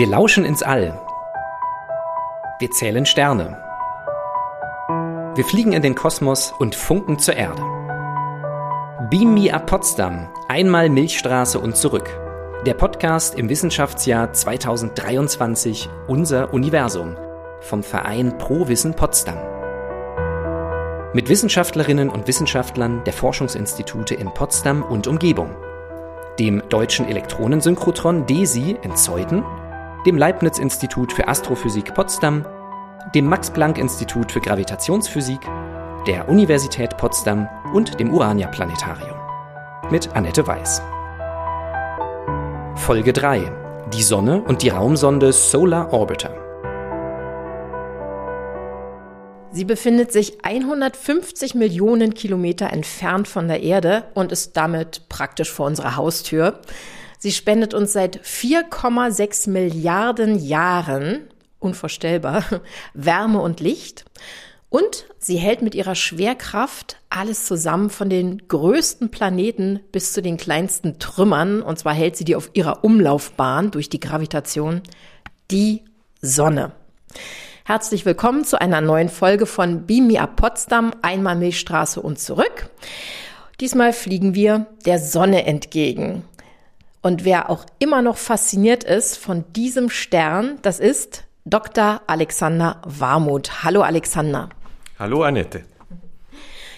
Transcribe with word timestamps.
Wir 0.00 0.06
lauschen 0.06 0.46
ins 0.46 0.62
All. 0.62 0.98
Wir 2.58 2.70
zählen 2.70 3.04
Sterne. 3.04 3.62
Wir 5.34 5.44
fliegen 5.44 5.74
in 5.74 5.82
den 5.82 5.94
Kosmos 5.94 6.54
und 6.58 6.74
funken 6.74 7.18
zur 7.18 7.36
Erde. 7.36 7.60
Beam 9.10 9.34
Me 9.34 9.52
Up 9.52 9.66
Potsdam, 9.66 10.30
einmal 10.48 10.88
Milchstraße 10.88 11.60
und 11.60 11.76
zurück. 11.76 12.08
Der 12.64 12.72
Podcast 12.72 13.34
im 13.34 13.50
Wissenschaftsjahr 13.50 14.32
2023 14.32 15.90
Unser 16.06 16.54
Universum 16.54 17.18
vom 17.60 17.82
Verein 17.82 18.38
Pro 18.38 18.68
Wissen 18.68 18.94
Potsdam. 18.94 19.36
Mit 21.12 21.28
Wissenschaftlerinnen 21.28 22.08
und 22.08 22.26
Wissenschaftlern 22.26 23.04
der 23.04 23.12
Forschungsinstitute 23.12 24.14
in 24.14 24.32
Potsdam 24.32 24.82
und 24.82 25.06
Umgebung. 25.06 25.54
Dem 26.38 26.62
Deutschen 26.70 27.06
Elektronensynchrotron 27.06 28.24
DESI 28.24 28.78
in 28.82 28.96
Zeuthen 28.96 29.44
dem 30.06 30.16
Leibniz-Institut 30.16 31.12
für 31.12 31.28
Astrophysik 31.28 31.94
Potsdam, 31.94 32.46
dem 33.14 33.26
Max-Planck-Institut 33.26 34.32
für 34.32 34.40
Gravitationsphysik, 34.40 35.40
der 36.06 36.28
Universität 36.28 36.96
Potsdam 36.96 37.48
und 37.74 38.00
dem 38.00 38.12
Urania-Planetarium. 38.12 39.18
Mit 39.90 40.14
Annette 40.16 40.46
Weiß. 40.46 40.80
Folge 42.76 43.12
3. 43.12 43.52
Die 43.92 44.02
Sonne 44.02 44.42
und 44.42 44.62
die 44.62 44.70
Raumsonde 44.70 45.32
Solar 45.32 45.92
Orbiter. 45.92 46.34
Sie 49.52 49.64
befindet 49.64 50.12
sich 50.12 50.44
150 50.44 51.56
Millionen 51.56 52.14
Kilometer 52.14 52.72
entfernt 52.72 53.26
von 53.26 53.48
der 53.48 53.62
Erde 53.62 54.04
und 54.14 54.32
ist 54.32 54.56
damit 54.56 55.08
praktisch 55.08 55.50
vor 55.50 55.66
unserer 55.66 55.96
Haustür. 55.96 56.60
Sie 57.22 57.32
spendet 57.32 57.74
uns 57.74 57.92
seit 57.92 58.22
4,6 58.22 59.50
Milliarden 59.50 60.38
Jahren, 60.38 61.28
unvorstellbar, 61.58 62.42
Wärme 62.94 63.42
und 63.42 63.60
Licht. 63.60 64.06
Und 64.70 65.04
sie 65.18 65.36
hält 65.36 65.60
mit 65.60 65.74
ihrer 65.74 65.94
Schwerkraft 65.94 66.96
alles 67.10 67.44
zusammen 67.44 67.90
von 67.90 68.08
den 68.08 68.48
größten 68.48 69.10
Planeten 69.10 69.80
bis 69.92 70.14
zu 70.14 70.22
den 70.22 70.38
kleinsten 70.38 70.98
Trümmern. 70.98 71.60
Und 71.60 71.78
zwar 71.78 71.92
hält 71.92 72.16
sie 72.16 72.24
die 72.24 72.36
auf 72.36 72.48
ihrer 72.54 72.84
Umlaufbahn 72.84 73.70
durch 73.70 73.90
die 73.90 74.00
Gravitation, 74.00 74.80
die 75.50 75.84
Sonne. 76.22 76.72
Herzlich 77.66 78.06
willkommen 78.06 78.46
zu 78.46 78.58
einer 78.58 78.80
neuen 78.80 79.10
Folge 79.10 79.44
von 79.44 79.84
Beam 79.84 80.06
Me 80.06 80.18
Up 80.18 80.36
Potsdam, 80.36 80.94
einmal 81.02 81.36
Milchstraße 81.36 82.00
und 82.00 82.18
zurück. 82.18 82.70
Diesmal 83.60 83.92
fliegen 83.92 84.34
wir 84.34 84.68
der 84.86 84.98
Sonne 84.98 85.44
entgegen. 85.44 86.24
Und 87.02 87.24
wer 87.24 87.48
auch 87.48 87.64
immer 87.78 88.02
noch 88.02 88.18
fasziniert 88.18 88.84
ist 88.84 89.16
von 89.16 89.44
diesem 89.54 89.88
Stern, 89.88 90.58
das 90.62 90.80
ist 90.80 91.24
Dr. 91.46 92.02
Alexander 92.06 92.82
Warmuth. 92.84 93.64
Hallo 93.64 93.80
Alexander. 93.80 94.50
Hallo 94.98 95.22
Annette. 95.22 95.64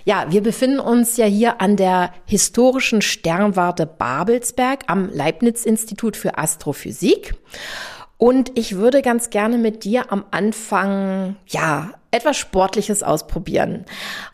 Ja, 0.05 0.27
wir 0.31 0.43
befinden 0.43 0.81
uns 0.81 1.17
ja 1.17 1.27
hier 1.27 1.61
an 1.61 1.77
der 1.77 2.13
historischen 2.27 3.03
Sternwarte 3.03 3.87
Babelsberg 3.87 4.85
am 4.87 5.11
Leibniz-Institut 5.13 6.17
für 6.17 6.39
Astrophysik. 6.39 7.35
Und 8.17 8.57
ich 8.57 8.77
würde 8.77 9.03
ganz 9.03 9.31
gerne 9.31 9.59
mit 9.59 9.85
dir 9.85 10.13
am 10.13 10.25
Anfang, 10.31 11.37
ja, 11.49 11.91
etwas 12.13 12.37
Sportliches 12.37 13.03
ausprobieren. 13.03 13.85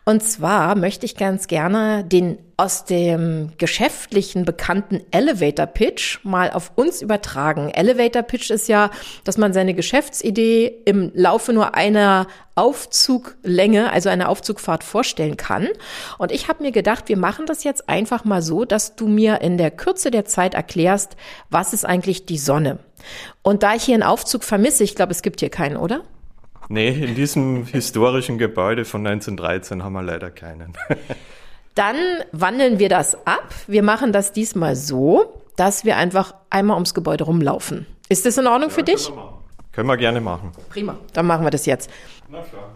Und 0.04 0.22
zwar 0.22 0.74
möchte 0.74 1.06
ich 1.06 1.16
ganz 1.16 1.46
gerne 1.46 2.04
den 2.04 2.38
aus 2.56 2.84
dem 2.84 3.52
geschäftlichen 3.56 4.44
bekannten 4.44 5.00
Elevator 5.12 5.66
Pitch 5.66 6.18
mal 6.24 6.50
auf 6.50 6.72
uns 6.74 7.00
übertragen. 7.00 7.70
Elevator 7.70 8.22
Pitch 8.22 8.50
ist 8.50 8.66
ja, 8.66 8.90
dass 9.22 9.38
man 9.38 9.52
seine 9.52 9.74
Geschäftsidee 9.74 10.82
im 10.84 11.12
Laufe 11.14 11.52
nur 11.52 11.76
einer 11.76 12.26
Aufzuglänge, 12.56 13.92
also 13.92 14.08
einer 14.08 14.28
Aufzugfahrt 14.28 14.82
vorstellen 14.82 15.36
kann. 15.36 15.68
Und 16.18 16.32
ich 16.32 16.48
habe 16.48 16.64
mir 16.64 16.72
gedacht, 16.72 17.08
wir 17.08 17.16
machen 17.16 17.46
das 17.46 17.62
jetzt 17.62 17.88
einfach 17.88 18.24
mal 18.24 18.42
so, 18.42 18.64
dass 18.64 18.96
du 18.96 19.06
mir 19.06 19.40
in 19.40 19.56
der 19.56 19.70
Kürze 19.70 20.10
der 20.10 20.24
Zeit 20.24 20.54
erklärst, 20.54 21.16
was 21.50 21.72
ist 21.72 21.84
eigentlich 21.86 22.26
die 22.26 22.38
Sonne? 22.38 22.80
Und 23.42 23.62
da 23.62 23.76
ich 23.76 23.84
hier 23.84 23.94
einen 23.94 24.02
Aufzug 24.02 24.42
vermisse, 24.42 24.82
ich 24.82 24.96
glaube, 24.96 25.12
es 25.12 25.22
gibt 25.22 25.38
hier 25.38 25.50
keinen, 25.50 25.76
oder? 25.76 26.02
Nee, 26.70 26.90
in 26.90 27.14
diesem 27.14 27.64
historischen 27.64 28.36
Gebäude 28.36 28.84
von 28.84 29.06
1913 29.06 29.82
haben 29.82 29.94
wir 29.94 30.02
leider 30.02 30.30
keinen. 30.30 30.74
Dann 31.74 31.96
wandeln 32.32 32.78
wir 32.78 32.90
das 32.90 33.26
ab. 33.26 33.54
Wir 33.66 33.82
machen 33.82 34.12
das 34.12 34.32
diesmal 34.32 34.76
so, 34.76 35.42
dass 35.56 35.84
wir 35.84 35.96
einfach 35.96 36.34
einmal 36.50 36.74
ums 36.74 36.92
Gebäude 36.92 37.24
rumlaufen. 37.24 37.86
Ist 38.10 38.26
das 38.26 38.36
in 38.36 38.46
Ordnung 38.46 38.68
ja, 38.68 38.74
für 38.74 38.82
dich? 38.82 39.06
Können 39.06 39.16
wir, 39.16 39.38
können 39.72 39.88
wir, 39.88 39.96
gerne 39.96 40.20
machen. 40.20 40.52
Prima, 40.68 40.98
dann 41.14 41.26
machen 41.26 41.46
wir 41.46 41.50
das 41.50 41.64
jetzt. 41.64 41.88
Na 42.28 42.42
klar. 42.42 42.70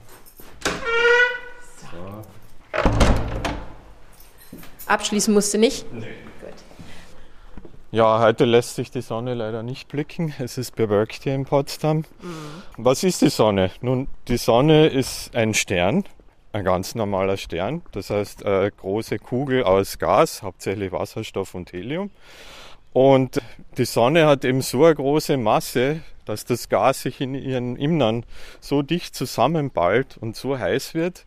So. 1.92 2.22
Abschließen 4.86 5.34
musst 5.34 5.52
du 5.52 5.58
nicht? 5.58 5.92
Nee. 5.92 6.06
Ja, 7.94 8.20
heute 8.20 8.46
lässt 8.46 8.76
sich 8.76 8.90
die 8.90 9.02
Sonne 9.02 9.34
leider 9.34 9.62
nicht 9.62 9.88
blicken. 9.88 10.32
Es 10.38 10.56
ist 10.56 10.74
bewölkt 10.76 11.24
hier 11.24 11.34
in 11.34 11.44
Potsdam. 11.44 11.98
Mhm. 11.98 12.04
Was 12.78 13.04
ist 13.04 13.20
die 13.20 13.28
Sonne? 13.28 13.70
Nun, 13.82 14.08
die 14.28 14.38
Sonne 14.38 14.86
ist 14.86 15.36
ein 15.36 15.52
Stern, 15.52 16.04
ein 16.54 16.64
ganz 16.64 16.94
normaler 16.94 17.36
Stern. 17.36 17.82
Das 17.92 18.08
heißt, 18.08 18.46
eine 18.46 18.70
große 18.70 19.18
Kugel 19.18 19.64
aus 19.64 19.98
Gas, 19.98 20.42
hauptsächlich 20.42 20.90
Wasserstoff 20.90 21.54
und 21.54 21.74
Helium. 21.74 22.10
Und 22.94 23.42
die 23.76 23.84
Sonne 23.84 24.24
hat 24.24 24.46
eben 24.46 24.62
so 24.62 24.86
eine 24.86 24.94
große 24.94 25.36
Masse, 25.36 26.00
dass 26.24 26.46
das 26.46 26.70
Gas 26.70 27.02
sich 27.02 27.20
in 27.20 27.34
ihren 27.34 27.76
Innern 27.76 28.24
so 28.58 28.80
dicht 28.80 29.14
zusammenballt 29.14 30.16
und 30.16 30.34
so 30.34 30.58
heiß 30.58 30.94
wird, 30.94 31.26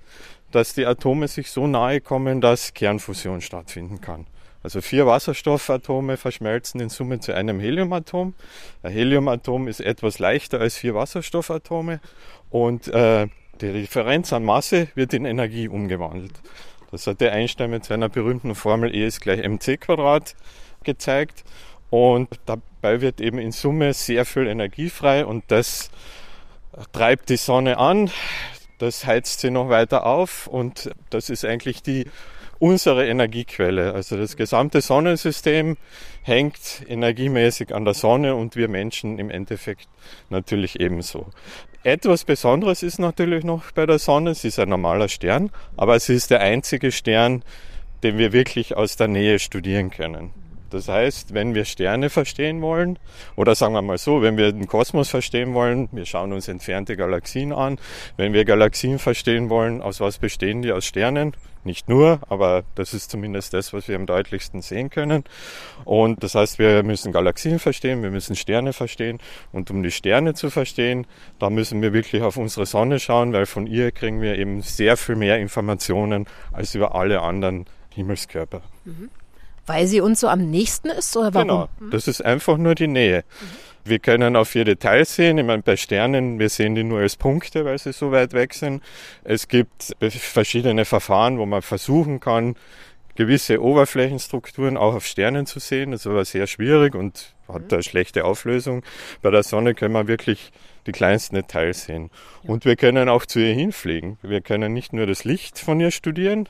dass 0.49 0.73
die 0.73 0.87
Atome 0.87 1.27
sich 1.27 1.51
so 1.51 1.67
nahe 1.67 2.01
kommen, 2.01 2.41
dass 2.41 2.73
Kernfusion 2.73 3.41
stattfinden 3.41 4.01
kann. 4.01 4.25
Also 4.65 4.81
vier 4.81 5.05
Wasserstoffatome 5.05 6.17
verschmelzen 6.17 6.81
in 6.81 6.89
Summe 6.89 7.19
zu 7.19 7.35
einem 7.35 7.59
Heliumatom. 7.59 8.33
Ein 8.81 8.91
Heliumatom 8.91 9.67
ist 9.67 9.79
etwas 9.79 10.17
leichter 10.17 10.59
als 10.59 10.75
vier 10.75 10.95
Wasserstoffatome 10.95 11.99
und 12.49 12.87
äh, 12.87 13.27
die 13.61 13.71
Differenz 13.71 14.33
an 14.33 14.43
Masse 14.43 14.87
wird 14.95 15.13
in 15.13 15.25
Energie 15.25 15.67
umgewandelt. 15.67 16.33
Das 16.89 17.05
hat 17.05 17.21
der 17.21 17.33
Einstein 17.33 17.69
mit 17.69 17.85
seiner 17.85 18.09
berühmten 18.09 18.55
Formel 18.55 18.95
E 18.95 19.05
ist 19.05 19.21
gleich 19.21 19.43
mc 19.43 19.77
Quadrat 19.77 20.35
gezeigt. 20.83 21.43
Und 21.91 22.27
dabei 22.47 23.01
wird 23.01 23.21
eben 23.21 23.37
in 23.37 23.51
Summe 23.51 23.93
sehr 23.93 24.25
viel 24.25 24.47
Energie 24.47 24.89
frei 24.89 25.27
und 25.27 25.43
das 25.49 25.91
treibt 26.91 27.29
die 27.29 27.37
Sonne 27.37 27.77
an, 27.77 28.09
das 28.79 29.05
heizt 29.05 29.41
sie 29.41 29.51
noch 29.51 29.69
weiter 29.69 30.07
auf 30.07 30.47
und 30.47 30.89
das 31.11 31.29
ist 31.29 31.45
eigentlich 31.45 31.83
die 31.83 32.05
unsere 32.59 33.07
Energiequelle. 33.07 33.93
Also 33.93 34.17
das 34.17 34.37
gesamte 34.37 34.81
Sonnensystem 34.81 35.77
hängt 36.23 36.83
energiemäßig 36.87 37.73
an 37.73 37.85
der 37.85 37.93
Sonne 37.93 38.35
und 38.35 38.55
wir 38.55 38.67
Menschen 38.67 39.19
im 39.19 39.29
Endeffekt 39.29 39.87
natürlich 40.29 40.79
ebenso. 40.79 41.27
Etwas 41.83 42.23
Besonderes 42.23 42.81
ist 42.81 42.97
natürlich 42.97 43.43
noch 43.43 43.71
bei 43.71 43.85
der 43.85 43.99
Sonne, 43.99 44.33
sie 44.33 44.47
ist 44.47 44.59
ein 44.59 44.69
normaler 44.69 45.07
Stern, 45.07 45.51
aber 45.77 45.99
sie 45.99 46.15
ist 46.15 46.31
der 46.31 46.41
einzige 46.41 46.91
Stern, 46.91 47.43
den 48.01 48.17
wir 48.17 48.33
wirklich 48.33 48.75
aus 48.75 48.95
der 48.95 49.07
Nähe 49.07 49.37
studieren 49.39 49.91
können. 49.91 50.31
Das 50.69 50.87
heißt, 50.87 51.33
wenn 51.33 51.55
wir 51.55 51.65
Sterne 51.65 52.09
verstehen 52.09 52.61
wollen, 52.61 52.99
oder 53.35 53.55
sagen 53.55 53.73
wir 53.73 53.81
mal 53.81 53.97
so, 53.97 54.21
wenn 54.21 54.37
wir 54.37 54.51
den 54.51 54.67
Kosmos 54.67 55.09
verstehen 55.09 55.53
wollen, 55.53 55.89
wir 55.91 56.05
schauen 56.05 56.33
uns 56.33 56.47
entfernte 56.47 56.97
Galaxien 56.97 57.53
an. 57.53 57.77
Wenn 58.17 58.33
wir 58.33 58.45
Galaxien 58.45 58.99
verstehen 58.99 59.49
wollen, 59.49 59.81
aus 59.81 59.99
was 59.99 60.17
bestehen 60.17 60.61
die? 60.61 60.71
Aus 60.71 60.85
Sternen. 60.85 61.33
Nicht 61.65 61.89
nur, 61.89 62.19
aber 62.29 62.63
das 62.75 62.93
ist 62.93 63.09
zumindest 63.09 63.55
das, 63.55 63.73
was 63.73 63.87
wir 63.87 63.95
am 63.95 64.05
deutlichsten 64.05 64.61
sehen 64.61 64.91
können. 64.91 65.23
Und 65.83 66.23
das 66.23 66.35
heißt, 66.35 66.59
wir 66.59 66.83
müssen 66.83 67.11
Galaxien 67.11 67.57
verstehen, 67.57 68.03
wir 68.03 68.11
müssen 68.11 68.35
Sterne 68.35 68.71
verstehen. 68.71 69.19
Und 69.51 69.71
um 69.71 69.81
die 69.81 69.89
Sterne 69.89 70.35
zu 70.35 70.51
verstehen, 70.51 71.07
da 71.39 71.49
müssen 71.49 71.81
wir 71.81 71.91
wirklich 71.91 72.21
auf 72.21 72.37
unsere 72.37 72.67
Sonne 72.67 72.99
schauen, 72.99 73.33
weil 73.33 73.47
von 73.47 73.65
ihr 73.65 73.91
kriegen 73.91 74.21
wir 74.21 74.37
eben 74.37 74.61
sehr 74.61 74.95
viel 74.95 75.15
mehr 75.15 75.39
Informationen 75.39 76.27
als 76.51 76.75
über 76.75 76.93
alle 76.93 77.23
anderen 77.23 77.65
Himmelskörper. 77.95 78.61
Mhm. 78.85 79.09
Weil 79.65 79.87
sie 79.87 80.01
uns 80.01 80.19
so 80.19 80.27
am 80.27 80.49
nächsten 80.49 80.89
ist 80.89 81.15
oder 81.17 81.33
warum? 81.33 81.47
Genau, 81.47 81.69
das 81.91 82.07
ist 82.07 82.23
einfach 82.23 82.57
nur 82.57 82.75
die 82.75 82.87
Nähe. 82.87 83.23
Mhm. 83.41 83.45
Wir 83.87 83.99
können 83.99 84.35
auf 84.35 84.55
ihr 84.55 84.65
Detail 84.65 85.05
sehen. 85.05 85.37
Ich 85.37 85.45
meine, 85.45 85.61
bei 85.61 85.77
Sternen, 85.77 86.39
wir 86.39 86.49
sehen 86.49 86.73
die 86.73 86.83
nur 86.83 87.01
als 87.01 87.15
Punkte, 87.15 87.65
weil 87.65 87.77
sie 87.77 87.93
so 87.93 88.11
weit 88.11 88.33
weg 88.33 88.55
sind. 88.55 88.81
Es 89.23 89.47
gibt 89.47 89.95
verschiedene 89.99 90.85
Verfahren, 90.85 91.37
wo 91.37 91.45
man 91.45 91.61
versuchen 91.61 92.19
kann, 92.19 92.55
gewisse 93.13 93.61
Oberflächenstrukturen 93.61 94.75
auch 94.75 94.95
auf 94.95 95.05
Sternen 95.05 95.45
zu 95.45 95.59
sehen. 95.59 95.91
Das 95.91 96.01
ist 96.01 96.07
aber 96.07 96.25
sehr 96.25 96.47
schwierig 96.47 96.95
und 96.95 97.35
hat 97.47 97.63
mhm. 97.63 97.73
eine 97.73 97.83
schlechte 97.83 98.25
Auflösung. 98.25 98.83
Bei 99.21 99.29
der 99.29 99.43
Sonne 99.43 99.75
können 99.75 99.93
wir 99.93 100.07
wirklich 100.07 100.51
die 100.85 100.91
kleinsten 100.91 101.35
Details 101.35 101.85
sehen. 101.85 102.11
Und 102.43 102.65
wir 102.65 102.75
können 102.75 103.09
auch 103.09 103.25
zu 103.25 103.39
ihr 103.39 103.53
hinfliegen. 103.53 104.17
Wir 104.21 104.41
können 104.41 104.73
nicht 104.73 104.93
nur 104.93 105.05
das 105.05 105.23
Licht 105.23 105.59
von 105.59 105.79
ihr 105.79 105.91
studieren. 105.91 106.47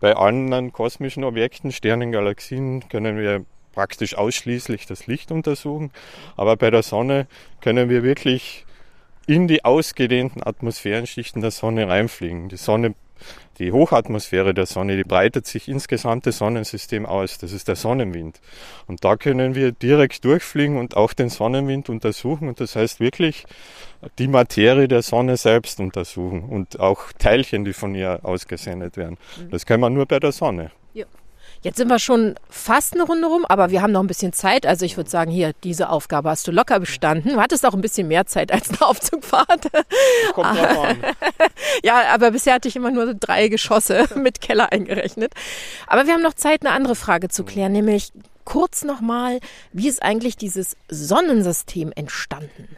Bei 0.00 0.16
anderen 0.16 0.72
kosmischen 0.72 1.24
Objekten, 1.24 1.72
Sternen, 1.72 2.12
Galaxien 2.12 2.88
können 2.88 3.18
wir 3.18 3.44
praktisch 3.72 4.16
ausschließlich 4.16 4.86
das 4.86 5.06
Licht 5.06 5.30
untersuchen. 5.30 5.90
Aber 6.36 6.56
bei 6.56 6.70
der 6.70 6.82
Sonne 6.82 7.26
können 7.60 7.90
wir 7.90 8.02
wirklich 8.02 8.64
in 9.26 9.48
die 9.48 9.64
ausgedehnten 9.64 10.42
Atmosphärenschichten 10.46 11.42
der 11.42 11.50
Sonne 11.50 11.88
reinfliegen. 11.88 12.48
Die 12.48 12.56
Sonne 12.56 12.94
die 13.58 13.72
Hochatmosphäre 13.72 14.54
der 14.54 14.66
Sonne, 14.66 14.96
die 14.96 15.04
breitet 15.04 15.46
sich 15.46 15.68
ins 15.68 15.88
gesamte 15.88 16.32
Sonnensystem 16.32 17.06
aus. 17.06 17.38
Das 17.38 17.52
ist 17.52 17.68
der 17.68 17.76
Sonnenwind. 17.76 18.40
Und 18.86 19.04
da 19.04 19.16
können 19.16 19.54
wir 19.54 19.72
direkt 19.72 20.24
durchfliegen 20.24 20.76
und 20.76 20.96
auch 20.96 21.12
den 21.12 21.28
Sonnenwind 21.28 21.88
untersuchen. 21.88 22.48
Und 22.48 22.60
das 22.60 22.74
heißt 22.74 23.00
wirklich 23.00 23.44
die 24.18 24.28
Materie 24.28 24.88
der 24.88 25.02
Sonne 25.02 25.36
selbst 25.36 25.80
untersuchen 25.80 26.42
und 26.44 26.80
auch 26.80 27.12
Teilchen, 27.12 27.64
die 27.64 27.72
von 27.72 27.94
ihr 27.94 28.20
ausgesendet 28.22 28.96
werden. 28.96 29.18
Mhm. 29.38 29.50
Das 29.50 29.66
kann 29.66 29.80
man 29.80 29.94
nur 29.94 30.06
bei 30.06 30.18
der 30.18 30.32
Sonne. 30.32 30.70
Jetzt 31.64 31.78
sind 31.78 31.88
wir 31.88 31.98
schon 31.98 32.34
fast 32.50 32.92
eine 32.92 33.04
Runde 33.04 33.26
rum, 33.26 33.46
aber 33.48 33.70
wir 33.70 33.80
haben 33.80 33.90
noch 33.90 34.02
ein 34.02 34.06
bisschen 34.06 34.34
Zeit. 34.34 34.66
Also 34.66 34.84
ich 34.84 34.98
würde 34.98 35.08
sagen, 35.08 35.30
hier, 35.30 35.54
diese 35.64 35.88
Aufgabe 35.88 36.28
hast 36.28 36.46
du 36.46 36.52
locker 36.52 36.78
bestanden. 36.78 37.30
Du 37.30 37.40
hattest 37.40 37.64
auch 37.64 37.72
ein 37.72 37.80
bisschen 37.80 38.06
mehr 38.06 38.26
Zeit 38.26 38.52
als 38.52 38.68
eine 38.68 38.82
Aufzugfahrt. 38.86 39.70
Kommt 40.34 40.58
drauf 40.58 40.84
an. 40.84 40.98
ja, 41.82 42.02
aber 42.12 42.32
bisher 42.32 42.52
hatte 42.52 42.68
ich 42.68 42.76
immer 42.76 42.90
nur 42.90 43.14
drei 43.14 43.48
Geschosse 43.48 44.06
mit 44.14 44.42
Keller 44.42 44.72
eingerechnet. 44.72 45.32
Aber 45.86 46.06
wir 46.06 46.12
haben 46.12 46.22
noch 46.22 46.34
Zeit, 46.34 46.66
eine 46.66 46.74
andere 46.74 46.94
Frage 46.94 47.30
zu 47.30 47.44
klären, 47.44 47.72
nämlich 47.72 48.12
kurz 48.44 48.84
nochmal, 48.84 49.40
wie 49.72 49.88
ist 49.88 50.02
eigentlich 50.02 50.36
dieses 50.36 50.76
Sonnensystem 50.90 51.92
entstanden? 51.96 52.76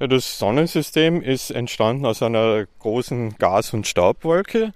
Ja, 0.00 0.08
das 0.08 0.40
Sonnensystem 0.40 1.22
ist 1.22 1.50
entstanden 1.50 2.04
aus 2.04 2.20
einer 2.20 2.66
großen 2.80 3.36
Gas- 3.38 3.72
und 3.74 3.86
Staubwolke, 3.86 4.72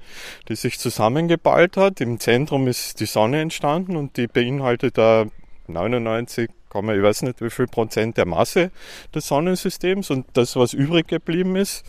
die 0.48 0.54
sich 0.54 0.78
zusammengeballt 0.78 1.76
hat. 1.76 2.00
Im 2.00 2.20
Zentrum 2.20 2.68
ist 2.68 3.00
die 3.00 3.06
Sonne 3.06 3.40
entstanden 3.40 3.96
und 3.96 4.16
die 4.16 4.28
beinhaltet 4.28 4.96
da 4.96 5.26
99, 5.66 6.48
ich 6.48 6.74
weiß 6.74 7.22
nicht 7.22 7.40
wie 7.40 7.50
viel 7.50 7.66
Prozent 7.66 8.16
der 8.16 8.26
Masse 8.26 8.70
des 9.12 9.26
Sonnensystems 9.26 10.10
und 10.10 10.26
das, 10.34 10.54
was 10.54 10.72
übrig 10.72 11.08
geblieben 11.08 11.56
ist, 11.56 11.84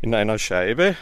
in 0.00 0.14
einer 0.14 0.38
Scheibe 0.38 0.94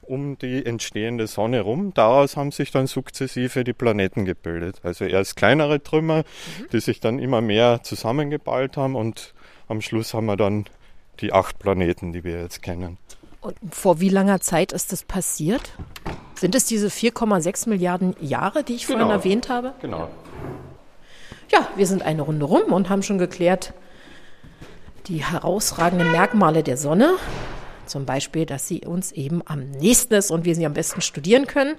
um 0.00 0.38
die 0.38 0.64
entstehende 0.64 1.26
Sonne 1.26 1.60
rum. 1.60 1.92
Daraus 1.94 2.36
haben 2.36 2.50
sich 2.50 2.70
dann 2.70 2.86
sukzessive 2.86 3.62
die 3.62 3.72
Planeten 3.74 4.24
gebildet. 4.24 4.80
Also 4.82 5.04
erst 5.04 5.36
kleinere 5.36 5.82
Trümmer, 5.82 6.18
mhm. 6.18 6.66
die 6.72 6.80
sich 6.80 6.98
dann 6.98 7.18
immer 7.18 7.40
mehr 7.42 7.80
zusammengeballt 7.82 8.76
haben 8.76 8.96
und 8.96 9.34
am 9.68 9.82
Schluss 9.82 10.14
haben 10.14 10.26
wir 10.26 10.36
dann 10.36 10.64
die 11.20 11.32
acht 11.32 11.58
Planeten, 11.58 12.12
die 12.12 12.24
wir 12.24 12.40
jetzt 12.40 12.62
kennen. 12.62 12.98
Und 13.40 13.56
vor 13.70 14.00
wie 14.00 14.08
langer 14.08 14.40
Zeit 14.40 14.72
ist 14.72 14.92
das 14.92 15.02
passiert? 15.02 15.72
Sind 16.34 16.54
es 16.54 16.66
diese 16.66 16.88
4,6 16.88 17.68
Milliarden 17.68 18.14
Jahre, 18.20 18.64
die 18.64 18.74
ich 18.74 18.86
genau. 18.86 19.00
vorhin 19.00 19.16
erwähnt 19.16 19.48
habe? 19.48 19.74
Genau. 19.80 20.08
Ja, 21.50 21.68
wir 21.76 21.86
sind 21.86 22.02
eine 22.02 22.22
Runde 22.22 22.44
rum 22.44 22.72
und 22.72 22.88
haben 22.88 23.02
schon 23.02 23.18
geklärt 23.18 23.74
die 25.06 25.24
herausragenden 25.24 26.12
Merkmale 26.12 26.62
der 26.62 26.76
Sonne. 26.76 27.16
Zum 27.86 28.06
Beispiel, 28.06 28.46
dass 28.46 28.68
sie 28.68 28.82
uns 28.86 29.10
eben 29.12 29.42
am 29.46 29.70
nächsten 29.70 30.14
ist 30.14 30.30
und 30.30 30.44
wir 30.44 30.54
sie 30.54 30.64
am 30.64 30.74
besten 30.74 31.00
studieren 31.00 31.46
können 31.46 31.74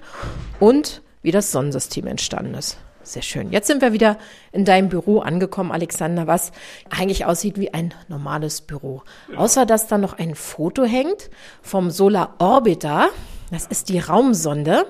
und 0.60 1.00
wie 1.22 1.30
das 1.30 1.52
Sonnensystem 1.52 2.06
entstanden 2.06 2.54
ist. 2.54 2.76
Sehr 3.04 3.22
schön. 3.22 3.50
Jetzt 3.50 3.66
sind 3.66 3.82
wir 3.82 3.92
wieder 3.92 4.16
in 4.52 4.64
deinem 4.64 4.88
Büro 4.88 5.20
angekommen, 5.20 5.72
Alexander, 5.72 6.26
was 6.26 6.52
eigentlich 6.88 7.24
aussieht 7.24 7.58
wie 7.58 7.74
ein 7.74 7.92
normales 8.08 8.60
Büro. 8.60 9.02
Ja. 9.30 9.38
Außer 9.38 9.66
dass 9.66 9.88
da 9.88 9.98
noch 9.98 10.18
ein 10.18 10.34
Foto 10.34 10.84
hängt 10.84 11.30
vom 11.62 11.90
Solar 11.90 12.34
Orbiter. 12.38 13.08
Das 13.50 13.66
ist 13.66 13.88
die 13.88 13.98
Raumsonde 13.98 14.86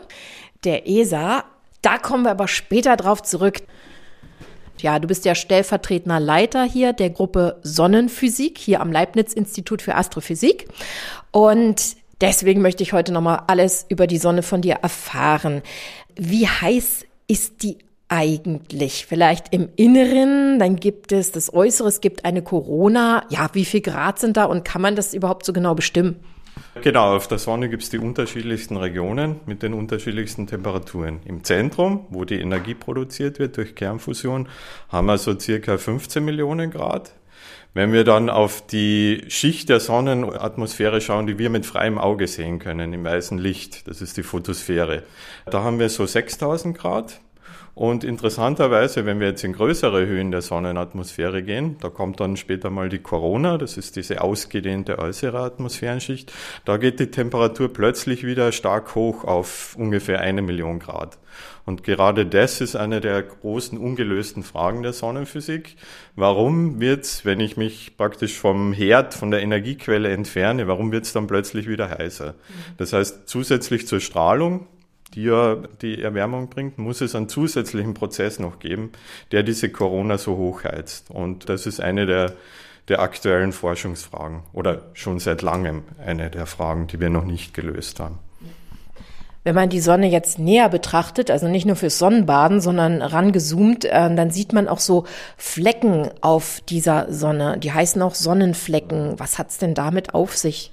der 0.64 0.88
ESA. 0.88 1.44
Da 1.80 1.98
kommen 1.98 2.24
wir 2.24 2.30
aber 2.30 2.48
später 2.48 2.96
drauf 2.96 3.22
zurück. 3.22 3.62
Ja, 4.78 4.98
du 4.98 5.08
bist 5.08 5.24
ja 5.24 5.34
stellvertretender 5.34 6.20
Leiter 6.20 6.64
hier 6.64 6.92
der 6.92 7.10
Gruppe 7.10 7.60
Sonnenphysik 7.62 8.58
hier 8.58 8.80
am 8.80 8.92
Leibniz-Institut 8.92 9.80
für 9.80 9.94
Astrophysik. 9.94 10.68
Und 11.30 11.96
deswegen 12.20 12.62
möchte 12.62 12.82
ich 12.82 12.92
heute 12.92 13.12
nochmal 13.12 13.44
alles 13.46 13.86
über 13.88 14.06
die 14.06 14.18
Sonne 14.18 14.42
von 14.42 14.60
dir 14.60 14.74
erfahren. 14.82 15.62
Wie 16.16 16.46
heiß 16.46 17.06
ist 17.28 17.62
die 17.62 17.78
eigentlich? 18.12 19.06
Vielleicht 19.06 19.54
im 19.54 19.70
Inneren, 19.76 20.58
dann 20.58 20.76
gibt 20.76 21.12
es 21.12 21.32
das 21.32 21.52
Äußere, 21.52 21.88
es 21.88 22.02
gibt 22.02 22.26
eine 22.26 22.42
Corona. 22.42 23.24
Ja, 23.30 23.48
wie 23.54 23.64
viel 23.64 23.80
Grad 23.80 24.18
sind 24.18 24.36
da 24.36 24.44
und 24.44 24.64
kann 24.64 24.82
man 24.82 24.94
das 24.94 25.14
überhaupt 25.14 25.46
so 25.46 25.54
genau 25.54 25.74
bestimmen? 25.74 26.16
Genau, 26.82 27.16
auf 27.16 27.26
der 27.26 27.38
Sonne 27.38 27.70
gibt 27.70 27.82
es 27.82 27.88
die 27.88 27.98
unterschiedlichsten 27.98 28.76
Regionen 28.76 29.36
mit 29.46 29.62
den 29.62 29.72
unterschiedlichsten 29.72 30.46
Temperaturen. 30.46 31.20
Im 31.24 31.42
Zentrum, 31.42 32.06
wo 32.10 32.26
die 32.26 32.38
Energie 32.38 32.74
produziert 32.74 33.38
wird 33.38 33.56
durch 33.56 33.74
Kernfusion, 33.74 34.46
haben 34.90 35.06
wir 35.06 35.16
so 35.16 35.38
circa 35.38 35.78
15 35.78 36.22
Millionen 36.22 36.70
Grad. 36.70 37.12
Wenn 37.72 37.94
wir 37.94 38.04
dann 38.04 38.28
auf 38.28 38.66
die 38.66 39.24
Schicht 39.28 39.70
der 39.70 39.80
Sonnenatmosphäre 39.80 41.00
schauen, 41.00 41.26
die 41.26 41.38
wir 41.38 41.48
mit 41.48 41.64
freiem 41.64 41.96
Auge 41.96 42.28
sehen 42.28 42.58
können, 42.58 42.92
im 42.92 43.02
weißen 43.02 43.38
Licht, 43.38 43.88
das 43.88 44.02
ist 44.02 44.18
die 44.18 44.22
Photosphäre, 44.22 45.04
da 45.46 45.62
haben 45.62 45.78
wir 45.78 45.88
so 45.88 46.04
6000 46.04 46.76
Grad. 46.76 47.20
Und 47.74 48.04
interessanterweise, 48.04 49.06
wenn 49.06 49.18
wir 49.18 49.28
jetzt 49.28 49.44
in 49.44 49.54
größere 49.54 50.06
Höhen 50.06 50.30
der 50.30 50.42
Sonnenatmosphäre 50.42 51.42
gehen, 51.42 51.78
da 51.80 51.88
kommt 51.88 52.20
dann 52.20 52.36
später 52.36 52.68
mal 52.68 52.90
die 52.90 52.98
Corona, 52.98 53.56
das 53.56 53.78
ist 53.78 53.96
diese 53.96 54.20
ausgedehnte 54.20 54.98
äußere 54.98 55.40
Atmosphärenschicht, 55.40 56.30
da 56.66 56.76
geht 56.76 57.00
die 57.00 57.10
Temperatur 57.10 57.72
plötzlich 57.72 58.26
wieder 58.26 58.52
stark 58.52 58.94
hoch 58.94 59.24
auf 59.24 59.74
ungefähr 59.78 60.20
eine 60.20 60.42
Million 60.42 60.80
Grad. 60.80 61.18
Und 61.64 61.82
gerade 61.82 62.26
das 62.26 62.60
ist 62.60 62.76
eine 62.76 63.00
der 63.00 63.22
großen 63.22 63.78
ungelösten 63.78 64.42
Fragen 64.42 64.82
der 64.82 64.92
Sonnenphysik. 64.92 65.76
Warum 66.14 66.78
wird's, 66.78 67.24
wenn 67.24 67.40
ich 67.40 67.56
mich 67.56 67.96
praktisch 67.96 68.36
vom 68.38 68.74
Herd, 68.74 69.14
von 69.14 69.30
der 69.30 69.40
Energiequelle 69.40 70.10
entferne, 70.10 70.68
warum 70.68 70.92
wird's 70.92 71.14
dann 71.14 71.26
plötzlich 71.26 71.68
wieder 71.68 71.88
heißer? 71.88 72.34
Das 72.76 72.92
heißt, 72.92 73.28
zusätzlich 73.28 73.86
zur 73.86 74.00
Strahlung, 74.00 74.66
die 75.14 75.24
ja 75.24 75.56
die 75.82 76.02
Erwärmung 76.02 76.48
bringt, 76.48 76.78
muss 76.78 77.00
es 77.00 77.14
einen 77.14 77.28
zusätzlichen 77.28 77.94
Prozess 77.94 78.38
noch 78.38 78.58
geben, 78.58 78.92
der 79.30 79.42
diese 79.42 79.68
Corona 79.70 80.18
so 80.18 80.36
hochheizt. 80.36 81.10
Und 81.10 81.48
das 81.48 81.66
ist 81.66 81.80
eine 81.80 82.06
der, 82.06 82.32
der 82.88 83.00
aktuellen 83.00 83.52
Forschungsfragen 83.52 84.42
oder 84.52 84.82
schon 84.94 85.18
seit 85.18 85.42
langem 85.42 85.82
eine 86.04 86.30
der 86.30 86.46
Fragen, 86.46 86.86
die 86.86 87.00
wir 87.00 87.10
noch 87.10 87.24
nicht 87.24 87.54
gelöst 87.54 88.00
haben. 88.00 88.18
Wenn 89.44 89.56
man 89.56 89.70
die 89.70 89.80
Sonne 89.80 90.08
jetzt 90.08 90.38
näher 90.38 90.68
betrachtet, 90.68 91.28
also 91.28 91.48
nicht 91.48 91.66
nur 91.66 91.74
fürs 91.74 91.98
Sonnenbaden, 91.98 92.60
sondern 92.60 93.02
rangezoomt, 93.02 93.84
äh, 93.84 94.14
dann 94.14 94.30
sieht 94.30 94.52
man 94.52 94.68
auch 94.68 94.78
so 94.78 95.04
Flecken 95.36 96.10
auf 96.20 96.60
dieser 96.68 97.12
Sonne. 97.12 97.58
Die 97.58 97.72
heißen 97.72 98.00
auch 98.02 98.14
Sonnenflecken. 98.14 99.18
Was 99.18 99.38
hat's 99.38 99.58
denn 99.58 99.74
damit 99.74 100.14
auf 100.14 100.36
sich? 100.36 100.71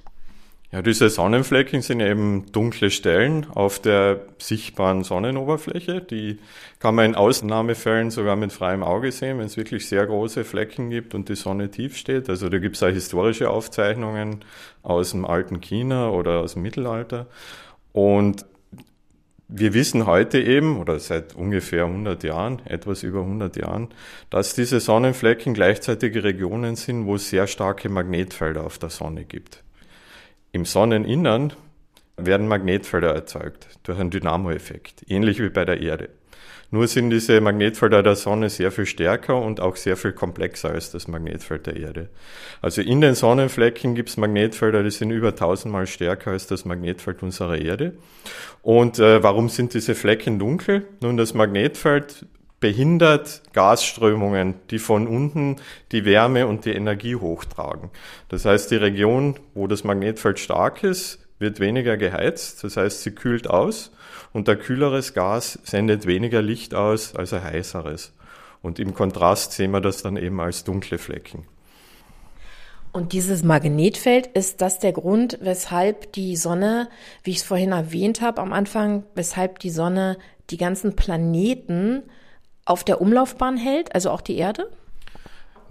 Ja, 0.72 0.82
diese 0.82 1.10
Sonnenflecken 1.10 1.82
sind 1.82 1.98
eben 1.98 2.46
dunkle 2.52 2.92
Stellen 2.92 3.44
auf 3.50 3.80
der 3.80 4.26
sichtbaren 4.38 5.02
Sonnenoberfläche. 5.02 6.00
Die 6.00 6.38
kann 6.78 6.94
man 6.94 7.06
in 7.06 7.14
Ausnahmefällen 7.16 8.12
sogar 8.12 8.36
mit 8.36 8.52
freiem 8.52 8.84
Auge 8.84 9.10
sehen, 9.10 9.38
wenn 9.38 9.46
es 9.46 9.56
wirklich 9.56 9.88
sehr 9.88 10.06
große 10.06 10.44
Flecken 10.44 10.90
gibt 10.90 11.12
und 11.16 11.28
die 11.28 11.34
Sonne 11.34 11.72
tief 11.72 11.96
steht. 11.96 12.30
Also 12.30 12.48
da 12.48 12.58
gibt 12.58 12.76
es 12.76 12.84
auch 12.84 12.88
historische 12.88 13.50
Aufzeichnungen 13.50 14.44
aus 14.84 15.10
dem 15.10 15.24
alten 15.24 15.60
China 15.60 16.10
oder 16.10 16.38
aus 16.38 16.52
dem 16.52 16.62
Mittelalter. 16.62 17.26
Und 17.92 18.46
wir 19.48 19.74
wissen 19.74 20.06
heute 20.06 20.40
eben, 20.40 20.78
oder 20.78 21.00
seit 21.00 21.34
ungefähr 21.34 21.86
100 21.86 22.22
Jahren, 22.22 22.64
etwas 22.64 23.02
über 23.02 23.22
100 23.22 23.56
Jahren, 23.56 23.88
dass 24.30 24.54
diese 24.54 24.78
Sonnenflecken 24.78 25.52
gleichzeitige 25.52 26.22
Regionen 26.22 26.76
sind, 26.76 27.06
wo 27.06 27.16
es 27.16 27.28
sehr 27.28 27.48
starke 27.48 27.88
Magnetfelder 27.88 28.64
auf 28.64 28.78
der 28.78 28.90
Sonne 28.90 29.24
gibt. 29.24 29.64
Im 30.52 30.64
Sonneninnern 30.64 31.52
werden 32.16 32.48
Magnetfelder 32.48 33.14
erzeugt 33.14 33.68
durch 33.84 33.98
einen 33.98 34.10
Dynamoeffekt, 34.10 35.04
ähnlich 35.08 35.40
wie 35.40 35.48
bei 35.48 35.64
der 35.64 35.80
Erde. 35.80 36.10
Nur 36.72 36.86
sind 36.86 37.10
diese 37.10 37.40
Magnetfelder 37.40 38.02
der 38.02 38.14
Sonne 38.14 38.48
sehr 38.48 38.70
viel 38.70 38.86
stärker 38.86 39.40
und 39.40 39.58
auch 39.58 39.74
sehr 39.74 39.96
viel 39.96 40.12
komplexer 40.12 40.70
als 40.70 40.92
das 40.92 41.08
Magnetfeld 41.08 41.66
der 41.66 41.76
Erde. 41.76 42.10
Also 42.62 42.80
in 42.80 43.00
den 43.00 43.16
Sonnenflecken 43.16 43.96
gibt 43.96 44.08
es 44.08 44.16
Magnetfelder, 44.16 44.84
die 44.84 44.92
sind 44.92 45.10
über 45.10 45.34
tausendmal 45.34 45.88
stärker 45.88 46.30
als 46.30 46.46
das 46.46 46.64
Magnetfeld 46.64 47.24
unserer 47.24 47.58
Erde. 47.58 47.94
Und 48.62 49.00
äh, 49.00 49.20
warum 49.20 49.48
sind 49.48 49.74
diese 49.74 49.96
Flecken 49.96 50.38
dunkel? 50.38 50.86
Nun, 51.00 51.16
das 51.16 51.34
Magnetfeld 51.34 52.26
behindert 52.60 53.42
Gasströmungen, 53.54 54.54
die 54.70 54.78
von 54.78 55.08
unten 55.08 55.56
die 55.92 56.04
Wärme 56.04 56.46
und 56.46 56.66
die 56.66 56.72
Energie 56.72 57.16
hochtragen. 57.16 57.90
Das 58.28 58.44
heißt, 58.44 58.70
die 58.70 58.76
Region, 58.76 59.40
wo 59.54 59.66
das 59.66 59.82
Magnetfeld 59.82 60.38
stark 60.38 60.84
ist, 60.84 61.18
wird 61.38 61.58
weniger 61.58 61.96
geheizt, 61.96 62.62
das 62.62 62.76
heißt, 62.76 63.02
sie 63.02 63.12
kühlt 63.12 63.48
aus 63.48 63.92
und 64.32 64.48
ein 64.48 64.58
kühleres 64.58 65.14
Gas 65.14 65.58
sendet 65.64 66.06
weniger 66.06 66.42
Licht 66.42 66.74
aus 66.74 67.16
als 67.16 67.32
ein 67.32 67.42
heißeres. 67.42 68.12
Und 68.62 68.78
im 68.78 68.92
Kontrast 68.94 69.52
sehen 69.52 69.70
wir 69.70 69.80
das 69.80 70.02
dann 70.02 70.18
eben 70.18 70.38
als 70.38 70.64
dunkle 70.64 70.98
Flecken. 70.98 71.46
Und 72.92 73.12
dieses 73.12 73.42
Magnetfeld 73.42 74.26
ist 74.26 74.60
das 74.60 74.80
der 74.80 74.92
Grund, 74.92 75.38
weshalb 75.40 76.12
die 76.12 76.36
Sonne, 76.36 76.88
wie 77.22 77.30
ich 77.30 77.38
es 77.38 77.42
vorhin 77.42 77.72
erwähnt 77.72 78.20
habe 78.20 78.42
am 78.42 78.52
Anfang, 78.52 79.04
weshalb 79.14 79.60
die 79.60 79.70
Sonne 79.70 80.18
die 80.50 80.56
ganzen 80.56 80.96
Planeten 80.96 82.02
auf 82.64 82.84
der 82.84 83.00
Umlaufbahn 83.00 83.56
hält, 83.56 83.94
also 83.94 84.10
auch 84.10 84.20
die 84.20 84.36
Erde? 84.36 84.68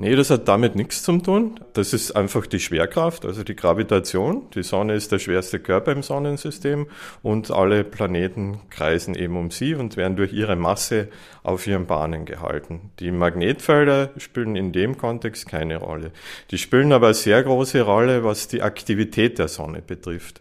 Nee, 0.02 0.16
das 0.16 0.30
hat 0.30 0.48
damit 0.48 0.78
nichts 0.78 1.04
zu 1.04 1.18
tun. 1.18 1.60
Das 1.74 1.92
ist 1.92 2.16
einfach 2.16 2.48
die 2.48 2.62
Schwerkraft, 2.62 3.26
also 3.26 3.44
die 3.44 3.58
Gravitation. 3.58 4.50
Die 4.56 4.64
Sonne 4.64 4.94
ist 4.94 5.12
der 5.12 5.20
schwerste 5.20 5.60
Körper 5.60 5.92
im 5.92 6.04
Sonnensystem 6.04 6.88
und 7.22 7.52
alle 7.52 7.84
Planeten 7.84 8.62
kreisen 8.70 9.14
eben 9.14 9.36
um 9.36 9.52
sie 9.52 9.76
und 9.76 9.98
werden 9.98 10.16
durch 10.16 10.32
ihre 10.32 10.56
Masse 10.56 11.10
auf 11.44 11.68
ihren 11.68 11.86
Bahnen 11.86 12.24
gehalten. 12.24 12.92
Die 13.02 13.12
Magnetfelder 13.12 14.12
spielen 14.16 14.56
in 14.56 14.72
dem 14.72 14.98
Kontext 14.98 15.50
keine 15.50 15.76
Rolle. 15.76 16.14
Die 16.50 16.58
spielen 16.58 16.94
aber 16.94 17.08
eine 17.08 17.14
sehr 17.14 17.44
große 17.44 17.82
Rolle, 17.82 18.24
was 18.24 18.48
die 18.48 18.62
Aktivität 18.62 19.38
der 19.38 19.50
Sonne 19.50 19.82
betrifft. 19.82 20.40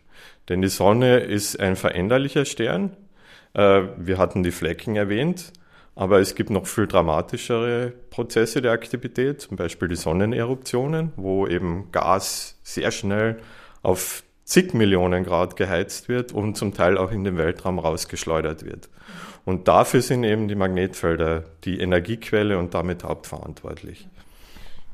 Denn 0.49 0.63
die 0.63 0.69
Sonne 0.69 1.19
ist 1.19 1.59
ein 1.59 1.75
veränderlicher 1.75 2.45
Stern. 2.45 2.97
Äh, 3.55 3.83
wir 3.97 4.19
hatten 4.19 4.45
die 4.45 4.53
Flecken 4.53 4.95
erwähnt. 4.95 5.53
Aber 5.99 6.21
es 6.21 6.37
gibt 6.37 6.51
noch 6.51 6.65
viel 6.65 6.87
dramatischere 6.87 7.93
Prozesse 8.11 8.63
der 8.63 8.71
Aktivität, 8.71 9.41
zum 9.41 9.57
Beispiel 9.57 9.89
die 9.89 9.97
Sonneneruptionen, 9.97 11.13
wo 11.17 11.49
eben 11.49 11.91
Gas 11.91 12.57
sehr 12.63 12.93
schnell 12.93 13.39
auf 13.83 14.23
zig 14.45 14.75
Millionen 14.75 15.25
Grad 15.25 15.57
geheizt 15.57 16.09
wird 16.09 16.31
und 16.31 16.57
zum 16.57 16.73
Teil 16.73 16.99
auch 16.99 17.11
in 17.11 17.25
den 17.25 17.37
Weltraum 17.37 17.81
rausgeschleudert 17.81 18.65
wird. 18.65 18.89
Und 19.45 19.67
dafür 19.67 20.01
sind 20.01 20.23
eben 20.23 20.47
die 20.47 20.55
Magnetfelder 20.55 21.43
die 21.65 21.81
Energiequelle 21.81 22.59
und 22.59 22.75
damit 22.75 23.03
hauptverantwortlich. 23.03 24.07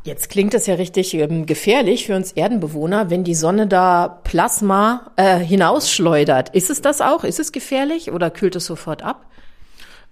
Jetzt 0.05 0.31
klingt 0.31 0.55
das 0.55 0.67
ja 0.67 0.77
richtig 0.77 1.13
ähm, 1.13 1.45
gefährlich 1.45 2.07
für 2.07 2.17
uns 2.17 2.33
Erdenbewohner, 2.33 3.11
wenn 3.11 3.25
die 3.25 3.35
Sonne 3.35 3.67
da 3.67 4.09
Plasma 4.25 5.13
äh, 5.17 5.37
hinausschleudert. 5.37 6.49
Ist 6.55 6.71
es 6.71 6.81
das 6.81 7.03
auch? 7.03 7.25
Ist 7.25 7.41
es 7.41 7.53
gefährlich 7.53 8.11
oder 8.11 8.31
kühlt 8.31 8.57
es 8.57 8.65
sofort 8.65 9.03
ab? 9.03 9.27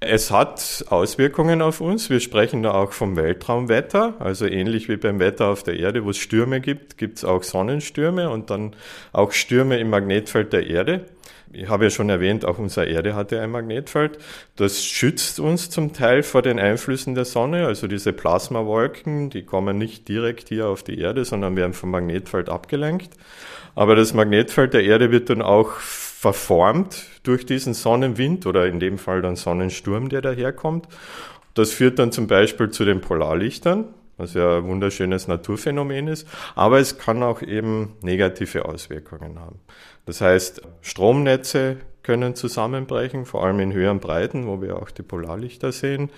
Es 0.04 0.32
hat 0.32 0.84
Auswirkungen 0.88 1.62
auf 1.62 1.80
uns. 1.80 2.10
Wir 2.10 2.18
sprechen 2.18 2.64
da 2.64 2.72
auch 2.72 2.90
vom 2.90 3.14
Weltraumwetter. 3.14 4.14
Also 4.18 4.46
ähnlich 4.46 4.88
wie 4.88 4.96
beim 4.96 5.20
Wetter 5.20 5.46
auf 5.46 5.62
der 5.62 5.78
Erde, 5.78 6.04
wo 6.04 6.10
es 6.10 6.18
Stürme 6.18 6.60
gibt, 6.60 6.98
gibt 6.98 7.18
es 7.18 7.24
auch 7.24 7.44
Sonnenstürme 7.44 8.28
und 8.28 8.50
dann 8.50 8.74
auch 9.12 9.30
Stürme 9.30 9.78
im 9.78 9.90
Magnetfeld 9.90 10.52
der 10.52 10.66
Erde. 10.66 11.04
Ich 11.52 11.68
habe 11.68 11.84
ja 11.84 11.90
schon 11.90 12.08
erwähnt, 12.08 12.44
auch 12.44 12.58
unsere 12.58 12.86
Erde 12.86 13.14
hatte 13.14 13.40
ein 13.40 13.52
Magnetfeld. 13.52 14.18
Das 14.56 14.84
schützt 14.84 15.38
uns 15.38 15.70
zum 15.70 15.92
Teil 15.92 16.24
vor 16.24 16.42
den 16.42 16.58
Einflüssen 16.58 17.14
der 17.14 17.24
Sonne. 17.24 17.66
Also 17.66 17.86
diese 17.86 18.12
Plasmawolken, 18.12 19.30
die 19.30 19.44
kommen 19.44 19.78
nicht 19.78 20.08
direkt 20.08 20.48
hier 20.48 20.66
auf 20.66 20.82
die 20.82 20.98
Erde, 20.98 21.24
sondern 21.24 21.54
werden 21.54 21.74
vom 21.74 21.92
Magnetfeld 21.92 22.48
abgelenkt. 22.48 23.10
Aber 23.76 23.94
das 23.94 24.14
Magnetfeld 24.14 24.74
der 24.74 24.82
Erde 24.82 25.12
wird 25.12 25.30
dann 25.30 25.42
auch 25.42 25.74
verformt 26.22 27.06
durch 27.24 27.46
diesen 27.46 27.74
Sonnenwind 27.74 28.46
oder 28.46 28.68
in 28.68 28.78
dem 28.78 28.96
Fall 28.98 29.22
dann 29.22 29.34
Sonnensturm, 29.34 30.08
der 30.08 30.22
daherkommt. 30.22 30.86
Das 31.54 31.72
führt 31.72 31.98
dann 31.98 32.12
zum 32.12 32.28
Beispiel 32.28 32.70
zu 32.70 32.84
den 32.84 33.00
Polarlichtern, 33.00 33.88
was 34.18 34.34
ja 34.34 34.58
ein 34.58 34.68
wunderschönes 34.68 35.26
Naturphänomen 35.26 36.06
ist, 36.06 36.28
aber 36.54 36.78
es 36.78 36.96
kann 36.96 37.24
auch 37.24 37.42
eben 37.42 37.96
negative 38.02 38.66
Auswirkungen 38.66 39.40
haben. 39.40 39.58
Das 40.06 40.20
heißt, 40.20 40.62
Stromnetze 40.80 41.78
können 42.04 42.36
zusammenbrechen, 42.36 43.26
vor 43.26 43.44
allem 43.44 43.58
in 43.58 43.72
höheren 43.72 43.98
Breiten, 43.98 44.46
wo 44.46 44.62
wir 44.62 44.76
auch 44.76 44.92
die 44.92 45.02
Polarlichter 45.02 45.72
sehen. 45.72 46.10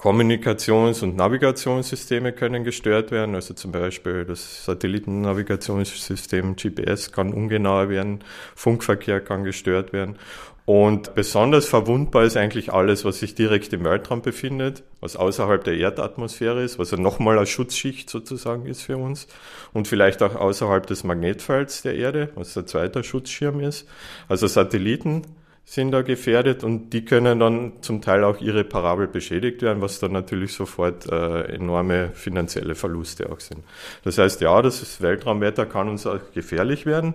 Kommunikations- 0.00 1.02
und 1.02 1.16
Navigationssysteme 1.16 2.32
können 2.32 2.64
gestört 2.64 3.10
werden. 3.10 3.34
Also 3.34 3.52
zum 3.52 3.70
Beispiel 3.70 4.24
das 4.24 4.64
Satellitennavigationssystem 4.64 6.56
GPS 6.56 7.12
kann 7.12 7.34
ungenauer 7.34 7.90
werden, 7.90 8.24
Funkverkehr 8.54 9.20
kann 9.20 9.44
gestört 9.44 9.92
werden. 9.92 10.16
Und 10.64 11.14
besonders 11.14 11.66
verwundbar 11.66 12.24
ist 12.24 12.38
eigentlich 12.38 12.72
alles, 12.72 13.04
was 13.04 13.18
sich 13.18 13.34
direkt 13.34 13.74
im 13.74 13.84
Weltraum 13.84 14.22
befindet, 14.22 14.84
was 15.00 15.16
außerhalb 15.16 15.64
der 15.64 15.76
Erdatmosphäre 15.76 16.62
ist, 16.62 16.78
was 16.78 16.92
ja 16.92 16.96
nochmal 16.96 17.36
eine 17.36 17.46
Schutzschicht 17.46 18.08
sozusagen 18.08 18.64
ist 18.64 18.80
für 18.80 18.96
uns 18.96 19.26
und 19.74 19.86
vielleicht 19.86 20.22
auch 20.22 20.34
außerhalb 20.34 20.86
des 20.86 21.04
Magnetfelds 21.04 21.82
der 21.82 21.96
Erde, 21.96 22.30
was 22.36 22.54
der 22.54 22.64
zweite 22.64 23.04
Schutzschirm 23.04 23.60
ist. 23.60 23.86
Also 24.28 24.46
Satelliten 24.46 25.26
sind 25.64 25.92
da 25.92 26.02
gefährdet 26.02 26.64
und 26.64 26.90
die 26.90 27.04
können 27.04 27.38
dann 27.38 27.74
zum 27.80 28.02
Teil 28.02 28.24
auch 28.24 28.40
ihre 28.40 28.64
Parabel 28.64 29.06
beschädigt 29.06 29.62
werden, 29.62 29.80
was 29.80 30.00
dann 30.00 30.12
natürlich 30.12 30.52
sofort 30.52 31.06
äh, 31.06 31.42
enorme 31.54 32.10
finanzielle 32.12 32.74
Verluste 32.74 33.30
auch 33.30 33.38
sind. 33.40 33.62
Das 34.02 34.18
heißt, 34.18 34.40
ja, 34.40 34.60
das 34.62 35.00
Weltraumwetter 35.00 35.66
kann 35.66 35.88
uns 35.88 36.06
auch 36.06 36.18
gefährlich 36.34 36.86
werden. 36.86 37.14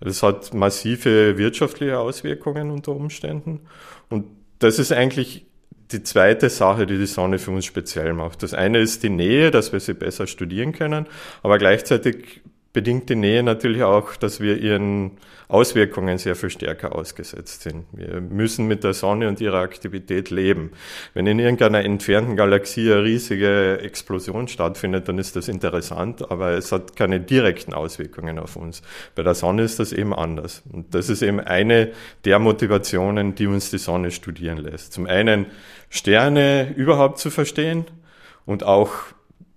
Das 0.00 0.22
hat 0.22 0.54
massive 0.54 1.38
wirtschaftliche 1.38 1.98
Auswirkungen 1.98 2.70
unter 2.70 2.92
Umständen. 2.92 3.60
Und 4.08 4.26
das 4.60 4.78
ist 4.78 4.92
eigentlich 4.92 5.46
die 5.90 6.02
zweite 6.02 6.50
Sache, 6.50 6.86
die 6.86 6.98
die 6.98 7.06
Sonne 7.06 7.38
für 7.38 7.50
uns 7.50 7.64
speziell 7.64 8.12
macht. 8.12 8.42
Das 8.42 8.54
eine 8.54 8.78
ist 8.78 9.02
die 9.02 9.10
Nähe, 9.10 9.50
dass 9.50 9.72
wir 9.72 9.80
sie 9.80 9.94
besser 9.94 10.26
studieren 10.26 10.72
können, 10.72 11.06
aber 11.42 11.58
gleichzeitig 11.58 12.42
bedingt 12.72 13.08
die 13.08 13.16
Nähe 13.16 13.42
natürlich 13.42 13.82
auch, 13.82 14.16
dass 14.16 14.40
wir 14.40 14.58
ihren 14.58 15.12
Auswirkungen 15.48 16.18
sehr 16.18 16.36
viel 16.36 16.50
stärker 16.50 16.94
ausgesetzt 16.94 17.62
sind. 17.62 17.86
Wir 17.92 18.20
müssen 18.20 18.66
mit 18.66 18.84
der 18.84 18.92
Sonne 18.92 19.28
und 19.28 19.40
ihrer 19.40 19.60
Aktivität 19.60 20.28
leben. 20.28 20.72
Wenn 21.14 21.26
in 21.26 21.38
irgendeiner 21.38 21.82
entfernten 21.82 22.36
Galaxie 22.36 22.92
eine 22.92 23.04
riesige 23.04 23.80
Explosion 23.80 24.46
stattfindet, 24.46 25.08
dann 25.08 25.18
ist 25.18 25.36
das 25.36 25.48
interessant, 25.48 26.30
aber 26.30 26.50
es 26.50 26.70
hat 26.70 26.96
keine 26.96 27.18
direkten 27.18 27.72
Auswirkungen 27.72 28.38
auf 28.38 28.56
uns. 28.56 28.82
Bei 29.14 29.22
der 29.22 29.34
Sonne 29.34 29.62
ist 29.62 29.78
das 29.78 29.92
eben 29.92 30.14
anders. 30.14 30.62
Und 30.70 30.94
das 30.94 31.08
ist 31.08 31.22
eben 31.22 31.40
eine 31.40 31.92
der 32.26 32.38
Motivationen, 32.38 33.34
die 33.34 33.46
uns 33.46 33.70
die 33.70 33.78
Sonne 33.78 34.10
studieren 34.10 34.58
lässt. 34.58 34.92
Zum 34.92 35.06
einen 35.06 35.46
Sterne 35.88 36.74
überhaupt 36.76 37.18
zu 37.18 37.30
verstehen 37.30 37.86
und 38.44 38.64
auch 38.64 38.92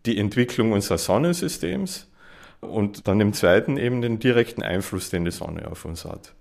die 0.05 0.17
Entwicklung 0.17 0.71
unseres 0.71 1.03
Sonnensystems 1.03 2.07
und 2.61 3.07
dann 3.07 3.19
im 3.19 3.33
zweiten 3.33 3.77
eben 3.77 4.01
den 4.01 4.19
direkten 4.19 4.63
Einfluss, 4.63 5.09
den 5.09 5.25
die 5.25 5.31
Sonne 5.31 5.69
auf 5.69 5.85
uns 5.85 6.05
hat. 6.05 6.33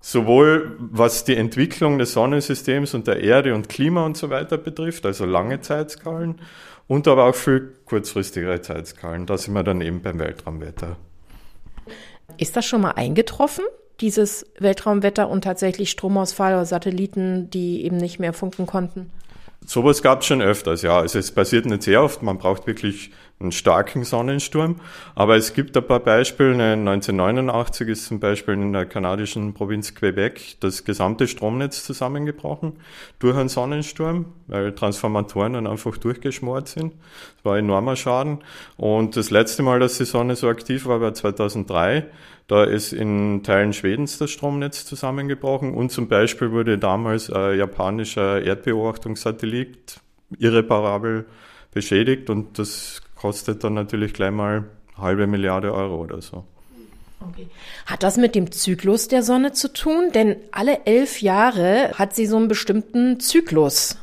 Sowohl 0.00 0.76
was 0.78 1.24
die 1.24 1.36
Entwicklung 1.36 1.98
des 1.98 2.12
Sonnensystems 2.12 2.94
und 2.94 3.06
der 3.06 3.20
Erde 3.20 3.54
und 3.54 3.68
Klima 3.68 4.04
und 4.04 4.16
so 4.16 4.30
weiter 4.30 4.58
betrifft, 4.58 5.06
also 5.06 5.24
lange 5.24 5.60
Zeitskalen, 5.60 6.40
und 6.86 7.08
aber 7.08 7.24
auch 7.24 7.34
viel 7.34 7.72
kurzfristigere 7.86 8.60
Zeitskalen. 8.60 9.26
Da 9.26 9.38
sind 9.38 9.54
wir 9.54 9.62
dann 9.62 9.80
eben 9.80 10.02
beim 10.02 10.18
Weltraumwetter. 10.18 10.96
Ist 12.36 12.56
das 12.56 12.66
schon 12.66 12.82
mal 12.82 12.92
eingetroffen, 12.92 13.64
dieses 14.00 14.46
Weltraumwetter 14.58 15.28
und 15.28 15.44
tatsächlich 15.44 15.90
Stromausfall 15.90 16.54
oder 16.54 16.66
Satelliten, 16.66 17.48
die 17.50 17.84
eben 17.84 17.96
nicht 17.96 18.18
mehr 18.18 18.32
funken 18.32 18.66
konnten? 18.66 19.10
Sowas 19.66 20.02
gab 20.02 20.20
es 20.20 20.26
schon 20.26 20.42
öfters, 20.42 20.82
ja. 20.82 20.98
Also 20.98 21.18
es 21.18 21.32
passiert 21.32 21.66
nicht 21.66 21.82
sehr 21.82 22.02
oft, 22.02 22.22
man 22.22 22.38
braucht 22.38 22.66
wirklich 22.66 23.10
einen 23.40 23.52
starken 23.52 24.04
Sonnensturm. 24.04 24.76
Aber 25.14 25.36
es 25.36 25.54
gibt 25.54 25.76
ein 25.76 25.86
paar 25.86 26.00
Beispiele. 26.00 26.54
1989 26.54 27.88
ist 27.88 28.06
zum 28.06 28.20
Beispiel 28.20 28.54
in 28.54 28.72
der 28.72 28.86
kanadischen 28.86 29.54
Provinz 29.54 29.94
Quebec 29.94 30.56
das 30.60 30.84
gesamte 30.84 31.26
Stromnetz 31.28 31.84
zusammengebrochen 31.84 32.74
durch 33.18 33.36
einen 33.36 33.48
Sonnensturm, 33.48 34.26
weil 34.46 34.74
Transformatoren 34.74 35.54
dann 35.54 35.66
einfach 35.66 35.96
durchgeschmort 35.96 36.68
sind. 36.68 36.92
Das 37.36 37.44
war 37.44 37.54
ein 37.54 37.64
enormer 37.64 37.96
Schaden. 37.96 38.38
Und 38.76 39.16
das 39.16 39.30
letzte 39.30 39.62
Mal, 39.62 39.80
dass 39.80 39.98
die 39.98 40.04
Sonne 40.04 40.36
so 40.36 40.48
aktiv 40.48 40.86
war, 40.86 41.00
war 41.00 41.14
2003. 41.14 42.06
Da 42.46 42.64
ist 42.64 42.92
in 42.92 43.42
Teilen 43.42 43.72
Schwedens 43.72 44.18
das 44.18 44.30
Stromnetz 44.30 44.84
zusammengebrochen 44.84 45.72
und 45.72 45.90
zum 45.90 46.08
Beispiel 46.08 46.50
wurde 46.50 46.76
damals 46.78 47.30
ein 47.30 47.58
japanischer 47.58 48.42
Erdbeobachtungssatellit 48.42 50.00
irreparabel 50.38 51.24
beschädigt 51.72 52.28
und 52.28 52.58
das 52.58 53.02
kostet 53.14 53.64
dann 53.64 53.74
natürlich 53.74 54.12
gleich 54.12 54.30
mal 54.30 54.64
halbe 54.98 55.26
Milliarde 55.26 55.72
Euro 55.72 55.96
oder 55.96 56.20
so. 56.20 56.44
Okay. 57.20 57.48
Hat 57.86 58.02
das 58.02 58.18
mit 58.18 58.34
dem 58.34 58.52
Zyklus 58.52 59.08
der 59.08 59.22
Sonne 59.22 59.52
zu 59.52 59.72
tun? 59.72 60.10
Denn 60.12 60.36
alle 60.52 60.84
elf 60.84 61.22
Jahre 61.22 61.92
hat 61.94 62.14
sie 62.14 62.26
so 62.26 62.36
einen 62.36 62.48
bestimmten 62.48 63.18
Zyklus. 63.20 63.96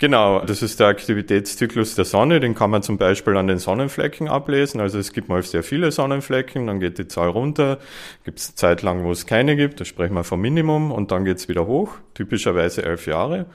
Genau, 0.00 0.44
das 0.44 0.62
ist 0.62 0.78
der 0.78 0.86
Aktivitätszyklus 0.86 1.96
der 1.96 2.04
Sonne. 2.04 2.38
Den 2.38 2.54
kann 2.54 2.70
man 2.70 2.84
zum 2.84 2.98
Beispiel 2.98 3.36
an 3.36 3.48
den 3.48 3.58
Sonnenflecken 3.58 4.28
ablesen. 4.28 4.80
Also 4.80 4.96
es 4.96 5.12
gibt 5.12 5.28
mal 5.28 5.42
sehr 5.42 5.64
viele 5.64 5.90
Sonnenflecken, 5.90 6.68
dann 6.68 6.78
geht 6.78 6.98
die 6.98 7.08
Zahl 7.08 7.30
runter. 7.30 7.78
Gibt 8.24 8.38
es 8.38 8.54
Zeit 8.54 8.82
lang, 8.82 9.02
wo 9.02 9.10
es 9.10 9.26
keine 9.26 9.56
gibt, 9.56 9.80
da 9.80 9.84
sprechen 9.84 10.14
wir 10.14 10.22
vom 10.22 10.40
Minimum 10.40 10.92
und 10.92 11.10
dann 11.10 11.24
geht 11.24 11.38
es 11.38 11.48
wieder 11.48 11.66
hoch, 11.66 11.96
typischerweise 12.14 12.84
elf 12.84 13.06
Jahre. 13.06 13.46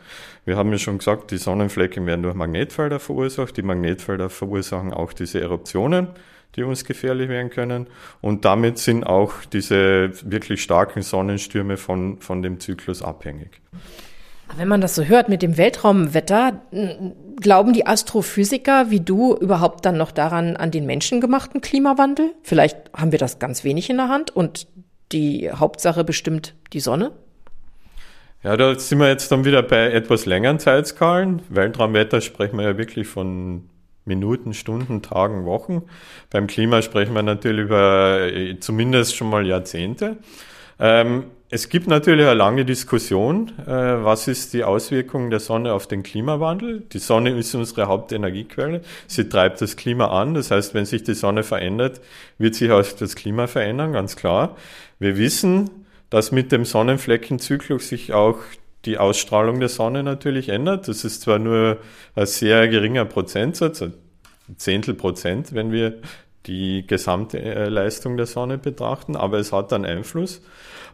Wir 0.43 0.57
haben 0.57 0.69
ja 0.73 0.77
schon 0.77 0.97
gesagt, 0.97 1.31
die 1.31 1.37
Sonnenflecken 1.37 2.05
werden 2.05 2.23
durch 2.23 2.35
Magnetfelder 2.35 2.99
verursacht. 2.99 3.55
Die 3.55 3.61
Magnetfelder 3.61 4.29
verursachen 4.29 4.93
auch 4.93 5.13
diese 5.13 5.39
Eruptionen 5.39 6.09
die 6.55 6.61
uns 6.61 6.85
gefährlich 6.85 7.29
werden 7.29 7.49
können. 7.49 7.87
Und 8.21 8.45
damit 8.45 8.77
sind 8.77 9.05
auch 9.05 9.33
diese 9.51 10.11
wirklich 10.29 10.61
starken 10.61 11.01
Sonnenstürme 11.01 11.77
von, 11.77 12.19
von 12.19 12.43
dem 12.43 12.59
Zyklus 12.59 13.01
abhängig. 13.01 13.59
Wenn 14.55 14.67
man 14.67 14.81
das 14.81 14.95
so 14.95 15.03
hört 15.03 15.29
mit 15.29 15.41
dem 15.41 15.57
Weltraumwetter, 15.57 16.61
glauben 17.41 17.73
die 17.73 17.87
Astrophysiker 17.87 18.91
wie 18.91 18.99
du 18.99 19.35
überhaupt 19.35 19.85
dann 19.85 19.97
noch 19.97 20.11
daran 20.11 20.55
an 20.55 20.69
den 20.69 20.85
menschengemachten 20.85 21.61
Klimawandel? 21.61 22.33
Vielleicht 22.43 22.77
haben 22.95 23.11
wir 23.11 23.19
das 23.19 23.39
ganz 23.39 23.63
wenig 23.63 23.89
in 23.89 23.97
der 23.97 24.09
Hand 24.09 24.35
und 24.35 24.67
die 25.11 25.49
Hauptsache 25.51 26.03
bestimmt 26.03 26.55
die 26.71 26.79
Sonne? 26.79 27.11
Ja, 28.43 28.57
da 28.57 28.77
sind 28.77 28.99
wir 28.99 29.07
jetzt 29.07 29.31
dann 29.31 29.45
wieder 29.45 29.63
bei 29.63 29.91
etwas 29.91 30.25
längeren 30.25 30.59
Zeitskalen. 30.59 31.41
Weltraumwetter 31.49 32.21
sprechen 32.21 32.57
wir 32.57 32.65
ja 32.65 32.77
wirklich 32.77 33.07
von 33.07 33.69
Minuten, 34.05 34.53
Stunden, 34.53 35.01
Tagen, 35.01 35.45
Wochen. 35.45 35.83
Beim 36.29 36.47
Klima 36.47 36.81
sprechen 36.81 37.13
wir 37.13 37.23
natürlich 37.23 37.65
über 37.65 38.19
äh, 38.21 38.59
zumindest 38.59 39.15
schon 39.15 39.29
mal 39.29 39.47
Jahrzehnte. 39.47 40.17
Ähm, 40.77 41.25
es 41.53 41.69
gibt 41.69 41.85
natürlich 41.85 42.25
eine 42.25 42.33
lange 42.33 42.65
Diskussion, 42.65 43.51
äh, 43.67 43.69
was 43.69 44.27
ist 44.27 44.53
die 44.53 44.63
Auswirkung 44.63 45.29
der 45.29 45.39
Sonne 45.39 45.73
auf 45.73 45.85
den 45.85 46.01
Klimawandel. 46.01 46.79
Die 46.91 46.97
Sonne 46.97 47.29
ist 47.37 47.53
unsere 47.53 47.85
Hauptenergiequelle. 47.85 48.81
Sie 49.05 49.29
treibt 49.29 49.61
das 49.61 49.75
Klima 49.75 50.07
an. 50.07 50.33
Das 50.33 50.49
heißt, 50.49 50.73
wenn 50.73 50.85
sich 50.85 51.03
die 51.03 51.13
Sonne 51.13 51.43
verändert, 51.43 52.01
wird 52.39 52.55
sich 52.55 52.71
auch 52.71 52.81
das 52.81 53.15
Klima 53.15 53.45
verändern, 53.45 53.93
ganz 53.93 54.15
klar. 54.15 54.57
Wir 54.97 55.15
wissen, 55.15 55.69
dass 56.09 56.31
mit 56.31 56.51
dem 56.51 56.65
Sonnenfleckenzyklus 56.65 57.87
sich 57.87 58.13
auch 58.13 58.39
die 58.85 58.97
Ausstrahlung 58.97 59.59
der 59.59 59.69
Sonne 59.69 60.01
natürlich 60.01 60.49
ändert. 60.49 60.87
Das 60.87 61.05
ist 61.05 61.21
zwar 61.21 61.37
nur 61.37 61.77
ein 62.15 62.25
sehr 62.25 62.67
geringer 62.67 63.05
Prozentsatz, 63.05 63.83
ein 63.83 63.93
Zehntel 64.57 64.95
Prozent, 64.95 65.53
wenn 65.53 65.71
wir 65.71 65.99
die 66.47 66.85
gesamte 66.87 67.39
äh, 67.39 67.69
Leistung 67.69 68.17
der 68.17 68.25
Sonne 68.25 68.57
betrachten, 68.57 69.15
aber 69.15 69.37
es 69.37 69.53
hat 69.53 69.71
einen 69.71 69.85
Einfluss. 69.85 70.41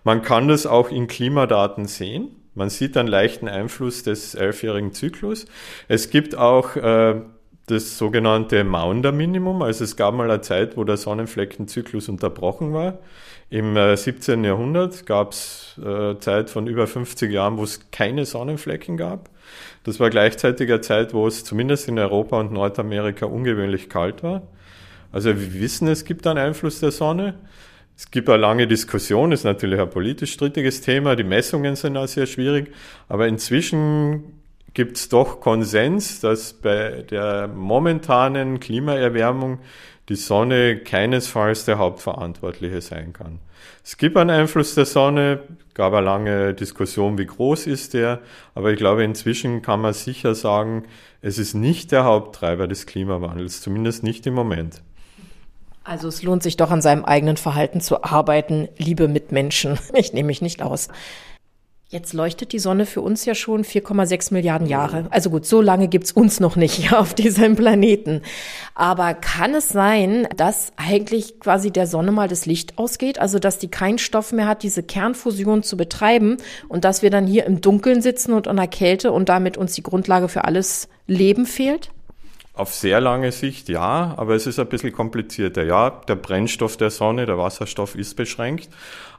Man 0.04 0.22
kann 0.22 0.48
das 0.48 0.66
auch 0.66 0.90
in 0.90 1.08
Klimadaten 1.08 1.86
sehen. 1.86 2.30
Man 2.56 2.70
sieht 2.70 2.98
einen 2.98 3.08
leichten 3.08 3.48
Einfluss 3.48 4.04
des 4.04 4.36
elfjährigen 4.36 4.94
Zyklus. 4.94 5.46
Es 5.88 6.10
gibt 6.10 6.36
auch 6.36 6.76
äh, 6.76 7.22
das 7.68 7.98
sogenannte 7.98 8.64
Maunder-Minimum. 8.64 9.62
Also 9.62 9.84
es 9.84 9.96
gab 9.96 10.14
mal 10.16 10.30
eine 10.30 10.42
Zeit, 10.42 10.76
wo 10.76 10.84
der 10.84 10.98
Sonnenfleckenzyklus 10.98 12.10
unterbrochen 12.10 12.74
war. 12.74 13.00
Im 13.50 13.78
äh, 13.78 13.96
17. 13.96 14.44
Jahrhundert 14.44 15.06
gab 15.06 15.32
es 15.32 15.80
äh, 15.84 16.18
Zeit 16.20 16.50
von 16.50 16.68
über 16.68 16.88
50 16.88 17.32
Jahren, 17.32 17.58
wo 17.58 17.64
es 17.64 17.92
keine 17.92 18.26
Sonnenflecken 18.26 18.98
gab. 18.98 19.30
Das 19.84 20.00
war 20.00 20.10
gleichzeitig 20.10 20.70
eine 20.70 20.82
Zeit, 20.82 21.14
wo 21.14 21.28
es 21.28 21.44
zumindest 21.44 21.88
in 21.88 21.98
Europa 21.98 22.40
und 22.40 22.52
Nordamerika 22.52 23.26
ungewöhnlich 23.26 23.90
kalt 23.90 24.24
war. 24.24 24.44
Also 25.12 25.30
wir 25.30 25.54
wissen, 25.56 25.88
es 25.88 26.06
gibt 26.06 26.28
einen 26.28 26.38
Einfluss 26.38 26.80
der 26.80 26.92
Sonne. 26.92 27.36
Es 28.00 28.12
gibt 28.12 28.30
eine 28.30 28.38
lange 28.38 28.66
Diskussion, 28.66 29.34
ist 29.34 29.44
natürlich 29.44 29.78
ein 29.78 29.90
politisch 29.90 30.32
strittiges 30.32 30.80
Thema, 30.80 31.18
die 31.18 31.26
Messungen 31.26 31.76
sind 31.76 31.98
auch 31.98 32.08
sehr 32.08 32.28
schwierig, 32.28 32.74
aber 33.10 33.28
inzwischen 33.28 34.40
gibt 34.74 34.96
es 34.96 35.10
doch 35.10 35.42
Konsens, 35.42 36.22
dass 36.22 36.54
bei 36.54 37.04
der 37.10 37.50
momentanen 37.50 38.62
Klimaerwärmung 38.62 39.60
die 40.08 40.16
Sonne 40.16 40.78
keinesfalls 40.78 41.66
der 41.66 41.78
Hauptverantwortliche 41.78 42.80
sein 42.80 43.12
kann. 43.12 43.40
Es 43.84 43.98
gibt 43.98 44.16
einen 44.16 44.30
Einfluss 44.30 44.76
der 44.76 44.86
Sonne, 44.86 45.42
gab 45.74 45.92
eine 45.92 46.06
lange 46.06 46.54
Diskussion, 46.54 47.18
wie 47.18 47.26
groß 47.26 47.68
ist 47.68 47.94
der, 47.96 48.22
aber 48.56 48.72
ich 48.72 48.78
glaube, 48.78 49.04
inzwischen 49.04 49.62
kann 49.62 49.82
man 49.82 49.92
sicher 49.92 50.36
sagen, 50.36 50.84
es 51.22 51.38
ist 51.38 51.54
nicht 51.54 51.92
der 51.92 52.06
Haupttreiber 52.06 52.70
des 52.70 52.86
Klimawandels, 52.86 53.60
zumindest 53.60 54.04
nicht 54.04 54.26
im 54.26 54.36
Moment. 54.36 54.84
Also 55.84 56.08
es 56.08 56.24
lohnt 56.24 56.44
sich 56.44 56.58
doch 56.58 56.72
an 56.72 56.82
seinem 56.82 57.06
eigenen 57.06 57.38
Verhalten 57.38 57.82
zu 57.82 58.04
arbeiten, 58.04 58.68
liebe 58.78 59.08
Mitmenschen. 59.08 59.78
Ich 59.94 60.14
nehme 60.14 60.28
mich 60.28 60.42
nicht 60.42 60.62
aus. 60.62 60.90
Jetzt 61.92 62.14
leuchtet 62.14 62.54
die 62.54 62.60
Sonne 62.60 62.86
für 62.86 63.02
uns 63.02 63.26
ja 63.26 63.34
schon 63.34 63.64
4,6 63.64 64.32
Milliarden 64.32 64.68
Jahre. 64.68 65.08
Also 65.10 65.32
gut, 65.32 65.48
so 65.48 65.60
lange 65.60 65.88
gibt's 65.88 66.12
uns 66.12 66.40
noch 66.40 66.56
nicht 66.56 66.94
auf 66.94 67.16
diesem 67.16 67.56
Planeten. 67.56 68.22
Aber 68.76 69.16
kann 69.16 69.56
es 69.56 69.70
sein, 69.70 70.28
dass 70.38 70.72
eigentlich 70.76 71.40
quasi 71.40 71.72
der 71.72 71.88
Sonne 71.88 72.12
mal 72.12 72.28
das 72.28 72.46
Licht 72.46 72.78
ausgeht? 72.78 73.18
Also 73.18 73.40
dass 73.40 73.58
die 73.58 73.72
keinen 73.72 73.98
Stoff 73.98 74.32
mehr 74.32 74.46
hat, 74.46 74.62
diese 74.62 74.84
Kernfusion 74.84 75.64
zu 75.64 75.78
betreiben 75.78 76.38
und 76.68 76.86
dass 76.86 77.02
wir 77.02 77.10
dann 77.10 77.26
hier 77.26 77.48
im 77.48 77.60
Dunkeln 77.60 78.04
sitzen 78.04 78.34
und 78.34 78.48
an 78.48 78.58
der 78.58 78.68
Kälte 78.68 79.12
und 79.12 79.28
damit 79.28 79.58
uns 79.58 79.74
die 79.74 79.84
Grundlage 79.84 80.30
für 80.30 80.46
alles 80.46 80.90
Leben 81.08 81.48
fehlt? 81.48 81.90
Auf 82.60 82.74
sehr 82.74 83.00
lange 83.00 83.32
Sicht 83.32 83.70
ja, 83.70 84.14
aber 84.18 84.36
es 84.36 84.46
ist 84.46 84.60
ein 84.60 84.68
bisschen 84.68 84.92
komplizierter. 84.92 85.64
Ja, 85.64 85.92
der 85.92 86.16
Brennstoff 86.16 86.76
der 86.76 86.90
Sonne, 86.90 87.26
der 87.26 87.38
Wasserstoff 87.38 87.96
ist 87.96 88.18
beschränkt, 88.18 88.68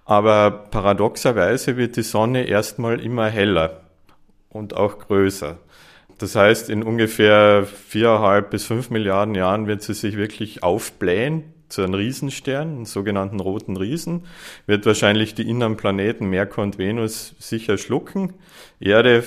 aber 0.04 0.50
paradoxerweise 0.50 1.78
wird 1.78 1.96
die 1.96 2.02
Sonne 2.02 2.44
erstmal 2.46 3.00
immer 3.00 3.30
heller 3.30 3.80
und 4.50 4.76
auch 4.76 4.98
größer. 4.98 5.56
Das 6.18 6.36
heißt, 6.36 6.68
in 6.68 6.82
ungefähr 6.82 7.64
viereinhalb 7.64 8.50
bis 8.50 8.66
fünf 8.66 8.90
Milliarden 8.90 9.34
Jahren 9.34 9.66
wird 9.66 9.80
sie 9.80 9.94
sich 9.94 10.18
wirklich 10.18 10.62
aufblähen 10.62 11.54
zu 11.70 11.82
einem 11.82 11.94
Riesenstern, 11.94 12.68
einen 12.68 12.84
sogenannten 12.84 13.40
roten 13.40 13.76
Riesen, 13.76 14.24
wird 14.66 14.84
wahrscheinlich 14.86 15.34
die 15.34 15.48
inneren 15.48 15.76
Planeten 15.76 16.26
Merkur 16.28 16.64
und 16.64 16.78
Venus 16.78 17.34
sicher 17.38 17.78
schlucken. 17.78 18.34
Erde 18.80 19.24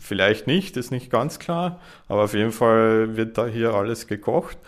vielleicht 0.00 0.46
nicht, 0.46 0.76
ist 0.76 0.90
nicht 0.90 1.10
ganz 1.10 1.38
klar, 1.38 1.80
aber 2.08 2.24
auf 2.24 2.34
jeden 2.34 2.52
Fall 2.52 3.16
wird 3.16 3.38
da 3.38 3.46
hier 3.46 3.74
alles 3.74 4.06
gekocht. 4.06 4.58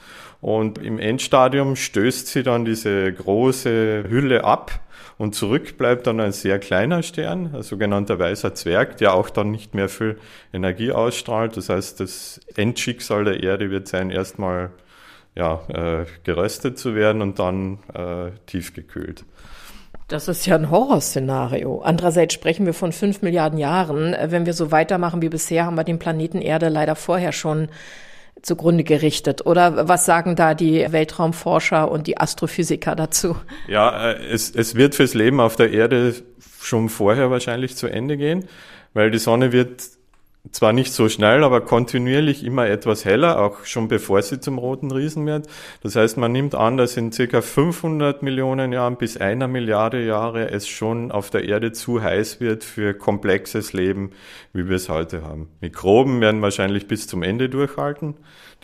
Und 0.40 0.78
im 0.78 0.98
Endstadium 0.98 1.76
stößt 1.76 2.26
sie 2.26 2.42
dann 2.42 2.64
diese 2.64 3.12
große 3.12 4.04
Hülle 4.08 4.42
ab 4.42 4.80
und 5.18 5.36
zurück 5.36 5.78
bleibt 5.78 6.08
dann 6.08 6.18
ein 6.18 6.32
sehr 6.32 6.58
kleiner 6.58 7.04
Stern, 7.04 7.54
ein 7.54 7.62
sogenannter 7.62 8.18
weißer 8.18 8.54
Zwerg, 8.56 8.96
der 8.96 9.14
auch 9.14 9.30
dann 9.30 9.52
nicht 9.52 9.72
mehr 9.72 9.88
viel 9.88 10.18
Energie 10.52 10.90
ausstrahlt. 10.90 11.56
Das 11.56 11.68
heißt, 11.68 12.00
das 12.00 12.40
Endschicksal 12.56 13.24
der 13.24 13.40
Erde 13.40 13.70
wird 13.70 13.86
sein, 13.86 14.10
erstmal 14.10 14.70
ja, 15.34 15.60
äh, 15.68 16.06
geröstet 16.24 16.78
zu 16.78 16.94
werden 16.94 17.22
und 17.22 17.38
dann 17.38 17.78
äh, 17.94 18.32
tiefgekühlt. 18.46 19.24
Das 20.08 20.28
ist 20.28 20.44
ja 20.44 20.56
ein 20.56 20.70
Horrorszenario. 20.70 21.80
Andererseits 21.80 22.34
sprechen 22.34 22.66
wir 22.66 22.74
von 22.74 22.92
fünf 22.92 23.22
Milliarden 23.22 23.58
Jahren. 23.58 24.14
Wenn 24.26 24.44
wir 24.44 24.52
so 24.52 24.70
weitermachen 24.70 25.22
wie 25.22 25.30
bisher, 25.30 25.64
haben 25.64 25.76
wir 25.76 25.84
den 25.84 25.98
Planeten 25.98 26.42
Erde 26.42 26.68
leider 26.68 26.96
vorher 26.96 27.32
schon 27.32 27.68
zugrunde 28.42 28.84
gerichtet. 28.84 29.46
Oder 29.46 29.88
was 29.88 30.04
sagen 30.04 30.36
da 30.36 30.54
die 30.54 30.86
Weltraumforscher 30.90 31.90
und 31.90 32.06
die 32.06 32.18
Astrophysiker 32.18 32.94
dazu? 32.94 33.36
Ja, 33.68 34.10
äh, 34.10 34.26
es, 34.26 34.54
es 34.54 34.74
wird 34.74 34.94
fürs 34.94 35.14
Leben 35.14 35.40
auf 35.40 35.56
der 35.56 35.72
Erde 35.72 36.14
schon 36.60 36.88
vorher 36.88 37.30
wahrscheinlich 37.30 37.76
zu 37.76 37.86
Ende 37.86 38.16
gehen, 38.16 38.46
weil 38.94 39.10
die 39.10 39.18
Sonne 39.18 39.52
wird 39.52 39.82
zwar 40.50 40.72
nicht 40.72 40.92
so 40.92 41.08
schnell, 41.08 41.44
aber 41.44 41.60
kontinuierlich 41.60 42.44
immer 42.44 42.66
etwas 42.66 43.04
heller, 43.04 43.40
auch 43.40 43.64
schon 43.64 43.86
bevor 43.86 44.20
sie 44.22 44.40
zum 44.40 44.58
roten 44.58 44.90
Riesen 44.90 45.24
wird. 45.24 45.46
Das 45.82 45.94
heißt, 45.94 46.16
man 46.16 46.32
nimmt 46.32 46.56
an, 46.56 46.76
dass 46.76 46.96
in 46.96 47.12
circa 47.12 47.42
500 47.42 48.22
Millionen 48.22 48.72
Jahren 48.72 48.96
bis 48.96 49.16
einer 49.16 49.46
Milliarde 49.46 50.04
Jahre 50.04 50.50
es 50.50 50.66
schon 50.66 51.12
auf 51.12 51.30
der 51.30 51.44
Erde 51.44 51.70
zu 51.70 52.02
heiß 52.02 52.40
wird 52.40 52.64
für 52.64 52.92
komplexes 52.92 53.72
Leben, 53.72 54.10
wie 54.52 54.68
wir 54.68 54.76
es 54.76 54.88
heute 54.88 55.22
haben. 55.22 55.48
Mikroben 55.60 56.20
werden 56.20 56.42
wahrscheinlich 56.42 56.88
bis 56.88 57.06
zum 57.06 57.22
Ende 57.22 57.48
durchhalten. 57.48 58.14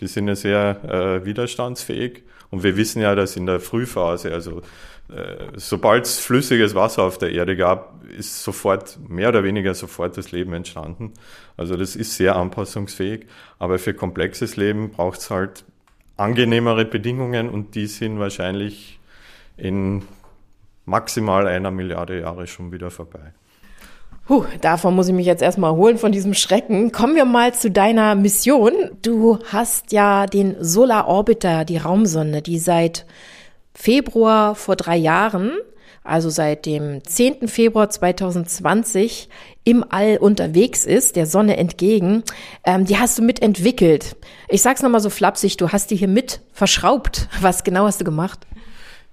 Die 0.01 0.07
sind 0.07 0.27
ja 0.27 0.35
sehr 0.35 0.83
äh, 0.83 1.25
widerstandsfähig. 1.25 2.23
Und 2.51 2.63
wir 2.63 2.75
wissen 2.77 3.01
ja, 3.01 3.15
dass 3.15 3.35
in 3.35 3.45
der 3.45 3.59
Frühphase, 3.59 4.33
also 4.33 4.61
sobald 5.55 6.05
es 6.05 6.19
flüssiges 6.19 6.75
Wasser 6.75 7.03
auf 7.03 7.17
der 7.17 7.31
Erde 7.31 7.55
gab, 7.55 8.03
ist 8.09 8.43
sofort, 8.43 8.99
mehr 9.07 9.29
oder 9.29 9.43
weniger 9.43 9.73
sofort 9.73 10.17
das 10.17 10.31
Leben 10.31 10.53
entstanden. 10.53 11.13
Also 11.57 11.75
das 11.75 11.95
ist 11.95 12.15
sehr 12.15 12.35
anpassungsfähig, 12.35 13.25
aber 13.57 13.79
für 13.79 13.93
komplexes 13.93 14.55
Leben 14.55 14.91
braucht 14.91 15.19
es 15.19 15.29
halt 15.29 15.65
angenehmere 16.17 16.85
Bedingungen 16.85 17.49
und 17.49 17.75
die 17.75 17.87
sind 17.87 18.19
wahrscheinlich 18.19 18.99
in 19.57 20.03
maximal 20.85 21.47
einer 21.47 21.71
Milliarde 21.71 22.19
Jahre 22.19 22.47
schon 22.47 22.71
wieder 22.71 22.91
vorbei. 22.91 23.33
Puh, 24.25 24.45
davon 24.61 24.95
muss 24.95 25.07
ich 25.07 25.13
mich 25.13 25.25
jetzt 25.25 25.41
erstmal 25.41 25.71
holen 25.71 25.97
von 25.97 26.11
diesem 26.11 26.35
Schrecken. 26.35 26.91
Kommen 26.91 27.15
wir 27.15 27.25
mal 27.25 27.53
zu 27.53 27.71
deiner 27.71 28.13
Mission. 28.13 28.73
Du 29.01 29.39
hast 29.51 29.91
ja 29.91 30.27
den 30.27 30.55
Solar 30.63 31.07
Orbiter, 31.07 31.65
die 31.65 31.77
Raumsonde, 31.77 32.43
die 32.43 32.59
seit 32.59 33.07
Februar 33.73 34.55
vor 34.55 34.75
drei 34.75 34.97
Jahren, 34.97 35.51
also 36.03 36.29
seit 36.29 36.65
dem 36.65 37.03
10. 37.03 37.47
Februar 37.47 37.89
2020 37.89 39.29
im 39.63 39.85
All 39.89 40.17
unterwegs 40.17 40.85
ist, 40.85 41.15
der 41.15 41.25
Sonne 41.25 41.57
entgegen, 41.57 42.23
ähm, 42.65 42.85
die 42.85 42.97
hast 42.97 43.17
du 43.17 43.21
mitentwickelt. 43.21 44.15
Ich 44.47 44.61
sag's 44.61 44.81
nochmal 44.81 45.01
so 45.01 45.09
flapsig, 45.09 45.57
du 45.57 45.69
hast 45.69 45.91
die 45.91 45.95
hier 45.95 46.07
mit 46.07 46.41
verschraubt. 46.51 47.27
Was 47.41 47.63
genau 47.63 47.85
hast 47.85 48.01
du 48.01 48.05
gemacht? 48.05 48.47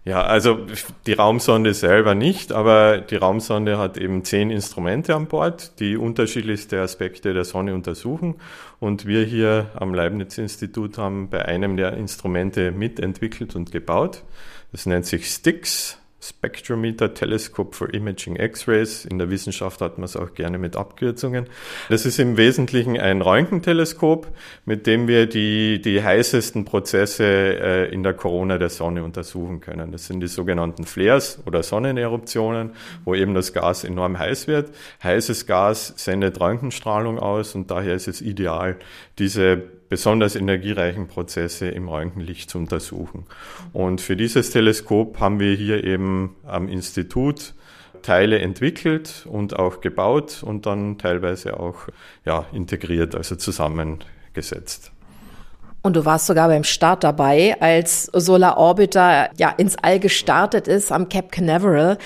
Ja, 0.07 0.23
also 0.23 0.61
die 1.07 1.15
Raumsonde 1.15 1.75
selber 1.75 2.15
nicht, 2.15 2.53
aber 2.53 2.99
die 2.99 3.17
Raumsonde 3.17 3.77
hat 3.77 3.99
eben 3.99 4.23
zehn 4.23 4.51
Instrumente 4.51 5.17
an 5.17 5.27
Bord, 5.27 5.81
die 5.81 5.97
unterschiedlichste 5.97 6.81
Aspekte 6.81 7.35
der 7.35 7.45
Sonne 7.45 7.75
untersuchen. 7.75 8.37
Und 8.79 9.07
wir 9.07 9.25
hier 9.25 9.67
am 9.75 9.95
Leibniz-Institut 9.95 10.97
haben 10.97 11.29
bei 11.29 11.45
einem 11.45 11.77
der 11.77 11.95
Instrumente 11.95 12.71
mitentwickelt 12.71 13.57
und 13.57 13.73
gebaut. 13.73 14.23
Das 14.71 14.87
nennt 14.87 15.07
sich 15.07 15.29
STIX, 15.29 15.99
Spectrometer 16.29 17.15
Telescope 17.15 17.77
for 17.77 17.93
Imaging 17.95 18.37
X-Rays. 18.37 19.05
In 19.05 19.19
der 19.19 19.31
Wissenschaft 19.31 19.81
hat 19.81 19.99
man 19.99 20.05
es 20.05 20.17
auch 20.17 20.35
gerne 20.35 20.59
mit 20.59 20.77
Abkürzungen. 20.77 21.47
Das 21.89 22.05
ist 22.05 22.19
im 22.19 22.37
Wesentlichen 22.37 22.99
ein 22.99 23.23
Röntgenteleskop, 23.23 24.27
mit 24.65 24.87
dem 24.87 25.09
wir 25.09 25.27
die, 25.27 25.81
die 25.81 26.03
heißesten 26.03 26.65
Prozesse 26.65 27.25
äh, 27.25 27.95
in 27.95 28.03
der 28.03 28.15
Corona 28.15 28.59
der 28.59 28.71
Sonne 28.71 29.05
untersuchen 29.05 29.61
können. 29.61 29.93
Das 29.93 30.07
sind 30.07 30.21
die 30.21 30.27
sogenannten 30.27 30.85
Flares 30.85 31.41
oder 31.47 31.63
Sonneneruptionen, 31.63 32.71
wo 33.05 33.15
eben 33.15 33.35
das 33.35 33.53
Gas 33.53 33.85
enorm 33.85 34.19
heiß 34.19 34.49
wird. 34.49 34.71
Heißes 35.03 35.47
Gas 35.47 35.95
sendet 35.97 36.41
Röntgenstrahlung 36.41 37.19
aus 37.19 37.55
und 37.55 37.71
daher 37.71 37.95
ist 37.95 38.09
es 38.09 38.21
ideal, 38.21 38.77
diese 39.19 39.76
besonders 39.89 40.37
energiereichen 40.37 41.07
Prozesse 41.07 41.69
im 41.69 41.89
Röntgenlicht 41.89 42.51
zu 42.51 42.59
untersuchen. 42.59 43.27
Und 43.73 44.01
für 44.01 44.17
dieses 44.17 44.51
Teleskop 44.51 45.21
haben 45.21 45.41
wir 45.41 45.55
hier 45.55 45.85
eben 45.85 46.37
am 46.45 46.69
Institut 46.69 47.55
Teile 48.03 48.39
entwickelt 48.39 49.27
und 49.29 49.59
auch 49.59 49.81
gebaut 49.81 50.43
und 50.43 50.67
dann 50.67 50.99
teilweise 50.99 51.59
auch 51.59 51.89
ja, 52.25 52.47
integriert, 52.53 53.15
also 53.15 53.37
zusammengesetzt. 53.37 54.93
Und 55.83 55.95
du 55.95 56.05
warst 56.05 56.27
sogar 56.27 56.49
beim 56.49 56.65
Start 56.65 57.05
dabei, 57.05 57.57
als 57.61 58.05
Solar 58.07 58.59
Orbiter 58.59 59.31
ja 59.37 59.51
ins 59.51 59.77
All 59.77 60.01
gestartet 60.01 60.67
ist 60.67 60.91
am 60.91 61.09
Cape 61.09 61.29
Canaveral. 61.29 61.99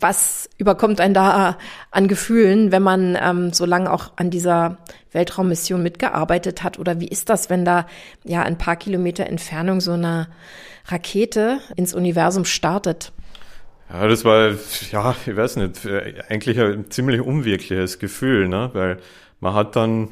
Was 0.00 0.48
überkommt 0.56 1.00
einen 1.00 1.14
da 1.14 1.58
an 1.90 2.08
Gefühlen, 2.08 2.72
wenn 2.72 2.82
man 2.82 3.18
ähm, 3.20 3.52
so 3.52 3.66
lange 3.66 3.92
auch 3.92 4.12
an 4.16 4.30
dieser 4.30 4.78
Weltraummission 5.12 5.82
mitgearbeitet 5.82 6.62
hat? 6.62 6.78
Oder 6.78 7.00
wie 7.00 7.08
ist 7.08 7.28
das, 7.28 7.50
wenn 7.50 7.64
da 7.64 7.86
ja 8.24 8.42
ein 8.42 8.58
paar 8.58 8.76
Kilometer 8.76 9.26
Entfernung 9.26 9.80
so 9.80 9.92
eine 9.92 10.28
Rakete 10.86 11.60
ins 11.76 11.94
Universum 11.94 12.44
startet? 12.44 13.12
Ja, 13.92 14.06
das 14.06 14.24
war, 14.24 14.54
ja, 14.92 15.14
ich 15.26 15.36
weiß 15.36 15.56
nicht, 15.56 15.86
eigentlich 16.28 16.60
ein 16.60 16.90
ziemlich 16.90 17.20
unwirkliches 17.20 17.98
Gefühl, 17.98 18.48
ne? 18.48 18.70
weil 18.72 18.98
man 19.40 19.54
hat 19.54 19.76
dann 19.76 20.08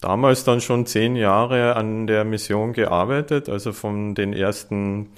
damals 0.00 0.44
dann 0.44 0.60
schon 0.60 0.86
zehn 0.86 1.14
Jahre 1.16 1.76
an 1.76 2.06
der 2.06 2.24
Mission 2.24 2.72
gearbeitet, 2.72 3.48
also 3.48 3.72
von 3.72 4.14
den 4.14 4.32
ersten 4.32 5.10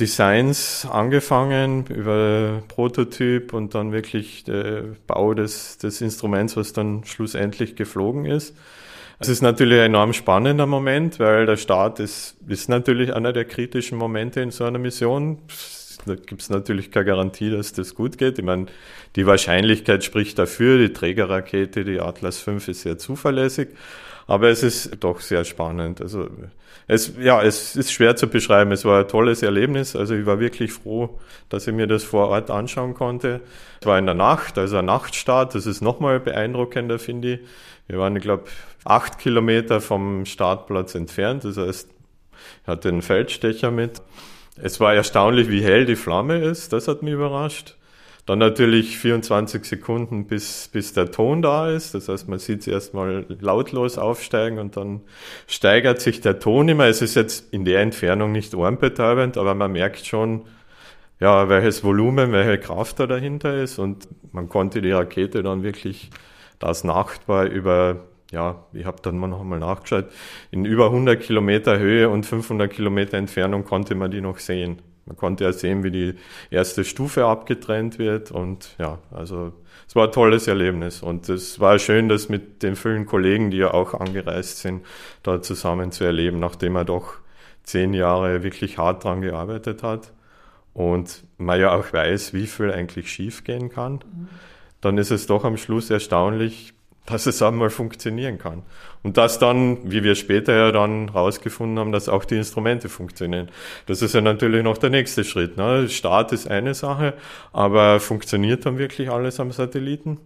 Designs 0.00 0.86
angefangen 0.90 1.86
über 1.86 2.62
Prototyp 2.68 3.52
und 3.52 3.74
dann 3.74 3.92
wirklich 3.92 4.44
der 4.44 4.84
Bau 5.06 5.34
des, 5.34 5.78
des 5.78 6.00
Instruments, 6.00 6.56
was 6.56 6.72
dann 6.72 7.04
schlussendlich 7.04 7.76
geflogen 7.76 8.24
ist. 8.24 8.56
Es 9.18 9.28
ist 9.28 9.42
natürlich 9.42 9.78
ein 9.78 9.86
enorm 9.86 10.14
spannender 10.14 10.66
Moment, 10.66 11.20
weil 11.20 11.46
der 11.46 11.56
Start 11.56 12.00
ist, 12.00 12.36
ist 12.48 12.68
natürlich 12.68 13.14
einer 13.14 13.32
der 13.32 13.44
kritischen 13.44 13.96
Momente 13.96 14.40
in 14.40 14.50
so 14.50 14.64
einer 14.64 14.78
Mission. 14.78 15.38
Da 16.06 16.16
gibt 16.16 16.42
es 16.42 16.50
natürlich 16.50 16.90
keine 16.90 17.04
Garantie, 17.04 17.50
dass 17.50 17.72
das 17.72 17.94
gut 17.94 18.18
geht. 18.18 18.38
Ich 18.38 18.44
meine, 18.44 18.66
die 19.14 19.26
Wahrscheinlichkeit 19.26 20.02
spricht 20.02 20.38
dafür. 20.38 20.78
Die 20.78 20.92
Trägerrakete, 20.92 21.84
die 21.84 22.00
Atlas 22.00 22.40
V, 22.40 22.56
ist 22.56 22.80
sehr 22.80 22.98
zuverlässig. 22.98 23.68
Aber 24.26 24.48
es 24.48 24.62
ist 24.62 25.02
doch 25.02 25.20
sehr 25.20 25.44
spannend. 25.44 26.00
Also 26.00 26.28
es, 26.86 27.12
ja, 27.18 27.42
es 27.42 27.76
ist 27.76 27.92
schwer 27.92 28.16
zu 28.16 28.26
beschreiben. 28.26 28.72
Es 28.72 28.84
war 28.84 29.00
ein 29.00 29.08
tolles 29.08 29.42
Erlebnis. 29.42 29.96
Also 29.96 30.14
ich 30.14 30.26
war 30.26 30.40
wirklich 30.40 30.72
froh, 30.72 31.18
dass 31.48 31.66
ich 31.66 31.74
mir 31.74 31.86
das 31.86 32.04
vor 32.04 32.28
Ort 32.28 32.50
anschauen 32.50 32.94
konnte. 32.94 33.40
Es 33.80 33.86
war 33.86 33.98
in 33.98 34.06
der 34.06 34.14
Nacht, 34.14 34.58
also 34.58 34.76
ein 34.78 34.84
Nachtstart. 34.84 35.54
Das 35.54 35.66
ist 35.66 35.80
nochmal 35.80 36.20
beeindruckender, 36.20 36.98
finde 36.98 37.34
ich. 37.34 37.40
Wir 37.88 37.98
waren, 37.98 38.16
ich 38.16 38.22
glaube, 38.22 38.44
acht 38.84 39.18
Kilometer 39.18 39.80
vom 39.80 40.24
Startplatz 40.24 40.94
entfernt. 40.94 41.44
Das 41.44 41.56
heißt, 41.56 41.88
ich 42.62 42.68
hatte 42.68 42.88
einen 42.88 43.02
Feldstecher 43.02 43.70
mit. 43.70 44.02
Es 44.56 44.80
war 44.80 44.94
erstaunlich, 44.94 45.48
wie 45.48 45.62
hell 45.62 45.86
die 45.86 45.96
Flamme 45.96 46.38
ist. 46.38 46.72
Das 46.72 46.88
hat 46.88 47.02
mich 47.02 47.14
überrascht. 47.14 47.76
Dann 48.24 48.38
natürlich 48.38 48.98
24 48.98 49.64
Sekunden, 49.64 50.26
bis, 50.28 50.68
bis 50.68 50.92
der 50.92 51.10
Ton 51.10 51.42
da 51.42 51.68
ist. 51.70 51.94
Das 51.94 52.08
heißt, 52.08 52.28
man 52.28 52.38
sieht 52.38 52.60
es 52.60 52.68
erstmal 52.68 53.26
lautlos 53.40 53.98
aufsteigen 53.98 54.60
und 54.60 54.76
dann 54.76 55.00
steigert 55.48 56.00
sich 56.00 56.20
der 56.20 56.38
Ton 56.38 56.68
immer. 56.68 56.86
Es 56.86 57.02
ist 57.02 57.16
jetzt 57.16 57.52
in 57.52 57.64
der 57.64 57.80
Entfernung 57.80 58.30
nicht 58.30 58.54
ohrenbetäubend, 58.54 59.36
aber 59.38 59.54
man 59.54 59.72
merkt 59.72 60.06
schon, 60.06 60.42
ja, 61.18 61.48
welches 61.48 61.82
Volumen, 61.82 62.30
welche 62.30 62.58
Kraft 62.58 63.00
da 63.00 63.08
dahinter 63.08 63.60
ist. 63.60 63.80
Und 63.80 64.06
man 64.32 64.48
konnte 64.48 64.82
die 64.82 64.92
Rakete 64.92 65.42
dann 65.42 65.64
wirklich 65.64 66.10
das 66.60 66.84
nachtbar 66.84 67.46
über, 67.46 68.04
ja, 68.30 68.66
ich 68.72 68.86
habe 68.86 69.02
dann 69.02 69.18
mal 69.18 69.26
noch 69.26 69.40
einmal 69.40 69.58
nachgeschaut, 69.58 70.06
in 70.52 70.64
über 70.64 70.86
100 70.86 71.20
Kilometer 71.20 71.78
Höhe 71.78 72.08
und 72.08 72.24
500 72.24 72.72
Kilometer 72.72 73.18
Entfernung 73.18 73.64
konnte 73.64 73.96
man 73.96 74.12
die 74.12 74.20
noch 74.20 74.38
sehen. 74.38 74.80
Man 75.06 75.16
konnte 75.16 75.44
ja 75.44 75.52
sehen, 75.52 75.82
wie 75.82 75.90
die 75.90 76.14
erste 76.50 76.84
Stufe 76.84 77.24
abgetrennt 77.26 77.98
wird 77.98 78.30
und 78.30 78.74
ja, 78.78 78.98
also 79.10 79.52
es 79.88 79.96
war 79.96 80.06
ein 80.06 80.12
tolles 80.12 80.46
Erlebnis 80.46 81.02
und 81.02 81.28
es 81.28 81.58
war 81.58 81.78
schön, 81.78 82.08
das 82.08 82.28
mit 82.28 82.62
den 82.62 82.76
vielen 82.76 83.06
Kollegen, 83.06 83.50
die 83.50 83.58
ja 83.58 83.74
auch 83.74 83.94
angereist 83.94 84.58
sind, 84.58 84.84
da 85.22 85.42
zusammen 85.42 85.90
zu 85.90 86.04
erleben, 86.04 86.38
nachdem 86.38 86.76
er 86.76 86.84
doch 86.84 87.14
zehn 87.64 87.94
Jahre 87.94 88.42
wirklich 88.42 88.78
hart 88.78 89.04
dran 89.04 89.20
gearbeitet 89.22 89.82
hat 89.82 90.12
und 90.74 91.24
man 91.36 91.60
ja 91.60 91.74
auch 91.74 91.92
weiß, 91.92 92.32
wie 92.32 92.46
viel 92.46 92.72
eigentlich 92.72 93.10
schiefgehen 93.10 93.68
kann. 93.70 93.94
Mhm. 93.94 94.28
Dann 94.80 94.98
ist 94.98 95.10
es 95.10 95.26
doch 95.26 95.44
am 95.44 95.56
Schluss 95.56 95.90
erstaunlich, 95.90 96.74
dass 97.06 97.26
es 97.26 97.42
einmal 97.42 97.70
funktionieren 97.70 98.38
kann. 98.38 98.62
Und 99.02 99.16
dass 99.16 99.38
dann, 99.38 99.90
wie 99.90 100.04
wir 100.04 100.14
später 100.14 100.54
ja 100.54 100.70
dann 100.70 101.08
rausgefunden 101.08 101.78
haben, 101.78 101.90
dass 101.90 102.08
auch 102.08 102.24
die 102.24 102.36
Instrumente 102.36 102.88
funktionieren. 102.88 103.48
Das 103.86 104.02
ist 104.02 104.14
ja 104.14 104.20
natürlich 104.20 104.62
noch 104.62 104.78
der 104.78 104.90
nächste 104.90 105.24
Schritt. 105.24 105.56
Ne? 105.56 105.88
Start 105.88 106.32
ist 106.32 106.48
eine 106.48 106.74
Sache, 106.74 107.14
aber 107.52 107.98
funktioniert 107.98 108.64
dann 108.64 108.78
wirklich 108.78 109.10
alles 109.10 109.40
am 109.40 109.50
Satelliten? 109.50 110.18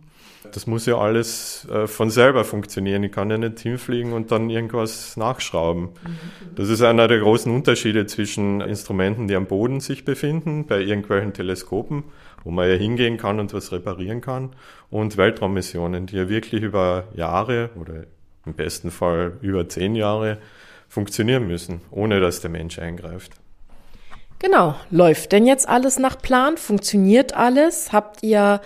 Das 0.52 0.66
muss 0.66 0.86
ja 0.86 0.98
alles 0.98 1.66
äh, 1.70 1.86
von 1.86 2.10
selber 2.10 2.44
funktionieren. 2.44 3.02
Ich 3.02 3.12
kann 3.12 3.30
ja 3.30 3.38
nicht 3.38 3.60
hinfliegen 3.60 4.12
und 4.12 4.30
dann 4.30 4.50
irgendwas 4.50 5.16
nachschrauben. 5.16 5.88
Das 6.54 6.68
ist 6.68 6.82
einer 6.82 7.08
der 7.08 7.18
großen 7.18 7.52
Unterschiede 7.52 8.06
zwischen 8.06 8.60
Instrumenten, 8.60 9.26
die 9.26 9.34
am 9.34 9.46
Boden 9.46 9.80
sich 9.80 10.04
befinden, 10.04 10.66
bei 10.66 10.80
irgendwelchen 10.80 11.32
Teleskopen 11.32 12.04
wo 12.46 12.52
man 12.52 12.70
ja 12.70 12.76
hingehen 12.76 13.16
kann 13.16 13.40
und 13.40 13.52
was 13.52 13.72
reparieren 13.72 14.20
kann. 14.20 14.54
Und 14.88 15.16
Weltraummissionen, 15.16 16.06
die 16.06 16.14
ja 16.14 16.28
wirklich 16.28 16.62
über 16.62 17.08
Jahre 17.12 17.70
oder 17.74 18.04
im 18.46 18.54
besten 18.54 18.92
Fall 18.92 19.32
über 19.40 19.68
zehn 19.68 19.96
Jahre 19.96 20.38
funktionieren 20.88 21.48
müssen, 21.48 21.80
ohne 21.90 22.20
dass 22.20 22.40
der 22.40 22.50
Mensch 22.50 22.78
eingreift. 22.78 23.32
Genau. 24.38 24.76
Läuft 24.92 25.32
denn 25.32 25.44
jetzt 25.44 25.68
alles 25.68 25.98
nach 25.98 26.22
Plan? 26.22 26.56
Funktioniert 26.56 27.34
alles? 27.34 27.92
Habt 27.92 28.22
ihr 28.22 28.60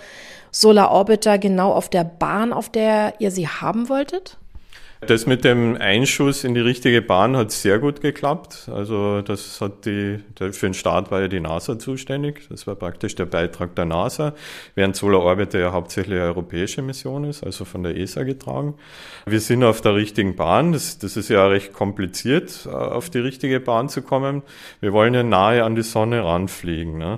Solar 0.51 0.91
Orbiter 0.91 1.39
genau 1.39 1.71
auf 1.71 1.89
der 1.89 2.03
Bahn, 2.03 2.53
auf 2.53 2.69
der 2.69 3.15
ihr 3.17 3.31
sie 3.31 3.47
haben 3.47 3.89
wolltet? 3.89 4.37
Das 5.07 5.25
mit 5.25 5.43
dem 5.43 5.77
Einschuss 5.77 6.43
in 6.43 6.53
die 6.53 6.61
richtige 6.61 7.01
Bahn 7.01 7.35
hat 7.35 7.51
sehr 7.51 7.79
gut 7.79 8.01
geklappt. 8.01 8.69
Also 8.71 9.23
das 9.23 9.59
hat 9.59 9.85
die, 9.85 10.19
für 10.37 10.67
den 10.67 10.75
Start 10.75 11.09
war 11.09 11.21
ja 11.21 11.27
die 11.27 11.39
NASA 11.39 11.79
zuständig. 11.79 12.47
Das 12.49 12.67
war 12.67 12.75
praktisch 12.75 13.15
der 13.15 13.25
Beitrag 13.25 13.75
der 13.75 13.85
NASA, 13.85 14.35
während 14.75 14.95
Solar 14.95 15.23
Orbiter 15.23 15.57
ja 15.57 15.71
hauptsächlich 15.71 16.19
eine 16.19 16.25
europäische 16.25 16.83
Mission 16.83 17.23
ist, 17.23 17.43
also 17.43 17.65
von 17.65 17.81
der 17.81 17.97
ESA 17.97 18.21
getragen. 18.21 18.75
Wir 19.25 19.39
sind 19.39 19.63
auf 19.63 19.81
der 19.81 19.95
richtigen 19.95 20.35
Bahn. 20.35 20.71
Das, 20.71 20.99
das 20.99 21.17
ist 21.17 21.29
ja 21.29 21.47
recht 21.47 21.73
kompliziert, 21.73 22.67
auf 22.67 23.09
die 23.09 23.19
richtige 23.19 23.59
Bahn 23.59 23.89
zu 23.89 24.03
kommen. 24.03 24.43
Wir 24.81 24.93
wollen 24.93 25.15
ja 25.15 25.23
nahe 25.23 25.63
an 25.63 25.73
die 25.73 25.81
Sonne 25.81 26.23
ranfliegen. 26.23 26.99
Ne? 26.99 27.17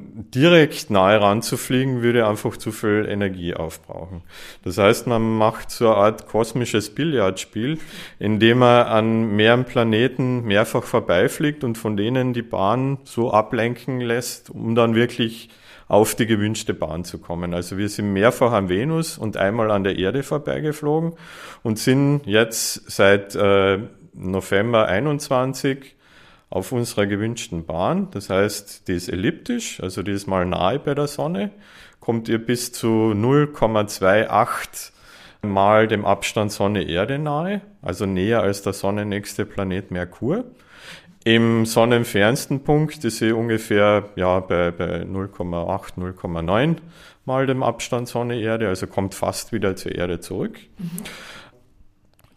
Direkt 0.00 0.90
nahe 0.90 1.20
ranzufliegen, 1.20 2.02
würde 2.02 2.26
einfach 2.26 2.56
zu 2.56 2.70
viel 2.70 3.06
Energie 3.08 3.54
aufbrauchen. 3.54 4.22
Das 4.62 4.78
heißt, 4.78 5.08
man 5.08 5.36
macht 5.36 5.70
so 5.70 5.88
eine 5.88 5.96
Art 5.96 6.26
kosmisches 6.28 6.94
Billardspiel, 6.94 7.78
indem 8.18 8.58
man 8.58 8.86
an 8.86 9.36
mehreren 9.36 9.64
Planeten 9.64 10.44
mehrfach 10.44 10.84
vorbeifliegt 10.84 11.64
und 11.64 11.78
von 11.78 11.96
denen 11.96 12.32
die 12.32 12.42
Bahn 12.42 12.98
so 13.04 13.32
ablenken 13.32 14.00
lässt, 14.00 14.50
um 14.50 14.76
dann 14.76 14.94
wirklich 14.94 15.48
auf 15.88 16.14
die 16.14 16.26
gewünschte 16.26 16.74
Bahn 16.74 17.04
zu 17.04 17.18
kommen. 17.18 17.54
Also 17.54 17.76
wir 17.78 17.88
sind 17.88 18.12
mehrfach 18.12 18.52
an 18.52 18.68
Venus 18.68 19.18
und 19.18 19.36
einmal 19.36 19.70
an 19.70 19.84
der 19.84 19.98
Erde 19.98 20.22
vorbeigeflogen 20.22 21.14
und 21.62 21.78
sind 21.78 22.22
jetzt 22.26 22.90
seit 22.90 23.34
äh, 23.34 23.78
November 24.12 24.86
21 24.86 25.96
auf 26.50 26.72
unserer 26.72 27.06
gewünschten 27.06 27.66
Bahn. 27.66 28.08
Das 28.10 28.30
heißt, 28.30 28.88
die 28.88 28.94
ist 28.94 29.08
elliptisch, 29.08 29.80
also 29.82 30.02
die 30.02 30.12
ist 30.12 30.26
mal 30.26 30.46
nahe 30.46 30.78
bei 30.78 30.94
der 30.94 31.06
Sonne, 31.06 31.50
kommt 32.00 32.28
ihr 32.28 32.38
bis 32.38 32.72
zu 32.72 32.86
0,28 33.14 34.92
mal 35.42 35.86
dem 35.86 36.04
Abstand 36.04 36.50
Sonne-Erde 36.52 37.18
nahe, 37.18 37.60
also 37.82 38.06
näher 38.06 38.42
als 38.42 38.62
der 38.62 38.72
sonnennächste 38.72 39.44
Planet 39.46 39.90
Merkur. 39.90 40.44
Im 41.24 41.66
sonnenfernsten 41.66 42.64
Punkt 42.64 43.04
ist 43.04 43.18
sie 43.18 43.32
ungefähr 43.32 44.08
ja, 44.16 44.40
bei, 44.40 44.70
bei 44.70 45.02
0,8, 45.02 45.98
0,9 45.98 46.76
mal 47.24 47.46
dem 47.46 47.62
Abstand 47.62 48.08
Sonne-Erde, 48.08 48.68
also 48.68 48.86
kommt 48.86 49.14
fast 49.14 49.52
wieder 49.52 49.76
zur 49.76 49.94
Erde 49.94 50.20
zurück. 50.20 50.58
Mhm. 50.78 50.88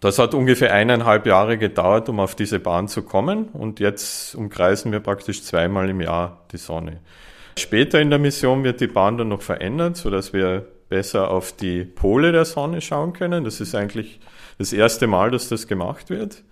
Das 0.01 0.17
hat 0.17 0.33
ungefähr 0.33 0.73
eineinhalb 0.73 1.27
Jahre 1.27 1.59
gedauert, 1.59 2.09
um 2.09 2.19
auf 2.19 2.33
diese 2.33 2.59
Bahn 2.59 2.87
zu 2.87 3.03
kommen 3.03 3.45
und 3.49 3.79
jetzt 3.79 4.33
umkreisen 4.33 4.91
wir 4.91 4.99
praktisch 4.99 5.43
zweimal 5.43 5.89
im 5.91 6.01
Jahr 6.01 6.43
die 6.51 6.57
Sonne. 6.57 7.01
Später 7.57 8.01
in 8.01 8.09
der 8.09 8.17
Mission 8.17 8.63
wird 8.63 8.81
die 8.81 8.87
Bahn 8.87 9.19
dann 9.19 9.27
noch 9.27 9.43
verändert, 9.43 9.97
sodass 9.97 10.33
wir 10.33 10.65
besser 10.89 11.29
auf 11.29 11.51
die 11.53 11.85
Pole 11.85 12.31
der 12.31 12.45
Sonne 12.45 12.81
schauen 12.81 13.13
können. 13.13 13.43
Das 13.43 13.61
ist 13.61 13.75
eigentlich 13.75 14.19
das 14.57 14.73
erste 14.73 15.05
Mal, 15.05 15.29
dass 15.29 15.49
das 15.49 15.67
gemacht 15.67 16.09
wird. 16.09 16.43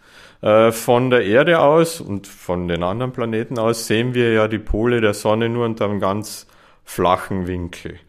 Äh, 0.41 0.71
von 0.71 1.09
der 1.09 1.25
Erde 1.25 1.59
aus 1.59 2.01
und 2.01 2.27
von 2.27 2.67
den 2.67 2.83
anderen 2.83 3.13
Planeten 3.13 3.57
aus 3.57 3.88
sehen 3.88 4.13
wir 4.13 4.31
ja 4.31 4.47
die 4.47 4.59
Pole 4.59 5.01
der 5.01 5.15
Sonne 5.15 5.49
nur 5.49 5.65
unter 5.65 5.85
einem 5.85 5.99
ganz 5.99 6.45
flachen 6.83 7.47
Winkel. 7.47 7.99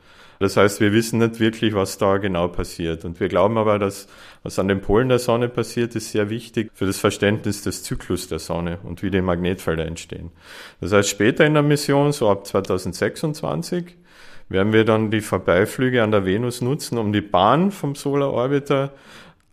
Das 0.41 0.57
heißt, 0.57 0.81
wir 0.81 0.95
wissen 0.95 1.19
nicht 1.19 1.39
wirklich, 1.39 1.75
was 1.75 1.99
da 1.99 2.17
genau 2.17 2.49
passiert. 2.49 3.05
Und 3.05 3.21
wir 3.21 3.29
glauben 3.29 3.59
aber, 3.59 3.79
dass 3.79 4.09
was 4.43 4.59
an 4.59 4.69
den 4.69 4.81
Polen 4.81 5.11
der 5.11 5.19
Sonne 5.19 5.51
passiert, 5.51 5.95
ist 5.95 6.13
sehr 6.13 6.31
wichtig 6.31 6.71
für 6.73 6.87
das 6.87 6.99
Verständnis 6.99 7.61
des 7.63 7.83
Zyklus 7.83 8.27
der 8.27 8.39
Sonne 8.39 8.79
und 8.83 9.03
wie 9.03 9.11
die 9.11 9.21
Magnetfelder 9.21 9.85
entstehen. 9.85 10.31
Das 10.81 10.93
heißt, 10.93 11.11
später 11.11 11.45
in 11.45 11.53
der 11.53 11.63
Mission, 11.63 12.13
so 12.13 12.31
ab 12.31 12.47
2026, 12.47 13.97
werden 14.49 14.73
wir 14.73 14.87
dann 14.87 15.11
die 15.11 15.21
Vorbeiflüge 15.21 16.03
an 16.03 16.11
der 16.11 16.25
Venus 16.25 16.63
nutzen, 16.63 16.97
um 16.97 17.13
die 17.13 17.21
Bahn 17.21 17.71
vom 17.71 17.95
Solar 17.95 18.33
Orbiter 18.33 18.95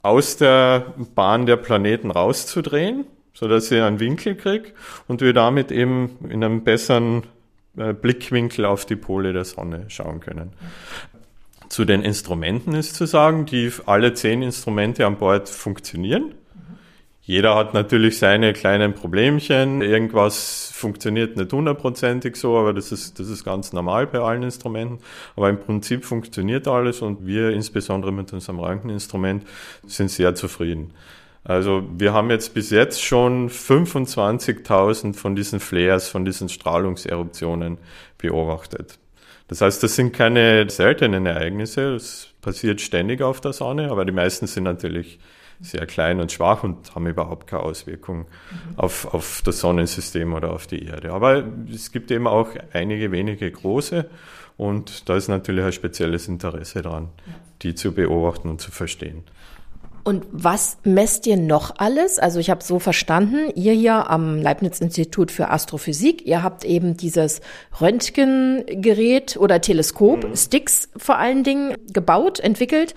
aus 0.04 0.38
der 0.38 0.94
Bahn 1.16 1.46
der 1.46 1.58
Planeten 1.58 2.12
rauszudrehen, 2.12 3.06
sodass 3.34 3.68
sie 3.68 3.82
einen 3.82 4.00
Winkel 4.00 4.36
kriegt 4.36 4.74
und 5.08 5.20
wir 5.20 5.34
damit 5.34 5.70
eben 5.70 6.18
in 6.30 6.46
einem 6.46 6.64
besseren 6.64 7.24
Blickwinkel 7.78 8.66
auf 8.66 8.86
die 8.86 8.96
Pole 8.96 9.34
der 9.34 9.46
Sonne 9.46 9.86
schauen 9.88 10.20
können. 10.20 10.52
Zu 11.70 11.86
den 11.86 12.02
Instrumenten 12.02 12.74
ist 12.74 12.96
zu 12.96 13.06
sagen, 13.06 13.46
die 13.46 13.72
alle 13.86 14.14
zehn 14.14 14.42
Instrumente 14.42 15.06
an 15.06 15.18
Bord 15.18 15.50
funktionieren. 15.50 16.34
Jeder 17.22 17.56
hat 17.56 17.74
natürlich 17.74 18.20
seine 18.20 18.54
kleinen 18.54 18.94
Problemchen. 18.94 19.82
Irgendwas 19.82 20.72
funktioniert 20.74 21.36
nicht 21.36 21.52
hundertprozentig 21.52 22.38
so, 22.38 22.58
aber 22.58 22.72
das 22.72 22.94
ist, 22.94 23.20
das 23.20 23.28
ist 23.28 23.44
ganz 23.44 23.74
normal 23.74 24.08
bei 24.08 24.20
allen 24.20 24.44
Instrumenten. 24.44 25.00
Aber 25.36 25.50
im 25.50 25.60
Prinzip 25.60 26.06
funktioniert 26.06 26.70
alles 26.70 27.02
und 27.02 27.28
wir 27.28 27.50
insbesondere 27.50 28.14
mit 28.14 28.32
unserem 28.32 28.62
Rankeninstrument 28.62 29.44
sind 29.86 30.10
sehr 30.10 30.36
zufrieden. 30.36 30.94
Also 31.48 31.82
wir 31.98 32.12
haben 32.14 32.30
jetzt 32.30 32.54
bis 32.54 32.72
jetzt 32.72 33.02
schon 33.02 33.50
25.000 33.50 35.14
von 35.14 35.34
diesen 35.34 35.62
Flares, 35.62 36.10
von 36.10 36.26
diesen 36.26 36.50
Strahlungseruptionen 36.50 37.78
beobachtet. 38.18 39.00
Das 39.48 39.62
heißt, 39.62 39.82
das 39.82 39.96
sind 39.96 40.12
keine 40.12 40.70
seltenen 40.70 41.26
Ereignisse, 41.26 41.94
das 41.94 42.28
passiert 42.42 42.82
ständig 42.82 43.22
auf 43.22 43.40
der 43.40 43.54
Sonne, 43.54 43.90
aber 43.92 44.04
die 44.04 44.12
meisten 44.12 44.46
sind 44.46 44.66
natürlich 44.66 45.20
sehr 45.62 45.86
klein 45.86 46.20
und 46.20 46.34
schwach 46.34 46.64
und 46.64 46.94
haben 46.94 47.08
überhaupt 47.08 47.48
keine 47.48 47.64
Auswirkung 47.64 48.20
mhm. 48.20 48.26
auf, 48.76 49.14
auf 49.14 49.42
das 49.46 49.62
Sonnensystem 49.62 50.34
oder 50.34 50.52
auf 50.52 50.68
die 50.68 50.84
Erde. 50.84 51.14
Aber 51.14 51.46
es 51.74 51.94
gibt 51.94 52.12
eben 52.12 52.28
auch 52.28 52.50
einige 52.74 53.14
wenige 53.14 53.50
große 53.50 54.10
und 54.58 55.08
da 55.08 55.16
ist 55.16 55.30
natürlich 55.30 55.64
ein 55.64 55.72
spezielles 55.72 56.28
Interesse 56.28 56.82
dran, 56.82 57.08
die 57.62 57.74
zu 57.74 57.94
beobachten 57.94 58.50
und 58.50 58.60
zu 58.60 58.70
verstehen. 58.70 59.24
Und 60.08 60.26
was 60.32 60.78
messt 60.86 61.28
ihr 61.28 61.36
noch 61.36 61.80
alles? 61.80 62.18
Also 62.18 62.40
ich 62.40 62.50
habe 62.50 62.64
so 62.64 62.80
verstanden, 62.80 63.52
ihr 63.56 63.74
hier 63.74 64.10
am 64.10 64.42
Leibniz-Institut 64.42 65.32
für 65.32 65.50
Astrophysik, 65.50 66.26
ihr 66.26 66.44
habt 66.44 66.64
eben 66.64 66.96
dieses 66.96 67.42
Röntgengerät 67.82 69.36
oder 69.36 69.60
Teleskop, 69.60 70.24
mhm. 70.24 70.34
Sticks 70.38 70.88
vor 70.96 71.18
allen 71.18 71.44
Dingen, 71.44 71.76
gebaut, 71.92 72.40
entwickelt. 72.40 72.96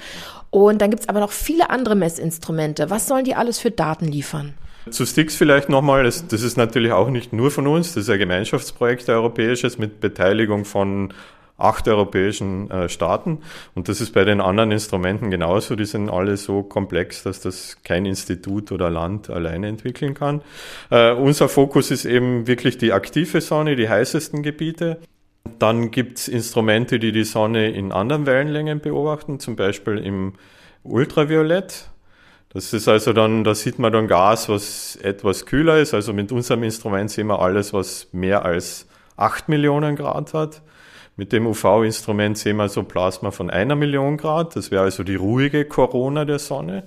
Und 0.50 0.80
dann 0.80 0.90
gibt's 0.90 1.08
aber 1.08 1.18
noch 1.18 1.32
viele 1.32 1.70
andere 1.70 1.96
Messinstrumente. 1.96 2.90
Was 2.90 3.08
sollen 3.08 3.24
die 3.24 3.34
alles 3.34 3.58
für 3.58 3.72
Daten 3.72 4.06
liefern? 4.06 4.54
Zu 4.88 5.04
Sticks 5.04 5.34
vielleicht 5.34 5.68
nochmal, 5.68 6.04
das, 6.04 6.28
das 6.28 6.42
ist 6.42 6.56
natürlich 6.56 6.92
auch 6.92 7.10
nicht 7.10 7.32
nur 7.32 7.50
von 7.50 7.66
uns, 7.66 7.88
das 7.94 8.04
ist 8.04 8.10
ein 8.10 8.20
Gemeinschaftsprojekt 8.20 9.08
europäisches 9.08 9.78
mit 9.78 9.98
Beteiligung 9.98 10.64
von 10.64 11.12
acht 11.60 11.86
europäischen 11.88 12.70
äh, 12.70 12.88
Staaten. 12.88 13.38
Und 13.74 13.88
das 13.88 14.00
ist 14.00 14.12
bei 14.12 14.24
den 14.24 14.40
anderen 14.40 14.70
Instrumenten 14.70 15.30
genauso. 15.30 15.76
Die 15.76 15.84
sind 15.84 16.08
alle 16.08 16.36
so 16.36 16.62
komplex, 16.62 17.22
dass 17.22 17.40
das 17.40 17.78
kein 17.84 18.06
Institut 18.06 18.72
oder 18.72 18.90
Land 18.90 19.30
alleine 19.30 19.68
entwickeln 19.68 20.14
kann. 20.14 20.42
Äh, 20.90 21.12
unser 21.12 21.48
Fokus 21.48 21.90
ist 21.90 22.04
eben 22.04 22.46
wirklich 22.46 22.78
die 22.78 22.92
aktive 22.92 23.40
Sonne, 23.40 23.76
die 23.76 23.88
heißesten 23.88 24.42
Gebiete. 24.42 24.98
Dann 25.58 25.90
gibt's 25.90 26.28
Instrumente, 26.28 26.98
die 26.98 27.12
die 27.12 27.24
Sonne 27.24 27.70
in 27.70 27.92
anderen 27.92 28.26
Wellenlängen 28.26 28.80
beobachten, 28.80 29.40
zum 29.40 29.56
Beispiel 29.56 29.98
im 29.98 30.34
Ultraviolett. 30.82 31.90
Das 32.52 32.72
ist 32.72 32.88
also 32.88 33.12
dann, 33.12 33.44
da 33.44 33.54
sieht 33.54 33.78
man 33.78 33.92
dann 33.92 34.08
Gas, 34.08 34.48
was 34.48 34.96
etwas 34.96 35.46
kühler 35.46 35.78
ist. 35.78 35.94
Also 35.94 36.12
mit 36.12 36.32
unserem 36.32 36.64
Instrument 36.64 37.10
sehen 37.10 37.28
wir 37.28 37.40
alles, 37.40 37.72
was 37.72 38.08
mehr 38.12 38.44
als 38.44 38.88
acht 39.16 39.48
Millionen 39.48 39.94
Grad 39.94 40.34
hat. 40.34 40.62
Mit 41.20 41.32
dem 41.32 41.46
UV-Instrument 41.46 42.38
sehen 42.38 42.56
wir 42.56 42.70
so 42.70 42.82
Plasma 42.82 43.30
von 43.30 43.50
einer 43.50 43.76
Million 43.76 44.16
Grad. 44.16 44.56
Das 44.56 44.70
wäre 44.70 44.84
also 44.84 45.02
die 45.02 45.16
ruhige 45.16 45.66
Corona 45.66 46.24
der 46.24 46.38
Sonne. 46.38 46.84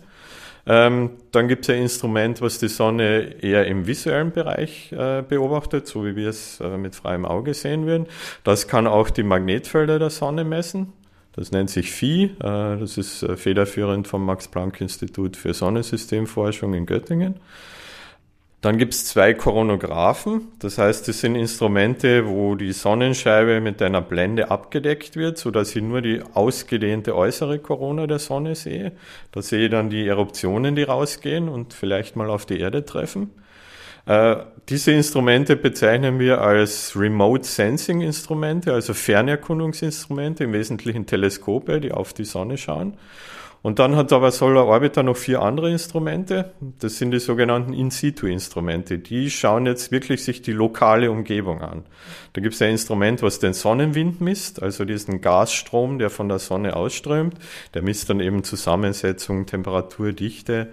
Ähm, 0.66 1.12
dann 1.32 1.48
gibt 1.48 1.66
es 1.66 1.70
ein 1.70 1.84
Instrument, 1.84 2.42
was 2.42 2.58
die 2.58 2.68
Sonne 2.68 3.44
eher 3.44 3.68
im 3.68 3.86
visuellen 3.86 4.32
Bereich 4.32 4.92
äh, 4.92 5.22
beobachtet, 5.22 5.86
so 5.86 6.04
wie 6.04 6.16
wir 6.16 6.30
es 6.30 6.60
äh, 6.62 6.78
mit 6.80 6.96
freiem 6.96 7.26
Auge 7.26 7.54
sehen 7.54 7.86
würden. 7.86 8.08
Das 8.44 8.68
kann 8.68 8.88
auch 8.88 9.12
die 9.12 9.22
Magnetfelder 9.22 10.00
der 10.00 10.10
Sonne 10.10 10.44
messen. 10.44 10.94
Das 11.36 11.52
nennt 11.52 11.70
sich 11.70 11.92
Phi. 11.92 12.24
Äh, 12.24 12.32
das 12.40 12.98
ist 12.98 13.22
äh, 13.22 13.38
federführend 13.38 14.08
vom 14.08 14.26
Max-Planck-Institut 14.26 15.38
für 15.38 15.54
Sonnensystemforschung 15.54 16.74
in 16.74 16.88
Göttingen. 16.88 17.36
Dann 18.64 18.78
gibt 18.78 18.94
es 18.94 19.04
zwei 19.04 19.34
Koronographen, 19.34 20.48
das 20.60 20.78
heißt, 20.78 21.10
das 21.10 21.20
sind 21.20 21.36
Instrumente, 21.36 22.26
wo 22.26 22.56
die 22.56 22.72
Sonnenscheibe 22.72 23.60
mit 23.60 23.82
einer 23.82 24.00
Blende 24.00 24.52
abgedeckt 24.52 25.18
wird, 25.18 25.38
so 25.38 25.52
dass 25.52 25.76
ich 25.76 25.84
nur 25.84 26.02
die 26.02 26.22
ausgedehnte 26.34 27.14
äußere 27.14 27.60
Korona 27.60 28.08
der 28.08 28.20
Sonne 28.20 28.56
sehe. 28.56 28.94
Da 29.34 29.42
sehe 29.42 29.66
ich 29.66 29.72
dann 29.72 29.90
die 29.90 30.08
Eruptionen, 30.08 30.78
die 30.78 30.84
rausgehen 30.84 31.50
und 31.50 31.74
vielleicht 31.74 32.16
mal 32.16 32.30
auf 32.30 32.46
die 32.46 32.58
Erde 32.58 32.86
treffen. 32.86 33.32
Äh, 34.06 34.38
diese 34.70 34.94
Instrumente 34.94 35.58
bezeichnen 35.58 36.18
wir 36.20 36.40
als 36.40 36.94
Remote 36.96 37.44
Sensing 37.44 38.00
Instrumente, 38.00 38.72
also 38.72 38.94
Fernerkundungsinstrumente, 38.94 40.46
im 40.46 40.54
Wesentlichen 40.54 41.06
Teleskope, 41.06 41.82
die 41.82 41.92
auf 41.92 42.14
die 42.14 42.24
Sonne 42.24 42.58
schauen. 42.58 42.94
Und 43.64 43.80
dann 43.80 43.96
hat 43.96 44.12
aber 44.12 44.30
Solar 44.32 44.68
Orbiter 44.68 45.04
noch 45.04 45.16
vier 45.16 45.42
andere 45.42 45.72
Instrumente. 45.72 46.52
Das 46.80 46.98
sind 46.98 47.12
die 47.12 47.20
sogenannten 47.20 47.72
In-Situ-Instrumente. 47.72 49.00
Die 49.00 49.32
schauen 49.32 49.66
jetzt 49.66 49.90
wirklich 49.90 50.22
sich 50.22 50.42
die 50.42 50.52
lokale 50.52 51.10
Umgebung 51.10 51.62
an. 51.62 51.86
Da 52.34 52.42
gibt 52.42 52.56
es 52.56 52.62
ein 52.62 52.72
Instrument, 52.72 53.22
was 53.22 53.40
den 53.40 53.54
Sonnenwind 53.54 54.20
misst, 54.20 54.62
also 54.62 54.84
diesen 54.84 55.22
Gasstrom, 55.22 55.98
der 55.98 56.10
von 56.10 56.28
der 56.28 56.40
Sonne 56.40 56.76
ausströmt. 56.76 57.36
Der 57.74 57.84
misst 57.84 58.10
dann 58.10 58.20
eben 58.20 58.44
Zusammensetzung, 58.44 59.46
Temperatur, 59.46 60.12
Dichte. 60.12 60.68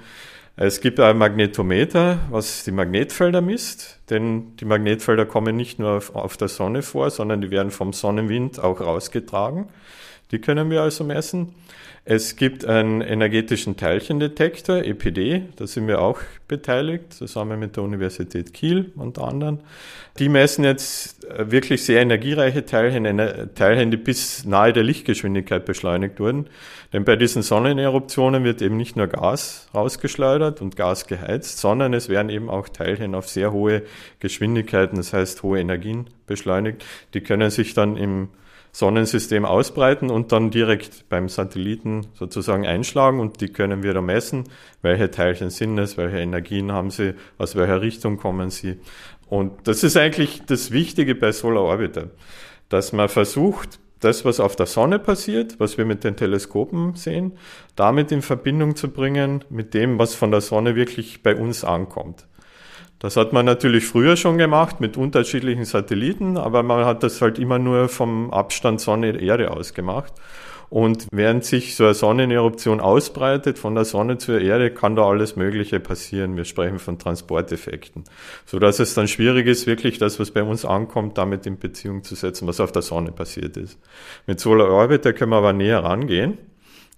Es 0.56 0.80
gibt 0.80 0.98
ein 0.98 1.16
Magnetometer, 1.16 2.18
was 2.30 2.64
die 2.64 2.72
Magnetfelder 2.72 3.40
misst, 3.40 4.00
denn 4.10 4.56
die 4.56 4.64
Magnetfelder 4.64 5.26
kommen 5.26 5.54
nicht 5.54 5.78
nur 5.78 5.92
auf, 5.92 6.16
auf 6.16 6.36
der 6.36 6.48
Sonne 6.48 6.82
vor, 6.82 7.10
sondern 7.10 7.40
die 7.40 7.52
werden 7.52 7.70
vom 7.70 7.92
Sonnenwind 7.92 8.58
auch 8.58 8.80
rausgetragen. 8.80 9.68
Die 10.30 10.38
können 10.40 10.70
wir 10.70 10.82
also 10.82 11.04
messen. 11.04 11.54
Es 12.04 12.36
gibt 12.36 12.64
einen 12.64 13.02
energetischen 13.02 13.76
Teilchendetektor, 13.76 14.78
EPD, 14.78 15.42
da 15.56 15.66
sind 15.66 15.86
wir 15.86 16.00
auch 16.00 16.18
beteiligt, 16.48 17.12
zusammen 17.12 17.60
mit 17.60 17.76
der 17.76 17.84
Universität 17.84 18.54
Kiel 18.54 18.90
und 18.96 19.18
anderen. 19.18 19.60
Die 20.18 20.30
messen 20.30 20.64
jetzt 20.64 21.24
äh, 21.26 21.50
wirklich 21.50 21.84
sehr 21.84 22.00
energiereiche 22.00 22.64
Teilchen, 22.64 23.04
Teilchen, 23.54 23.90
die 23.90 23.98
bis 23.98 24.44
nahe 24.46 24.72
der 24.72 24.82
Lichtgeschwindigkeit 24.82 25.66
beschleunigt 25.66 26.18
wurden. 26.20 26.46
Denn 26.92 27.04
bei 27.04 27.16
diesen 27.16 27.42
Sonneneruptionen 27.42 28.44
wird 28.44 28.62
eben 28.62 28.78
nicht 28.78 28.96
nur 28.96 29.06
Gas 29.06 29.68
rausgeschleudert 29.74 30.62
und 30.62 30.76
Gas 30.76 31.06
geheizt, 31.06 31.58
sondern 31.58 31.92
es 31.92 32.08
werden 32.08 32.30
eben 32.30 32.48
auch 32.48 32.68
Teilchen 32.68 33.14
auf 33.14 33.28
sehr 33.28 33.52
hohe 33.52 33.82
Geschwindigkeiten, 34.20 34.96
das 34.96 35.12
heißt 35.12 35.42
hohe 35.42 35.60
Energien 35.60 36.06
beschleunigt. 36.26 36.84
Die 37.12 37.20
können 37.20 37.50
sich 37.50 37.74
dann 37.74 37.96
im 37.96 38.28
Sonnensystem 38.72 39.44
ausbreiten 39.44 40.10
und 40.10 40.32
dann 40.32 40.50
direkt 40.50 41.08
beim 41.08 41.28
Satelliten 41.28 42.06
sozusagen 42.14 42.66
einschlagen 42.66 43.20
und 43.20 43.40
die 43.40 43.48
können 43.48 43.82
wir 43.82 43.94
da 43.94 44.00
messen, 44.00 44.44
welche 44.82 45.10
Teilchen 45.10 45.50
sind 45.50 45.78
es, 45.78 45.96
welche 45.96 46.18
Energien 46.18 46.72
haben 46.72 46.90
sie, 46.90 47.14
aus 47.38 47.56
welcher 47.56 47.80
Richtung 47.80 48.16
kommen 48.16 48.50
sie. 48.50 48.78
Und 49.28 49.66
das 49.66 49.82
ist 49.82 49.96
eigentlich 49.96 50.42
das 50.46 50.70
Wichtige 50.70 51.14
bei 51.14 51.32
Solar 51.32 51.64
Orbiter, 51.64 52.10
dass 52.68 52.92
man 52.92 53.08
versucht, 53.08 53.80
das, 54.00 54.24
was 54.24 54.40
auf 54.40 54.56
der 54.56 54.66
Sonne 54.66 54.98
passiert, 54.98 55.60
was 55.60 55.78
wir 55.78 55.84
mit 55.84 56.04
den 56.04 56.16
Teleskopen 56.16 56.94
sehen, 56.94 57.32
damit 57.76 58.10
in 58.12 58.22
Verbindung 58.22 58.74
zu 58.74 58.90
bringen 58.90 59.44
mit 59.50 59.74
dem, 59.74 59.98
was 59.98 60.14
von 60.14 60.30
der 60.30 60.40
Sonne 60.40 60.74
wirklich 60.74 61.22
bei 61.22 61.36
uns 61.36 61.64
ankommt. 61.64 62.26
Das 63.00 63.16
hat 63.16 63.32
man 63.32 63.46
natürlich 63.46 63.86
früher 63.86 64.16
schon 64.16 64.36
gemacht 64.36 64.80
mit 64.80 64.98
unterschiedlichen 64.98 65.64
Satelliten, 65.64 66.36
aber 66.36 66.62
man 66.62 66.84
hat 66.84 67.02
das 67.02 67.20
halt 67.22 67.38
immer 67.38 67.58
nur 67.58 67.88
vom 67.88 68.30
Abstand 68.30 68.80
Sonne-Erde 68.80 69.50
aus 69.50 69.72
gemacht. 69.72 70.12
Und 70.68 71.08
während 71.10 71.44
sich 71.44 71.74
so 71.74 71.84
eine 71.84 71.94
Sonneneruption 71.94 72.78
ausbreitet, 72.78 73.58
von 73.58 73.74
der 73.74 73.84
Sonne 73.84 74.18
zur 74.18 74.40
Erde, 74.40 74.70
kann 74.70 74.94
da 74.94 75.08
alles 75.08 75.34
Mögliche 75.34 75.80
passieren. 75.80 76.36
Wir 76.36 76.44
sprechen 76.44 76.78
von 76.78 76.96
Transporteffekten. 76.98 78.04
So 78.46 78.60
dass 78.60 78.78
es 78.78 78.94
dann 78.94 79.08
schwierig 79.08 79.48
ist, 79.48 79.66
wirklich 79.66 79.98
das, 79.98 80.20
was 80.20 80.30
bei 80.30 80.44
uns 80.44 80.64
ankommt, 80.64 81.18
damit 81.18 81.44
in 81.46 81.58
Beziehung 81.58 82.04
zu 82.04 82.14
setzen, 82.14 82.46
was 82.46 82.60
auf 82.60 82.70
der 82.70 82.82
Sonne 82.82 83.10
passiert 83.10 83.56
ist. 83.56 83.80
Mit 84.28 84.38
Solar 84.38 84.70
Orbiter 84.70 85.12
können 85.12 85.32
wir 85.32 85.38
aber 85.38 85.52
näher 85.52 85.82
rangehen. 85.82 86.38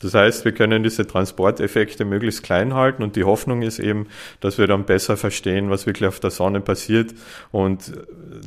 Das 0.03 0.15
heißt, 0.15 0.45
wir 0.45 0.53
können 0.53 0.83
diese 0.83 1.07
Transporteffekte 1.07 2.05
möglichst 2.05 2.43
klein 2.43 2.75
halten 2.75 3.03
und 3.03 3.17
die 3.17 3.25
Hoffnung 3.25 3.63
ist 3.63 3.79
eben, 3.79 4.09
dass 4.41 4.59
wir 4.59 4.67
dann 4.67 4.85
besser 4.85 5.17
verstehen, 5.17 5.71
was 5.71 5.87
wirklich 5.87 6.09
auf 6.09 6.21
der 6.21 6.31
Sonne 6.31 6.61
passiert 6.61 7.15
und 7.51 7.93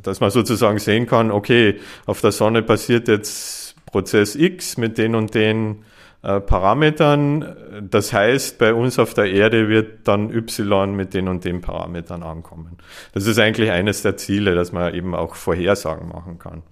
dass 0.02 0.20
man 0.20 0.30
sozusagen 0.30 0.78
sehen 0.78 1.06
kann, 1.06 1.30
okay, 1.30 1.80
auf 2.04 2.20
der 2.20 2.32
Sonne 2.32 2.62
passiert 2.62 3.08
jetzt 3.08 3.74
Prozess 3.86 4.34
X 4.34 4.76
mit 4.76 4.98
den 4.98 5.14
und 5.14 5.34
den 5.34 5.84
äh, 6.22 6.40
Parametern. 6.40 7.56
Das 7.88 8.12
heißt, 8.12 8.58
bei 8.58 8.74
uns 8.74 8.98
auf 8.98 9.14
der 9.14 9.30
Erde 9.30 9.68
wird 9.68 10.08
dann 10.08 10.30
Y 10.30 10.94
mit 10.94 11.14
den 11.14 11.28
und 11.28 11.44
den 11.44 11.60
Parametern 11.60 12.22
ankommen. 12.22 12.78
Das 13.12 13.26
ist 13.26 13.38
eigentlich 13.38 13.70
eines 13.70 14.02
der 14.02 14.16
Ziele, 14.16 14.54
dass 14.54 14.72
man 14.72 14.92
eben 14.92 15.14
auch 15.14 15.36
Vorhersagen 15.36 16.08
machen 16.08 16.38
kann. 16.38 16.62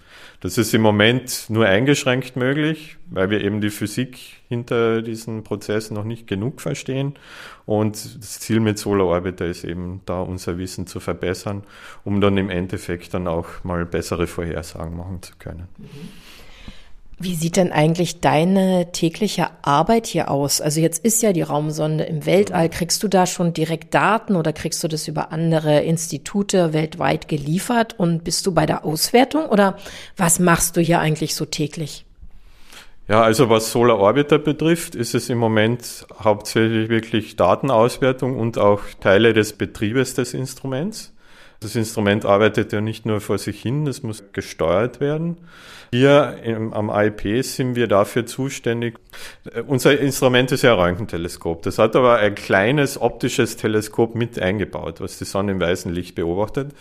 Das 0.40 0.58
ist 0.58 0.74
im 0.74 0.82
Moment 0.82 1.46
nur 1.48 1.66
eingeschränkt 1.66 2.36
möglich, 2.36 2.96
weil 3.08 3.30
wir 3.30 3.42
eben 3.42 3.60
die 3.60 3.70
Physik 3.70 4.33
hinter 4.48 5.02
diesen 5.02 5.42
Prozessen 5.42 5.94
noch 5.94 6.04
nicht 6.04 6.26
genug 6.26 6.60
verstehen. 6.60 7.14
Und 7.66 8.22
das 8.22 8.40
Ziel 8.40 8.60
mit 8.60 8.78
Solar 8.78 9.06
Orbiter 9.06 9.46
ist 9.46 9.64
eben 9.64 10.00
da 10.06 10.20
unser 10.20 10.58
Wissen 10.58 10.86
zu 10.86 11.00
verbessern, 11.00 11.62
um 12.04 12.20
dann 12.20 12.36
im 12.36 12.50
Endeffekt 12.50 13.14
dann 13.14 13.26
auch 13.26 13.64
mal 13.64 13.86
bessere 13.86 14.26
Vorhersagen 14.26 14.96
machen 14.96 15.22
zu 15.22 15.32
können. 15.38 15.68
Wie 17.18 17.36
sieht 17.36 17.56
denn 17.56 17.70
eigentlich 17.70 18.20
deine 18.20 18.90
tägliche 18.90 19.48
Arbeit 19.62 20.06
hier 20.06 20.30
aus? 20.30 20.60
Also 20.60 20.80
jetzt 20.80 21.04
ist 21.04 21.22
ja 21.22 21.32
die 21.32 21.42
Raumsonde 21.42 22.04
im 22.04 22.26
Weltall. 22.26 22.68
Kriegst 22.68 23.02
du 23.04 23.08
da 23.08 23.26
schon 23.26 23.52
direkt 23.52 23.94
Daten 23.94 24.34
oder 24.34 24.52
kriegst 24.52 24.82
du 24.82 24.88
das 24.88 25.06
über 25.06 25.30
andere 25.30 25.80
Institute 25.82 26.72
weltweit 26.72 27.28
geliefert? 27.28 27.98
Und 27.98 28.24
bist 28.24 28.46
du 28.46 28.52
bei 28.52 28.66
der 28.66 28.84
Auswertung 28.84 29.46
oder 29.46 29.78
was 30.16 30.40
machst 30.40 30.76
du 30.76 30.80
hier 30.80 30.98
eigentlich 30.98 31.36
so 31.36 31.44
täglich? 31.44 32.04
Ja, 33.06 33.22
also 33.22 33.50
was 33.50 33.70
Solar 33.70 33.98
Orbiter 33.98 34.38
betrifft, 34.38 34.94
ist 34.94 35.14
es 35.14 35.28
im 35.28 35.36
Moment 35.36 36.06
hauptsächlich 36.18 36.88
wirklich 36.88 37.36
Datenauswertung 37.36 38.38
und 38.38 38.56
auch 38.56 38.80
Teile 39.00 39.34
des 39.34 39.52
Betriebes 39.52 40.14
des 40.14 40.32
Instruments. 40.32 41.12
Das 41.60 41.76
Instrument 41.76 42.24
arbeitet 42.24 42.72
ja 42.72 42.80
nicht 42.80 43.04
nur 43.04 43.20
vor 43.20 43.36
sich 43.36 43.60
hin, 43.60 43.86
es 43.86 44.02
muss 44.02 44.24
gesteuert 44.32 45.00
werden. 45.00 45.36
Hier 45.94 46.38
im, 46.42 46.72
am 46.72 46.90
IP 46.92 47.44
sind 47.44 47.76
wir 47.76 47.86
dafür 47.86 48.26
zuständig. 48.26 48.98
Unser 49.68 49.96
Instrument 49.96 50.50
ist 50.50 50.62
ja 50.62 50.72
ein 50.72 50.80
Röntgenteleskop. 50.80 51.62
Das 51.62 51.78
hat 51.78 51.94
aber 51.94 52.16
ein 52.16 52.34
kleines 52.34 53.00
optisches 53.00 53.56
Teleskop 53.56 54.16
mit 54.16 54.36
eingebaut, 54.40 55.00
was 55.00 55.18
die 55.18 55.24
Sonne 55.24 55.52
im 55.52 55.60
weißen 55.60 55.92
Licht 55.92 56.16
beobachtet. 56.16 56.72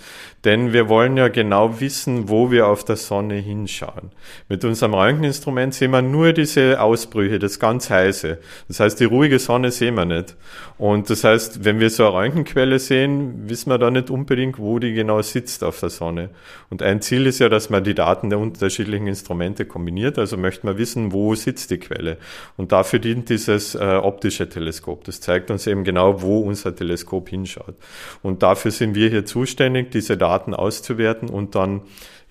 Denn 0.45 0.73
wir 0.73 0.89
wollen 0.89 1.15
ja 1.15 1.27
genau 1.27 1.79
wissen, 1.79 2.27
wo 2.27 2.49
wir 2.49 2.65
auf 2.65 2.85
der 2.85 2.95
Sonne 2.95 3.35
hinschauen. 3.35 4.09
Mit 4.49 4.65
unserem 4.65 4.95
Röntgeninstrument 4.95 5.75
sehen 5.75 5.91
wir 5.91 6.01
nur 6.01 6.33
diese 6.33 6.81
Ausbrüche, 6.81 7.37
das 7.37 7.59
ganz 7.59 7.91
heiße. 7.91 8.39
Das 8.67 8.79
heißt, 8.79 8.99
die 8.99 9.05
ruhige 9.05 9.37
Sonne 9.37 9.69
sehen 9.69 9.93
wir 9.93 10.05
nicht. 10.05 10.35
Und 10.79 11.09
das 11.11 11.23
heißt, 11.23 11.63
wenn 11.63 11.79
wir 11.79 11.91
so 11.91 12.07
eine 12.07 12.15
Röntgenquelle 12.15 12.79
sehen, 12.79 13.47
wissen 13.47 13.69
wir 13.69 13.77
da 13.77 13.91
nicht 13.91 14.09
unbedingt, 14.09 14.57
wo 14.57 14.79
die 14.79 14.93
genau 14.93 15.21
sitzt 15.21 15.63
auf 15.63 15.79
der 15.79 15.89
Sonne. 15.89 16.31
Und 16.71 16.81
ein 16.81 17.01
Ziel 17.01 17.27
ist 17.27 17.37
ja, 17.37 17.47
dass 17.47 17.69
man 17.69 17.83
die 17.83 17.93
Daten 17.93 18.31
der 18.31 18.39
unterschiedlichen 18.39 19.02
Instrumente 19.07 19.65
kombiniert. 19.65 20.17
Also 20.17 20.37
möchte 20.37 20.65
man 20.65 20.77
wissen, 20.77 21.11
wo 21.11 21.35
sitzt 21.35 21.71
die 21.71 21.77
Quelle. 21.77 22.17
Und 22.57 22.71
dafür 22.71 22.99
dient 22.99 23.29
dieses 23.29 23.75
äh, 23.75 23.99
optische 24.01 24.49
Teleskop. 24.49 25.03
Das 25.03 25.21
zeigt 25.21 25.51
uns 25.51 25.67
eben 25.67 25.83
genau, 25.83 26.21
wo 26.21 26.39
unser 26.39 26.75
Teleskop 26.75 27.29
hinschaut. 27.29 27.75
Und 28.21 28.43
dafür 28.43 28.71
sind 28.71 28.95
wir 28.95 29.09
hier 29.09 29.25
zuständig, 29.25 29.91
diese 29.91 30.17
Daten 30.17 30.53
auszuwerten 30.53 31.29
und 31.29 31.55
dann 31.55 31.81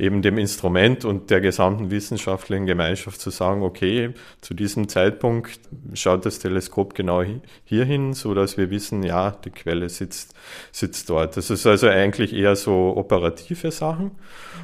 eben 0.03 0.21
dem 0.21 0.37
Instrument 0.37 1.05
und 1.05 1.31
der 1.31 1.41
gesamten 1.41 1.93
wissenschaftlichen 1.93 2.67
Gemeinschaft 2.67 3.21
zu 3.21 3.31
sagen, 3.31 3.63
okay, 3.63 4.11
zu 4.41 4.53
diesem 4.53 4.89
Zeitpunkt 4.89 5.61
schaut 5.95 6.27
das 6.27 6.41
Teleskop 6.41 6.97
genau 6.97 7.23
hier 7.65 7.85
hin, 7.85 8.13
so 8.13 8.35
dass 8.35 8.57
wir 8.57 8.71
wissen, 8.71 9.05
ja, 9.05 9.31
die 9.31 9.51
Quelle 9.51 9.89
sitzt, 9.89 10.35
sitzt 10.73 11.09
dort. 11.09 11.37
Das 11.37 11.51
ist 11.51 11.69
also 11.69 11.87
eigentlich 11.87 12.35
eher 12.35 12.57
so 12.57 12.95
operative 12.97 13.71
Sachen. 13.71 14.11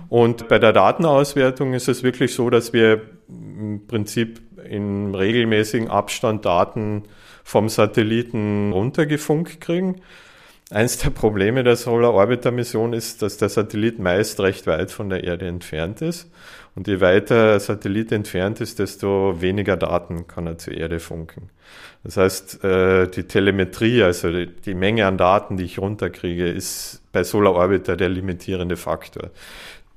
Und 0.08 0.48
bei 0.48 0.58
der 0.58 0.72
Datenauswertung 0.72 1.72
ist 1.72 1.86
es 1.86 2.02
wirklich 2.02 2.34
so, 2.34 2.50
dass 2.50 2.72
wir 2.72 3.02
im 3.28 3.86
Prinzip 3.86 4.40
in 4.68 5.14
regelmäßigen 5.14 5.88
Abstand 5.88 6.46
Daten 6.46 7.04
vom 7.44 7.68
Satelliten 7.68 8.72
runtergefunkt 8.72 9.60
kriegen. 9.60 10.00
Eins 10.70 10.98
der 10.98 11.08
Probleme 11.08 11.64
der 11.64 11.76
Solar 11.76 12.12
Orbiter 12.12 12.50
Mission 12.50 12.92
ist, 12.92 13.22
dass 13.22 13.38
der 13.38 13.48
Satellit 13.48 13.98
meist 13.98 14.38
recht 14.40 14.66
weit 14.66 14.90
von 14.90 15.08
der 15.08 15.24
Erde 15.24 15.46
entfernt 15.46 16.02
ist. 16.02 16.30
Und 16.74 16.86
je 16.88 17.00
weiter 17.00 17.52
der 17.52 17.60
Satellit 17.60 18.12
entfernt 18.12 18.60
ist, 18.60 18.78
desto 18.78 19.40
weniger 19.40 19.78
Daten 19.78 20.26
kann 20.26 20.46
er 20.46 20.58
zur 20.58 20.74
Erde 20.74 21.00
funken. 21.00 21.48
Das 22.04 22.18
heißt, 22.18 22.64
äh, 22.64 23.08
die 23.08 23.22
Telemetrie, 23.22 24.02
also 24.02 24.30
die 24.30 24.74
Menge 24.74 25.06
an 25.06 25.16
Daten, 25.16 25.56
die 25.56 25.64
ich 25.64 25.78
runterkriege, 25.78 26.46
ist 26.46 27.00
bei 27.12 27.24
Solar 27.24 27.54
Orbiter 27.54 27.96
der 27.96 28.10
limitierende 28.10 28.76
Faktor. 28.76 29.30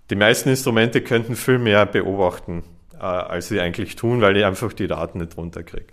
Die 0.10 0.16
meisten 0.16 0.48
Instrumente 0.48 1.02
könnten 1.02 1.36
viel 1.36 1.60
mehr 1.60 1.86
beobachten 1.86 2.64
als 3.02 3.48
sie 3.48 3.60
eigentlich 3.60 3.96
tun, 3.96 4.22
weil 4.22 4.38
ich 4.38 4.46
einfach 4.46 4.74
die 4.74 4.88
Daten 4.88 5.20
nicht 5.20 5.36
runterkriege. 5.36 5.88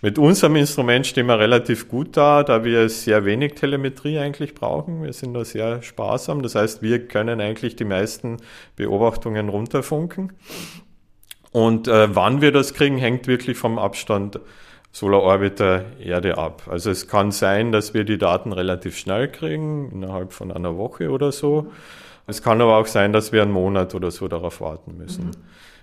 Mit 0.00 0.18
unserem 0.18 0.56
Instrument 0.56 1.06
stehen 1.06 1.26
wir 1.26 1.38
relativ 1.38 1.88
gut 1.88 2.16
da, 2.16 2.42
da 2.42 2.64
wir 2.64 2.88
sehr 2.88 3.24
wenig 3.26 3.54
Telemetrie 3.54 4.18
eigentlich 4.18 4.54
brauchen. 4.54 5.02
Wir 5.02 5.12
sind 5.12 5.34
da 5.34 5.44
sehr 5.44 5.82
sparsam. 5.82 6.42
Das 6.42 6.54
heißt, 6.54 6.80
wir 6.80 7.06
können 7.06 7.40
eigentlich 7.40 7.76
die 7.76 7.84
meisten 7.84 8.38
Beobachtungen 8.76 9.50
runterfunken. 9.50 10.32
Und 11.52 11.86
äh, 11.86 12.14
wann 12.14 12.40
wir 12.40 12.50
das 12.50 12.72
kriegen, 12.72 12.96
hängt 12.96 13.26
wirklich 13.26 13.58
vom 13.58 13.78
Abstand 13.78 14.40
Solar 14.90 15.22
Orbiter 15.22 15.84
Erde 16.00 16.38
ab. 16.38 16.62
Also 16.70 16.90
es 16.90 17.08
kann 17.08 17.30
sein, 17.30 17.72
dass 17.72 17.94
wir 17.94 18.04
die 18.04 18.16
Daten 18.16 18.52
relativ 18.52 18.96
schnell 18.96 19.28
kriegen, 19.28 19.90
innerhalb 19.92 20.32
von 20.32 20.50
einer 20.50 20.76
Woche 20.78 21.10
oder 21.10 21.30
so. 21.30 21.72
Es 22.26 22.42
kann 22.42 22.60
aber 22.62 22.78
auch 22.78 22.86
sein, 22.86 23.12
dass 23.12 23.32
wir 23.32 23.42
einen 23.42 23.52
Monat 23.52 23.94
oder 23.94 24.10
so 24.10 24.28
darauf 24.28 24.60
warten 24.60 24.96
müssen. 24.96 25.26
Mhm 25.26 25.32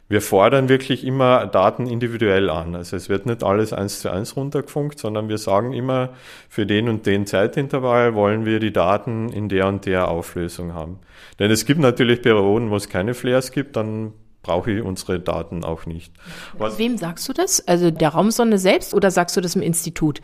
wir 0.10 0.22
fordern 0.22 0.68
wirklich 0.68 1.06
immer 1.06 1.48
Daten 1.48 1.88
individuell 1.88 2.50
an. 2.50 2.76
Also 2.76 2.98
es 2.98 3.08
wird 3.08 3.26
nicht 3.26 3.44
alles 3.44 3.72
eins 3.72 4.02
zu 4.02 4.10
eins 4.10 4.36
runtergefunkt, 4.36 5.00
sondern 5.00 5.30
wir 5.30 5.38
sagen 5.38 5.72
immer, 5.72 6.10
für 6.50 6.66
den 6.66 6.90
und 6.90 7.06
den 7.06 7.26
Zeitintervall 7.26 8.14
wollen 8.14 8.46
wir 8.46 8.60
die 8.60 8.74
Daten 8.74 9.30
in 9.30 9.48
der 9.48 9.68
und 9.68 9.86
der 9.86 10.10
Auflösung 10.10 10.74
haben. 10.74 11.00
Denn 11.40 11.50
es 11.50 11.66
gibt 11.66 11.80
natürlich 11.80 12.22
Perioden, 12.22 12.72
wo 12.72 12.76
es 12.76 12.90
keine 12.90 13.14
Flares 13.14 13.52
gibt, 13.52 13.78
dann 13.78 14.14
brauche 14.44 14.72
ich 14.72 14.84
unsere 14.84 15.20
Daten 15.20 15.64
auch 15.64 15.86
nicht. 15.86 16.14
Was 16.58 16.78
Wem 16.78 16.98
sagst 16.98 17.30
du 17.30 17.34
das? 17.34 17.68
Also 17.68 17.92
der 17.92 18.10
Raumsonde 18.10 18.58
selbst 18.58 18.94
oder 18.94 19.12
sagst 19.12 19.38
du 19.38 19.42
das 19.42 19.56
im 19.56 19.62
Institut? 19.62 20.22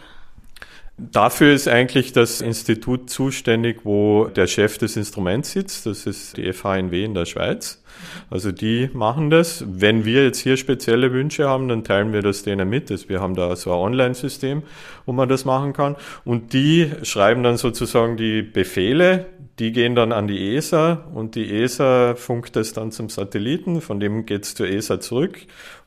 Dafür 0.99 1.53
ist 1.53 1.67
eigentlich 1.67 2.11
das 2.11 2.41
Institut 2.41 3.11
zuständig, 3.11 3.81
wo 3.83 4.25
der 4.35 4.47
Chef 4.47 4.79
des 4.79 4.97
Instruments 4.97 5.51
sitzt. 5.51 5.85
Das 5.85 6.07
ist 6.07 6.37
die 6.37 6.51
FHNW 6.51 7.03
in 7.03 7.13
der 7.13 7.25
Schweiz. 7.25 7.83
Also 8.31 8.51
die 8.51 8.89
machen 8.93 9.29
das. 9.29 9.63
Wenn 9.67 10.05
wir 10.05 10.23
jetzt 10.23 10.39
hier 10.39 10.57
spezielle 10.57 11.13
Wünsche 11.13 11.47
haben, 11.47 11.67
dann 11.67 11.83
teilen 11.83 12.13
wir 12.13 12.23
das 12.23 12.41
denen 12.41 12.67
mit. 12.67 12.89
Wir 13.09 13.21
haben 13.21 13.35
da 13.35 13.55
so 13.55 13.71
ein 13.73 13.77
Online-System, 13.77 14.63
wo 15.05 15.13
man 15.13 15.29
das 15.29 15.45
machen 15.45 15.73
kann. 15.73 15.97
Und 16.25 16.53
die 16.53 16.91
schreiben 17.03 17.43
dann 17.43 17.57
sozusagen 17.57 18.17
die 18.17 18.41
Befehle. 18.41 19.27
Die 19.59 19.73
gehen 19.73 19.93
dann 19.93 20.11
an 20.11 20.27
die 20.27 20.55
ESA 20.55 21.05
und 21.13 21.35
die 21.35 21.61
ESA 21.61 22.15
funkt 22.15 22.55
das 22.55 22.73
dann 22.73 22.91
zum 22.91 23.09
Satelliten. 23.09 23.81
Von 23.81 23.99
dem 23.99 24.25
geht's 24.25 24.55
zur 24.55 24.67
ESA 24.67 24.99
zurück 24.99 25.37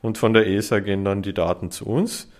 und 0.01 0.17
von 0.17 0.33
der 0.33 0.47
ESA 0.47 0.79
gehen 0.79 1.03
dann 1.03 1.21
die 1.21 1.33
Daten 1.33 1.69
zu 1.69 1.85
uns. 1.85 2.31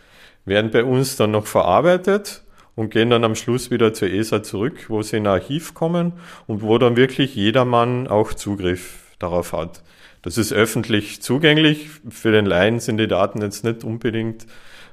Werden 0.45 0.71
bei 0.71 0.85
uns 0.85 1.17
dann 1.17 1.31
noch 1.31 1.47
verarbeitet 1.47 2.43
und 2.75 2.91
gehen 2.91 3.09
dann 3.09 3.23
am 3.23 3.35
Schluss 3.35 3.71
wieder 3.71 3.93
zur 3.93 4.09
ESA 4.09 4.43
zurück, 4.43 4.85
wo 4.89 5.01
sie 5.01 5.17
in 5.17 5.27
ein 5.27 5.33
Archiv 5.33 5.73
kommen 5.73 6.13
und 6.47 6.61
wo 6.61 6.77
dann 6.77 6.95
wirklich 6.95 7.35
jedermann 7.35 8.07
auch 8.07 8.33
Zugriff 8.33 9.15
darauf 9.19 9.53
hat. 9.53 9.83
Das 10.21 10.37
ist 10.37 10.53
öffentlich 10.53 11.21
zugänglich. 11.21 11.89
Für 12.09 12.31
den 12.31 12.45
Laien 12.45 12.79
sind 12.79 12.97
die 12.97 13.07
Daten 13.07 13.41
jetzt 13.41 13.63
nicht 13.63 13.83
unbedingt 13.83 14.45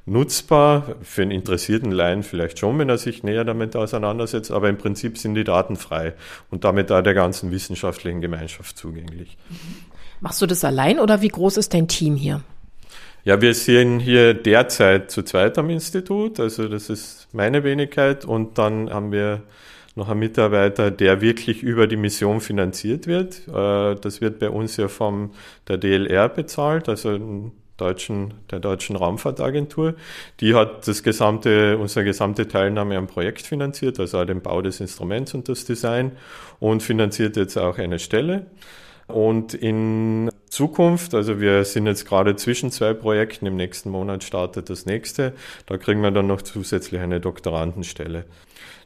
nutzbar. 0.06 0.96
Für 1.02 1.22
einen 1.22 1.30
interessierten 1.32 1.92
Laien 1.92 2.22
vielleicht 2.22 2.58
schon, 2.58 2.78
wenn 2.78 2.88
er 2.88 2.98
sich 2.98 3.22
näher 3.22 3.44
damit 3.44 3.76
auseinandersetzt. 3.76 4.50
Aber 4.50 4.68
im 4.70 4.78
Prinzip 4.78 5.18
sind 5.18 5.34
die 5.34 5.44
Daten 5.44 5.76
frei 5.76 6.14
und 6.50 6.64
damit 6.64 6.90
da 6.90 7.02
der 7.02 7.14
ganzen 7.14 7.50
wissenschaftlichen 7.50 8.22
Gemeinschaft 8.22 8.78
zugänglich. 8.78 9.36
Machst 10.20 10.40
du 10.40 10.46
das 10.46 10.64
allein 10.64 10.98
oder 10.98 11.20
wie 11.20 11.28
groß 11.28 11.58
ist 11.58 11.74
dein 11.74 11.88
Team 11.88 12.16
hier? 12.16 12.42
Ja, 13.28 13.42
wir 13.42 13.52
sind 13.52 14.00
hier 14.00 14.32
derzeit 14.32 15.10
zu 15.10 15.22
zweit 15.22 15.58
am 15.58 15.68
Institut, 15.68 16.40
also 16.40 16.66
das 16.66 16.88
ist 16.88 17.28
meine 17.32 17.62
Wenigkeit 17.62 18.24
und 18.24 18.56
dann 18.56 18.88
haben 18.88 19.12
wir 19.12 19.42
noch 19.96 20.08
einen 20.08 20.20
Mitarbeiter, 20.20 20.90
der 20.90 21.20
wirklich 21.20 21.62
über 21.62 21.86
die 21.86 21.98
Mission 21.98 22.40
finanziert 22.40 23.06
wird. 23.06 23.46
Äh, 23.46 24.00
das 24.00 24.22
wird 24.22 24.38
bei 24.38 24.48
uns 24.48 24.78
ja 24.78 24.88
vom 24.88 25.32
der 25.68 25.76
DLR 25.76 26.30
bezahlt, 26.30 26.88
also 26.88 27.52
deutschen, 27.76 28.32
der 28.50 28.60
deutschen 28.60 28.96
Raumfahrtagentur. 28.96 29.94
Die 30.40 30.54
hat 30.54 30.88
das 30.88 31.02
gesamte, 31.02 31.76
unsere 31.76 32.06
gesamte 32.06 32.48
Teilnahme 32.48 32.96
am 32.96 33.08
Projekt 33.08 33.42
finanziert, 33.42 34.00
also 34.00 34.20
auch 34.20 34.24
den 34.24 34.40
Bau 34.40 34.62
des 34.62 34.80
Instruments 34.80 35.34
und 35.34 35.50
das 35.50 35.66
Design 35.66 36.12
und 36.60 36.82
finanziert 36.82 37.36
jetzt 37.36 37.58
auch 37.58 37.76
eine 37.76 37.98
Stelle. 37.98 38.46
Und 39.06 39.52
in 39.52 40.30
Zukunft, 40.58 41.14
also 41.14 41.40
wir 41.40 41.64
sind 41.64 41.86
jetzt 41.86 42.04
gerade 42.04 42.34
zwischen 42.34 42.72
zwei 42.72 42.92
Projekten, 42.92 43.46
im 43.46 43.54
nächsten 43.54 43.90
Monat 43.90 44.24
startet 44.24 44.68
das 44.70 44.86
nächste, 44.86 45.32
da 45.66 45.78
kriegen 45.78 46.02
wir 46.02 46.10
dann 46.10 46.26
noch 46.26 46.42
zusätzlich 46.42 47.00
eine 47.00 47.20
Doktorandenstelle. 47.20 48.24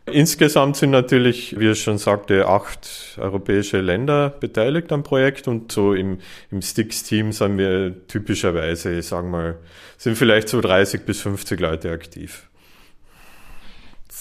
Insgesamt 0.04 0.76
sind 0.76 0.90
natürlich, 0.90 1.58
wie 1.58 1.70
ich 1.70 1.82
schon 1.82 1.96
sagte, 1.96 2.46
acht 2.46 3.16
europäische 3.16 3.80
Länder 3.80 4.28
beteiligt 4.28 4.92
am 4.92 5.02
Projekt 5.02 5.48
und 5.48 5.72
so 5.72 5.94
im, 5.94 6.18
im 6.50 6.60
Sticks-Team 6.60 7.32
sind 7.32 7.56
wir 7.56 8.06
typischerweise, 8.06 8.98
ich 8.98 9.06
sag 9.06 9.24
mal, 9.24 9.56
sind 9.96 10.18
vielleicht 10.18 10.50
so 10.50 10.60
30 10.60 11.06
bis 11.06 11.22
50 11.22 11.58
Leute 11.58 11.90
aktiv. 11.90 12.50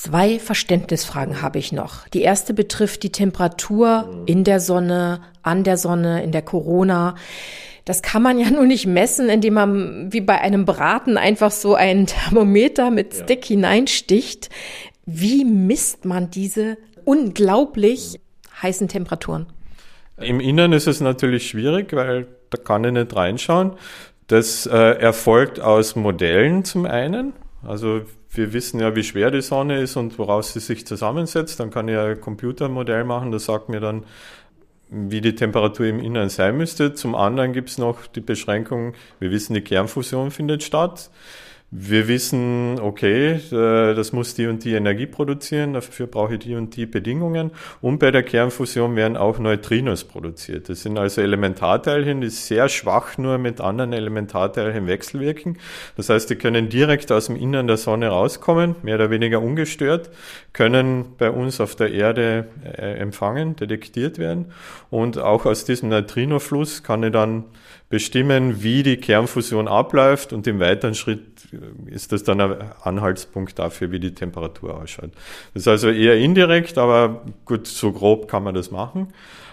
Zwei 0.01 0.39
Verständnisfragen 0.39 1.43
habe 1.43 1.59
ich 1.59 1.71
noch. 1.71 2.07
Die 2.07 2.23
erste 2.23 2.55
betrifft 2.55 3.03
die 3.03 3.11
Temperatur 3.11 4.23
in 4.25 4.43
der 4.43 4.59
Sonne, 4.59 5.21
an 5.43 5.63
der 5.63 5.77
Sonne, 5.77 6.23
in 6.23 6.31
der 6.31 6.41
Corona. 6.41 7.13
Das 7.85 8.01
kann 8.01 8.23
man 8.23 8.39
ja 8.39 8.49
nur 8.49 8.65
nicht 8.65 8.87
messen, 8.87 9.29
indem 9.29 9.53
man 9.53 10.11
wie 10.11 10.21
bei 10.21 10.41
einem 10.41 10.65
Braten 10.65 11.17
einfach 11.17 11.51
so 11.51 11.75
ein 11.75 12.07
Thermometer 12.07 12.89
mit 12.89 13.13
Stick 13.13 13.47
ja. 13.47 13.53
hineinsticht. 13.53 14.49
Wie 15.05 15.45
misst 15.45 16.03
man 16.03 16.31
diese 16.31 16.79
unglaublich 17.05 18.19
heißen 18.59 18.87
Temperaturen? 18.87 19.45
Im 20.17 20.39
Innern 20.39 20.73
ist 20.73 20.87
es 20.87 20.99
natürlich 20.99 21.47
schwierig, 21.47 21.93
weil 21.93 22.25
da 22.49 22.57
kann 22.57 22.83
ich 22.85 22.91
nicht 22.91 23.15
reinschauen. 23.15 23.73
Das 24.25 24.65
äh, 24.65 24.75
erfolgt 24.75 25.59
aus 25.59 25.95
Modellen 25.95 26.65
zum 26.65 26.87
einen. 26.87 27.33
Also 27.61 28.01
wir 28.33 28.53
wissen 28.53 28.79
ja, 28.79 28.95
wie 28.95 29.03
schwer 29.03 29.31
die 29.31 29.41
Sonne 29.41 29.81
ist 29.81 29.97
und 29.97 30.17
woraus 30.17 30.53
sie 30.53 30.59
sich 30.59 30.87
zusammensetzt. 30.87 31.59
Dann 31.59 31.69
kann 31.69 31.87
ich 31.87 31.97
ein 31.97 32.19
Computermodell 32.19 33.03
machen, 33.03 33.31
das 33.31 33.45
sagt 33.45 33.69
mir 33.69 33.79
dann, 33.79 34.05
wie 34.89 35.21
die 35.21 35.35
Temperatur 35.35 35.85
im 35.85 35.99
Innern 35.99 36.29
sein 36.29 36.57
müsste. 36.57 36.93
Zum 36.93 37.15
anderen 37.15 37.53
gibt 37.53 37.69
es 37.69 37.77
noch 37.77 38.07
die 38.07 38.21
Beschränkung, 38.21 38.93
wir 39.19 39.31
wissen, 39.31 39.53
die 39.53 39.61
Kernfusion 39.61 40.31
findet 40.31 40.63
statt. 40.63 41.09
Wir 41.73 42.09
wissen, 42.09 42.81
okay, 42.81 43.39
äh, 43.49 43.95
das 43.95 44.11
muss 44.11 44.35
die 44.35 44.47
und 44.47 44.65
die 44.65 44.73
Energie 44.73 45.05
produzieren, 45.05 45.71
dafür 45.71 46.05
brauche 46.05 46.33
ich 46.33 46.39
die 46.39 46.55
und 46.55 46.75
die 46.75 46.85
Bedingungen. 46.85 47.51
Und 47.79 47.99
bei 47.99 48.11
der 48.11 48.23
Kernfusion 48.23 48.97
werden 48.97 49.15
auch 49.15 49.39
Neutrinos 49.39 50.03
produziert. 50.03 50.67
Das 50.67 50.81
sind 50.81 50.97
also 50.97 51.21
Elementarteilchen, 51.21 52.19
die 52.19 52.27
sehr 52.27 52.67
schwach 52.67 53.17
nur 53.17 53.37
mit 53.37 53.61
anderen 53.61 53.93
Elementarteilchen 53.93 54.85
wechselwirken. 54.85 55.59
Das 55.95 56.09
heißt, 56.09 56.29
die 56.29 56.35
können 56.35 56.67
direkt 56.67 57.09
aus 57.09 57.27
dem 57.27 57.37
Innern 57.37 57.67
der 57.67 57.77
Sonne 57.77 58.09
rauskommen, 58.09 58.75
mehr 58.83 58.95
oder 58.95 59.09
weniger 59.09 59.41
ungestört, 59.41 60.09
können 60.51 61.15
bei 61.17 61.31
uns 61.31 61.61
auf 61.61 61.77
der 61.77 61.93
Erde 61.93 62.47
äh, 62.65 62.97
empfangen, 62.97 63.55
detektiert 63.55 64.17
werden. 64.17 64.51
Und 64.89 65.17
auch 65.19 65.45
aus 65.45 65.63
diesem 65.63 65.87
Neutrinofluss 65.87 66.83
kann 66.83 67.03
ich 67.03 67.13
dann 67.13 67.45
bestimmen, 67.91 68.63
wie 68.63 68.81
die 68.81 68.97
Kernfusion 68.97 69.67
abläuft 69.67 70.33
und 70.33 70.47
im 70.47 70.59
weiteren 70.59 70.95
Schritt 70.95 71.21
ist 71.85 72.11
das 72.11 72.23
dann 72.23 72.41
ein 72.41 72.55
Anhaltspunkt 72.81 73.59
dafür, 73.59 73.91
wie 73.91 73.99
die 73.99 74.15
Temperatur 74.15 74.81
ausschaut. 74.81 75.11
Das 75.53 75.63
ist 75.63 75.67
also 75.67 75.89
eher 75.89 76.17
indirekt, 76.17 76.79
aber 76.79 77.21
gut, 77.45 77.67
so 77.67 77.91
grob 77.91 78.27
kann 78.27 78.43
man 78.43 78.55
das 78.55 78.71
machen. 78.71 79.09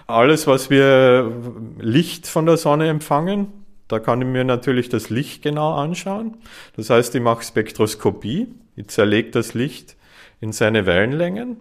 Alles, 0.06 0.46
was 0.46 0.70
wir 0.70 1.32
Licht 1.80 2.26
von 2.26 2.46
der 2.46 2.56
Sonne 2.56 2.88
empfangen, 2.88 3.48
da 3.88 3.98
kann 3.98 4.22
ich 4.22 4.28
mir 4.28 4.44
natürlich 4.44 4.88
das 4.88 5.10
Licht 5.10 5.42
genau 5.42 5.74
anschauen. 5.74 6.36
Das 6.76 6.88
heißt, 6.90 7.14
ich 7.14 7.20
mache 7.20 7.42
Spektroskopie. 7.42 8.48
Ich 8.76 8.88
zerlege 8.88 9.30
das 9.30 9.54
Licht 9.54 9.96
in 10.40 10.52
seine 10.52 10.86
Wellenlängen. 10.86 11.56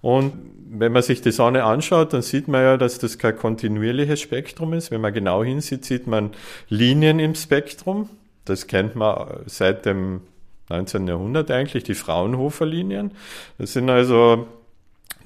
Und 0.00 0.32
wenn 0.70 0.92
man 0.92 1.02
sich 1.02 1.20
die 1.20 1.32
Sonne 1.32 1.64
anschaut, 1.64 2.12
dann 2.12 2.22
sieht 2.22 2.48
man 2.48 2.62
ja, 2.62 2.76
dass 2.76 2.98
das 2.98 3.18
kein 3.18 3.36
kontinuierliches 3.36 4.20
Spektrum 4.20 4.72
ist. 4.72 4.90
Wenn 4.90 5.00
man 5.00 5.12
genau 5.12 5.42
hinsieht, 5.42 5.84
sieht 5.84 6.06
man 6.06 6.30
Linien 6.68 7.18
im 7.18 7.34
Spektrum. 7.34 8.08
Das 8.44 8.66
kennt 8.66 8.94
man 8.94 9.40
seit 9.46 9.84
dem 9.84 10.22
19. 10.68 11.08
Jahrhundert 11.08 11.50
eigentlich, 11.50 11.82
die 11.82 11.94
Fraunhofer-Linien. 11.94 13.10
Das 13.58 13.72
sind 13.72 13.90
also 13.90 14.46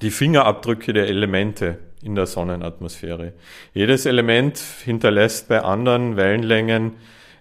die 0.01 0.11
Fingerabdrücke 0.11 0.91
der 0.91 1.07
Elemente 1.07 1.77
in 2.01 2.15
der 2.15 2.25
Sonnenatmosphäre. 2.25 3.33
Jedes 3.73 4.05
Element 4.05 4.57
hinterlässt 4.83 5.47
bei 5.47 5.61
anderen 5.61 6.17
Wellenlängen 6.17 6.93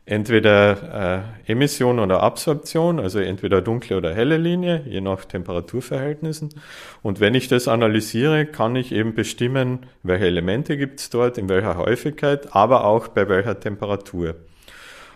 entweder 0.06 1.24
äh, 1.46 1.52
Emission 1.52 1.98
oder 1.98 2.22
Absorption, 2.22 3.00
also 3.00 3.20
entweder 3.20 3.62
dunkle 3.62 3.96
oder 3.96 4.14
helle 4.14 4.36
Linie, 4.36 4.82
je 4.86 5.00
nach 5.00 5.24
Temperaturverhältnissen. 5.24 6.50
Und 7.02 7.20
wenn 7.20 7.34
ich 7.34 7.48
das 7.48 7.68
analysiere, 7.68 8.44
kann 8.44 8.76
ich 8.76 8.92
eben 8.92 9.14
bestimmen, 9.14 9.86
welche 10.02 10.26
Elemente 10.26 10.76
gibt 10.76 11.00
es 11.00 11.10
dort, 11.10 11.38
in 11.38 11.48
welcher 11.48 11.76
Häufigkeit, 11.78 12.54
aber 12.54 12.84
auch 12.84 13.08
bei 13.08 13.28
welcher 13.28 13.58
Temperatur. 13.58 14.34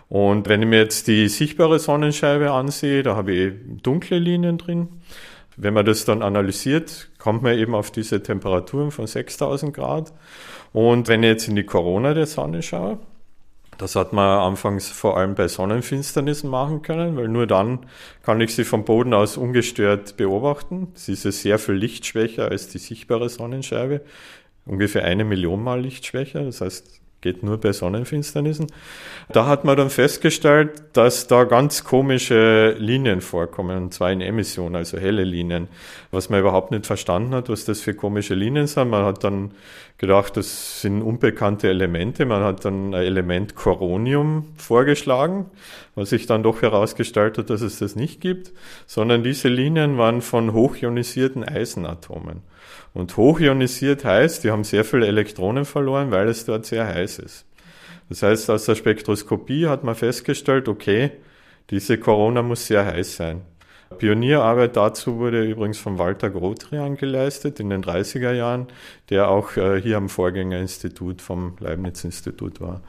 Und 0.07 0.49
wenn 0.49 0.63
ich 0.63 0.67
mir 0.67 0.79
jetzt 0.79 1.07
die 1.07 1.27
sichtbare 1.27 1.77
Sonnenscheibe 1.77 2.51
ansehe, 2.51 3.03
da 3.03 3.15
habe 3.15 3.31
ich 3.31 3.53
dunkle 3.83 4.17
Linien 4.17 4.57
drin. 4.57 4.87
Wenn 5.55 5.75
man 5.75 5.85
das 5.85 6.05
dann 6.05 6.23
analysiert, 6.23 7.09
kommt 7.19 7.43
man 7.43 7.55
eben 7.55 7.75
auf 7.75 7.91
diese 7.91 8.23
Temperaturen 8.23 8.89
von 8.89 9.05
6000 9.05 9.71
Grad. 9.71 10.13
Und 10.73 11.07
wenn 11.07 11.21
ich 11.21 11.29
jetzt 11.29 11.47
in 11.47 11.55
die 11.55 11.65
Corona 11.65 12.15
der 12.15 12.25
Sonne 12.25 12.63
schaue, 12.63 12.97
das 13.79 13.95
hat 13.95 14.11
man 14.11 14.39
anfangs 14.39 14.89
vor 14.89 15.17
allem 15.17 15.35
bei 15.35 15.47
Sonnenfinsternissen 15.47 16.49
machen 16.49 16.81
können, 16.81 17.15
weil 17.15 17.29
nur 17.29 17.47
dann 17.47 17.87
kann 18.23 18.41
ich 18.41 18.53
sie 18.53 18.65
vom 18.65 18.83
Boden 18.83 19.13
aus 19.13 19.37
ungestört 19.37 20.17
beobachten. 20.17 20.89
Sie 20.95 21.13
ist 21.13 21.23
sehr 21.23 21.57
viel 21.57 21.75
lichtschwächer 21.75 22.49
als 22.49 22.67
die 22.67 22.77
sichtbare 22.77 23.29
Sonnenscheibe, 23.29 24.01
ungefähr 24.65 25.05
eine 25.05 25.23
Million 25.23 25.63
Mal 25.63 25.79
lichtschwächer. 25.79 26.43
Das 26.43 26.59
heißt, 26.59 26.99
geht 27.21 27.43
nur 27.43 27.57
bei 27.59 27.73
Sonnenfinsternissen. 27.73 28.67
Da 29.31 29.45
hat 29.45 29.65
man 29.65 29.75
dann 29.77 29.89
festgestellt, 29.89 30.83
dass 30.93 31.27
da 31.27 31.43
ganz 31.43 31.83
komische 31.83 32.75
Linien 32.79 33.21
vorkommen, 33.21 33.77
und 33.77 33.93
zwar 33.93 34.11
in 34.11 34.21
Emission, 34.21 34.75
also 34.75 34.97
helle 34.97 35.23
Linien, 35.23 35.67
was 36.11 36.29
man 36.29 36.39
überhaupt 36.39 36.71
nicht 36.71 36.85
verstanden 36.85 37.35
hat, 37.35 37.49
was 37.49 37.65
das 37.65 37.81
für 37.81 37.93
komische 37.93 38.35
Linien 38.35 38.67
sind. 38.67 38.89
Man 38.89 39.03
hat 39.03 39.23
dann 39.23 39.51
gedacht, 39.97 40.37
das 40.37 40.81
sind 40.81 41.01
unbekannte 41.01 41.67
Elemente. 41.69 42.25
Man 42.25 42.41
hat 42.41 42.63
dann 42.63 42.91
ein 42.91 42.93
Element 42.93 43.55
Coronium 43.55 44.45
vorgeschlagen, 44.55 45.45
was 45.95 46.09
sich 46.09 46.25
dann 46.25 46.41
doch 46.41 46.61
herausgestellt 46.61 47.37
hat, 47.37 47.49
dass 47.49 47.61
es 47.61 47.79
das 47.79 47.95
nicht 47.95 48.21
gibt, 48.21 48.53
sondern 48.87 49.23
diese 49.23 49.49
Linien 49.49 49.97
waren 49.97 50.21
von 50.21 50.53
hochionisierten 50.53 51.43
Eisenatomen. 51.43 52.41
Und 52.99 53.15
hochionisiert 53.15 54.03
heißt, 54.03 54.43
die 54.43 54.51
haben 54.51 54.65
sehr 54.65 54.83
viele 54.83 55.07
Elektronen 55.07 55.63
verloren, 55.63 56.11
weil 56.11 56.27
es 56.27 56.45
dort 56.45 56.65
sehr 56.65 56.85
heiß 56.85 57.19
ist. 57.19 57.45
Das 58.09 58.23
heißt, 58.23 58.49
aus 58.49 58.65
der 58.65 58.75
Spektroskopie 58.75 59.67
hat 59.67 59.83
man 59.83 59.95
festgestellt, 59.95 60.67
okay, 60.67 61.11
diese 61.69 61.97
Corona 61.97 62.41
muss 62.41 62.67
sehr 62.67 62.85
heiß 62.85 63.15
sein. 63.15 63.41
Pionierarbeit 63.97 64.75
dazu 64.75 65.17
wurde 65.17 65.43
übrigens 65.45 65.79
von 65.79 65.97
Walter 65.97 66.29
Grotrian 66.29 66.95
geleistet 66.95 67.59
in 67.59 67.69
den 67.69 67.83
30er 67.83 68.33
Jahren, 68.33 68.67
der 69.09 69.29
auch 69.29 69.55
äh, 69.57 69.81
hier 69.81 69.97
am 69.97 70.09
Vorgängerinstitut 70.09 71.21
vom 71.21 71.55
Leibniz-Institut 71.59 72.61
war. 72.61 72.81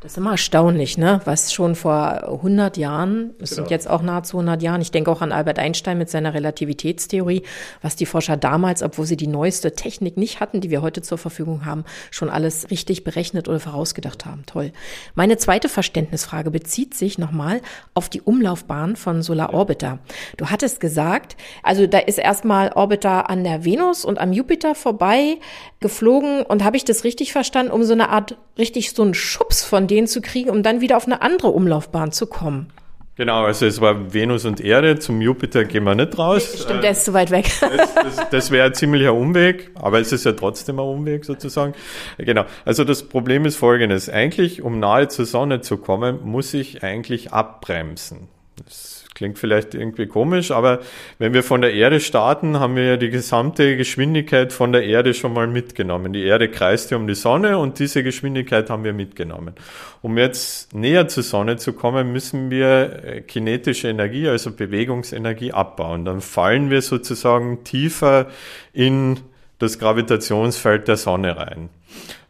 Das 0.00 0.12
ist 0.12 0.16
immer 0.16 0.30
erstaunlich, 0.30 0.96
ne? 0.96 1.20
was 1.26 1.52
schon 1.52 1.74
vor 1.74 2.26
100 2.26 2.78
Jahren, 2.78 3.34
es 3.38 3.50
genau. 3.50 3.56
sind 3.56 3.70
jetzt 3.70 3.86
auch 3.86 4.00
nahezu 4.00 4.38
100 4.38 4.62
Jahren, 4.62 4.80
ich 4.80 4.90
denke 4.90 5.10
auch 5.10 5.20
an 5.20 5.30
Albert 5.30 5.58
Einstein 5.58 5.98
mit 5.98 6.08
seiner 6.08 6.32
Relativitätstheorie, 6.32 7.42
was 7.82 7.96
die 7.96 8.06
Forscher 8.06 8.38
damals, 8.38 8.82
obwohl 8.82 9.04
sie 9.04 9.18
die 9.18 9.26
neueste 9.26 9.74
Technik 9.74 10.16
nicht 10.16 10.40
hatten, 10.40 10.62
die 10.62 10.70
wir 10.70 10.80
heute 10.80 11.02
zur 11.02 11.18
Verfügung 11.18 11.66
haben, 11.66 11.84
schon 12.10 12.30
alles 12.30 12.70
richtig 12.70 13.04
berechnet 13.04 13.46
oder 13.46 13.60
vorausgedacht 13.60 14.24
haben. 14.24 14.44
Toll. 14.46 14.72
Meine 15.14 15.36
zweite 15.36 15.68
Verständnisfrage 15.68 16.50
bezieht 16.50 16.94
sich 16.94 17.18
nochmal 17.18 17.60
auf 17.92 18.08
die 18.08 18.22
Umlaufbahn 18.22 18.96
von 18.96 19.20
Solar 19.20 19.52
Orbiter. 19.52 19.98
Du 20.38 20.46
hattest 20.46 20.80
gesagt, 20.80 21.36
also 21.62 21.86
da 21.86 21.98
ist 21.98 22.18
erstmal 22.18 22.72
Orbiter 22.72 23.28
an 23.28 23.44
der 23.44 23.66
Venus 23.66 24.06
und 24.06 24.18
am 24.18 24.32
Jupiter 24.32 24.74
vorbei 24.74 25.36
geflogen 25.80 26.40
und 26.40 26.64
habe 26.64 26.78
ich 26.78 26.86
das 26.86 27.04
richtig 27.04 27.32
verstanden, 27.32 27.70
um 27.70 27.82
so 27.84 27.92
eine 27.92 28.08
Art, 28.08 28.38
richtig 28.56 28.92
so 28.92 29.02
einen 29.02 29.12
Schubs 29.12 29.62
von 29.62 29.89
denen 29.90 30.06
zu 30.06 30.20
kriegen, 30.20 30.50
um 30.50 30.62
dann 30.62 30.80
wieder 30.80 30.96
auf 30.96 31.06
eine 31.06 31.22
andere 31.22 31.48
Umlaufbahn 31.48 32.12
zu 32.12 32.26
kommen. 32.26 32.72
Genau, 33.16 33.44
also 33.44 33.66
es 33.66 33.82
war 33.82 34.14
Venus 34.14 34.46
und 34.46 34.62
Erde, 34.62 34.98
zum 34.98 35.20
Jupiter 35.20 35.66
gehen 35.66 35.84
wir 35.84 35.94
nicht 35.94 36.16
raus. 36.18 36.54
Stimmt, 36.64 36.82
der 36.82 36.92
ist 36.92 37.04
zu 37.04 37.12
weit 37.12 37.30
weg. 37.30 37.50
Das, 37.60 37.94
das, 37.94 38.30
das 38.30 38.50
wäre 38.50 38.68
ein 38.68 38.74
ziemlicher 38.74 39.12
Umweg, 39.12 39.72
aber 39.74 40.00
es 40.00 40.10
ist 40.10 40.24
ja 40.24 40.32
trotzdem 40.32 40.78
ein 40.78 40.86
Umweg 40.86 41.26
sozusagen. 41.26 41.74
Genau, 42.16 42.46
also 42.64 42.82
das 42.84 43.02
Problem 43.02 43.44
ist 43.44 43.56
folgendes. 43.56 44.08
Eigentlich, 44.08 44.62
um 44.62 44.80
nahe 44.80 45.08
zur 45.08 45.26
Sonne 45.26 45.60
zu 45.60 45.76
kommen, 45.76 46.20
muss 46.24 46.54
ich 46.54 46.82
eigentlich 46.82 47.32
abbremsen. 47.32 48.28
Das 48.64 48.89
klingt 49.20 49.38
vielleicht 49.38 49.74
irgendwie 49.74 50.06
komisch, 50.06 50.50
aber 50.50 50.78
wenn 51.18 51.34
wir 51.34 51.42
von 51.42 51.60
der 51.60 51.74
Erde 51.74 52.00
starten, 52.00 52.58
haben 52.58 52.74
wir 52.74 52.84
ja 52.84 52.96
die 52.96 53.10
gesamte 53.10 53.76
Geschwindigkeit 53.76 54.50
von 54.50 54.72
der 54.72 54.84
Erde 54.84 55.12
schon 55.12 55.34
mal 55.34 55.46
mitgenommen. 55.46 56.14
Die 56.14 56.22
Erde 56.22 56.48
kreist 56.48 56.90
ja 56.90 56.96
um 56.96 57.06
die 57.06 57.14
Sonne 57.14 57.58
und 57.58 57.78
diese 57.78 58.02
Geschwindigkeit 58.02 58.70
haben 58.70 58.82
wir 58.82 58.94
mitgenommen. 58.94 59.52
Um 60.00 60.16
jetzt 60.16 60.74
näher 60.74 61.06
zur 61.08 61.22
Sonne 61.22 61.58
zu 61.58 61.74
kommen, 61.74 62.12
müssen 62.12 62.48
wir 62.48 63.04
äh, 63.04 63.20
kinetische 63.20 63.88
Energie, 63.88 64.26
also 64.26 64.52
Bewegungsenergie 64.52 65.52
abbauen. 65.52 66.06
Dann 66.06 66.22
fallen 66.22 66.70
wir 66.70 66.80
sozusagen 66.80 67.62
tiefer 67.62 68.28
in 68.72 69.20
das 69.60 69.78
Gravitationsfeld 69.78 70.88
der 70.88 70.96
Sonne 70.96 71.36
rein. 71.36 71.68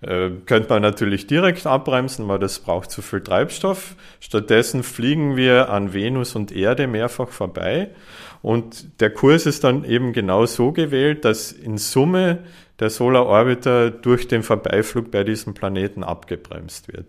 Äh, 0.02 0.30
könnte 0.46 0.68
man 0.68 0.82
natürlich 0.82 1.26
direkt 1.26 1.66
abbremsen, 1.66 2.28
weil 2.28 2.38
das 2.38 2.58
braucht 2.58 2.90
zu 2.90 3.02
viel 3.02 3.22
Treibstoff. 3.22 3.94
Stattdessen 4.18 4.82
fliegen 4.82 5.36
wir 5.36 5.70
an 5.70 5.94
Venus 5.94 6.34
und 6.34 6.52
Erde 6.52 6.86
mehrfach 6.86 7.28
vorbei. 7.28 7.90
Und 8.42 9.00
der 9.00 9.10
Kurs 9.10 9.46
ist 9.46 9.64
dann 9.64 9.84
eben 9.84 10.12
genau 10.12 10.44
so 10.46 10.72
gewählt, 10.72 11.24
dass 11.24 11.52
in 11.52 11.78
Summe 11.78 12.38
der 12.80 12.90
Solar 12.90 13.26
Orbiter 13.26 13.90
durch 13.90 14.26
den 14.26 14.42
Vorbeiflug 14.42 15.10
bei 15.10 15.22
diesem 15.22 15.54
Planeten 15.54 16.02
abgebremst 16.02 16.88
wird. 16.88 17.06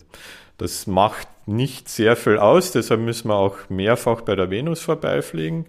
Das 0.57 0.85
macht 0.85 1.27
nicht 1.51 1.89
sehr 1.89 2.15
viel 2.15 2.37
aus, 2.37 2.71
deshalb 2.71 3.01
müssen 3.01 3.27
wir 3.29 3.35
auch 3.35 3.57
mehrfach 3.69 4.21
bei 4.21 4.35
der 4.35 4.49
Venus 4.49 4.81
vorbeifliegen. 4.81 5.65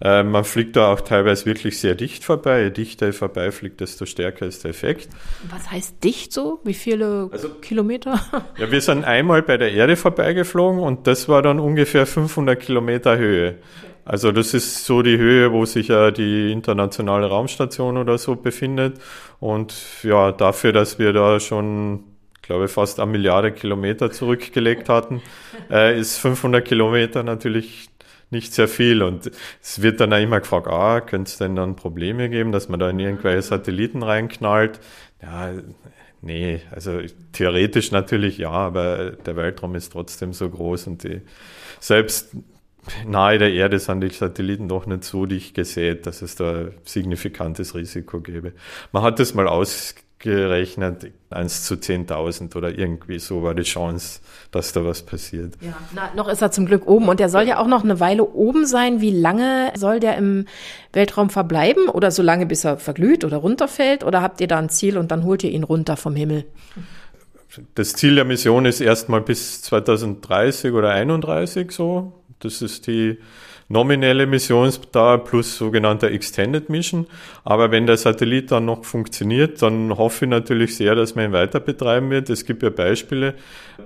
Äh, 0.00 0.22
man 0.22 0.44
fliegt 0.44 0.76
da 0.76 0.92
auch 0.92 1.00
teilweise 1.00 1.46
wirklich 1.46 1.78
sehr 1.78 1.94
dicht 1.94 2.24
vorbei. 2.24 2.64
Je 2.64 2.70
dichter 2.70 3.08
ich 3.08 3.16
vorbeifliegt, 3.16 3.80
desto 3.80 4.06
stärker 4.06 4.46
ist 4.46 4.64
der 4.64 4.70
Effekt. 4.70 5.08
Was 5.50 5.70
heißt 5.70 6.02
dicht 6.02 6.32
so? 6.32 6.60
Wie 6.64 6.74
viele 6.74 7.28
also, 7.32 7.48
Kilometer? 7.60 8.20
Ja, 8.58 8.70
wir 8.70 8.80
sind 8.80 9.04
einmal 9.04 9.42
bei 9.42 9.56
der 9.56 9.72
Erde 9.72 9.96
vorbeigeflogen 9.96 10.80
und 10.80 11.06
das 11.06 11.28
war 11.28 11.42
dann 11.42 11.58
ungefähr 11.58 12.06
500 12.06 12.58
Kilometer 12.60 13.16
Höhe. 13.16 13.56
Also 14.04 14.32
das 14.32 14.52
ist 14.52 14.84
so 14.84 15.02
die 15.02 15.16
Höhe, 15.16 15.50
wo 15.52 15.64
sich 15.64 15.88
ja 15.88 16.10
die 16.10 16.52
internationale 16.52 17.26
Raumstation 17.26 17.96
oder 17.96 18.18
so 18.18 18.36
befindet. 18.36 19.00
Und 19.40 19.74
ja, 20.02 20.30
dafür, 20.30 20.72
dass 20.72 20.98
wir 20.98 21.12
da 21.12 21.40
schon 21.40 22.04
glaube 22.46 22.68
fast 22.68 23.00
eine 23.00 23.10
Milliarde 23.10 23.52
Kilometer 23.52 24.10
zurückgelegt 24.10 24.88
hatten, 24.88 25.22
äh, 25.70 25.98
ist 25.98 26.18
500 26.18 26.64
Kilometer 26.64 27.22
natürlich 27.22 27.88
nicht 28.30 28.52
sehr 28.52 28.68
viel. 28.68 29.02
Und 29.02 29.30
es 29.62 29.82
wird 29.82 30.00
dann 30.00 30.12
immer 30.12 30.40
gefragt, 30.40 30.66
ah, 30.68 31.00
könnte 31.00 31.30
es 31.30 31.38
denn 31.38 31.56
dann 31.56 31.76
Probleme 31.76 32.28
geben, 32.28 32.52
dass 32.52 32.68
man 32.68 32.80
da 32.80 32.90
in 32.90 32.98
irgendwelche 32.98 33.42
Satelliten 33.42 34.02
reinknallt? 34.02 34.80
Ja, 35.22 35.52
nee, 36.20 36.60
also 36.70 37.00
theoretisch 37.32 37.90
natürlich 37.92 38.38
ja, 38.38 38.50
aber 38.50 39.12
der 39.12 39.36
Weltraum 39.36 39.74
ist 39.74 39.92
trotzdem 39.92 40.32
so 40.32 40.50
groß 40.50 40.88
und 40.88 41.04
die, 41.04 41.22
selbst 41.80 42.36
nahe 43.06 43.38
der 43.38 43.52
Erde 43.52 43.78
sind 43.78 44.00
die 44.00 44.10
Satelliten 44.10 44.68
doch 44.68 44.86
nicht 44.86 45.04
so 45.04 45.26
dicht 45.26 45.54
gesät, 45.54 46.06
dass 46.06 46.22
es 46.22 46.34
da 46.34 46.66
signifikantes 46.84 47.74
Risiko 47.74 48.20
gäbe. 48.20 48.52
Man 48.92 49.02
hat 49.02 49.18
das 49.18 49.34
mal 49.34 49.48
aus 49.48 49.94
gerechnet, 50.24 51.12
1 51.28 51.64
zu 51.64 51.74
10.000 51.74 52.56
oder 52.56 52.76
irgendwie 52.76 53.18
so 53.18 53.42
war 53.42 53.54
die 53.54 53.62
Chance, 53.62 54.20
dass 54.50 54.72
da 54.72 54.82
was 54.82 55.02
passiert. 55.02 55.52
Ja, 55.60 55.74
na, 55.94 56.10
noch 56.16 56.28
ist 56.28 56.40
er 56.40 56.50
zum 56.50 56.64
Glück 56.64 56.86
oben 56.86 57.08
und 57.08 57.20
er 57.20 57.28
soll 57.28 57.46
ja 57.46 57.58
auch 57.58 57.66
noch 57.66 57.84
eine 57.84 58.00
Weile 58.00 58.24
oben 58.24 58.64
sein. 58.64 59.02
Wie 59.02 59.10
lange 59.10 59.70
soll 59.76 60.00
der 60.00 60.16
im 60.16 60.46
Weltraum 60.94 61.28
verbleiben 61.28 61.90
oder 61.90 62.10
so 62.10 62.22
lange, 62.22 62.46
bis 62.46 62.64
er 62.64 62.78
verglüht 62.78 63.22
oder 63.22 63.36
runterfällt? 63.36 64.02
Oder 64.02 64.22
habt 64.22 64.40
ihr 64.40 64.48
da 64.48 64.58
ein 64.58 64.70
Ziel 64.70 64.96
und 64.96 65.10
dann 65.10 65.24
holt 65.24 65.44
ihr 65.44 65.50
ihn 65.50 65.62
runter 65.62 65.98
vom 65.98 66.16
Himmel? 66.16 66.46
Das 67.74 67.92
Ziel 67.92 68.14
der 68.14 68.24
Mission 68.24 68.64
ist 68.64 68.80
erstmal 68.80 69.20
bis 69.20 69.60
2030 69.60 70.72
oder 70.72 70.90
31 70.92 71.70
so. 71.70 72.14
Das 72.38 72.62
ist 72.62 72.86
die 72.86 73.18
nominelle 73.68 74.26
Missionsdauer 74.26 75.24
plus 75.24 75.56
sogenannter 75.56 76.10
Extended 76.10 76.68
Mission. 76.68 77.06
Aber 77.44 77.70
wenn 77.70 77.86
der 77.86 77.96
Satellit 77.96 78.50
dann 78.50 78.66
noch 78.66 78.84
funktioniert, 78.84 79.60
dann 79.62 79.96
hoffe 79.96 80.24
ich 80.24 80.30
natürlich 80.30 80.76
sehr, 80.76 80.94
dass 80.94 81.14
man 81.14 81.26
ihn 81.26 81.32
weiter 81.32 81.60
betreiben 81.60 82.10
wird. 82.10 82.30
Es 82.30 82.44
gibt 82.44 82.62
ja 82.62 82.70
Beispiele. 82.70 83.34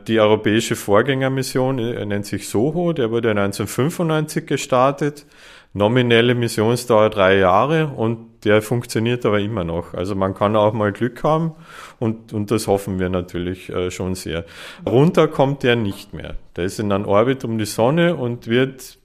Die 0.06 0.20
europäische 0.20 0.76
Vorgängermission 0.76 1.78
äh, 1.78 2.04
nennt 2.04 2.26
sich 2.26 2.48
SOHO, 2.48 2.92
der 2.92 3.10
wurde 3.10 3.30
1995 3.30 4.46
gestartet. 4.46 5.26
Nominelle 5.74 6.34
Missionsdauer 6.34 7.10
drei 7.10 7.38
Jahre 7.38 7.88
und 7.88 8.44
der 8.44 8.62
funktioniert 8.62 9.26
aber 9.26 9.40
immer 9.40 9.64
noch. 9.64 9.94
Also 9.94 10.14
man 10.14 10.34
kann 10.34 10.56
auch 10.56 10.72
mal 10.72 10.92
Glück 10.92 11.22
haben 11.22 11.52
und, 11.98 12.32
und 12.32 12.50
das 12.50 12.66
hoffen 12.66 12.98
wir 12.98 13.08
natürlich 13.10 13.68
äh, 13.68 13.90
schon 13.90 14.14
sehr. 14.14 14.44
Runter 14.86 15.28
kommt 15.28 15.62
der 15.62 15.76
nicht 15.76 16.14
mehr. 16.14 16.36
Der 16.56 16.64
ist 16.64 16.80
in 16.80 16.90
einem 16.90 17.04
Orbit 17.04 17.44
um 17.44 17.58
die 17.58 17.66
Sonne 17.66 18.16
und 18.16 18.46
wird 18.46 18.97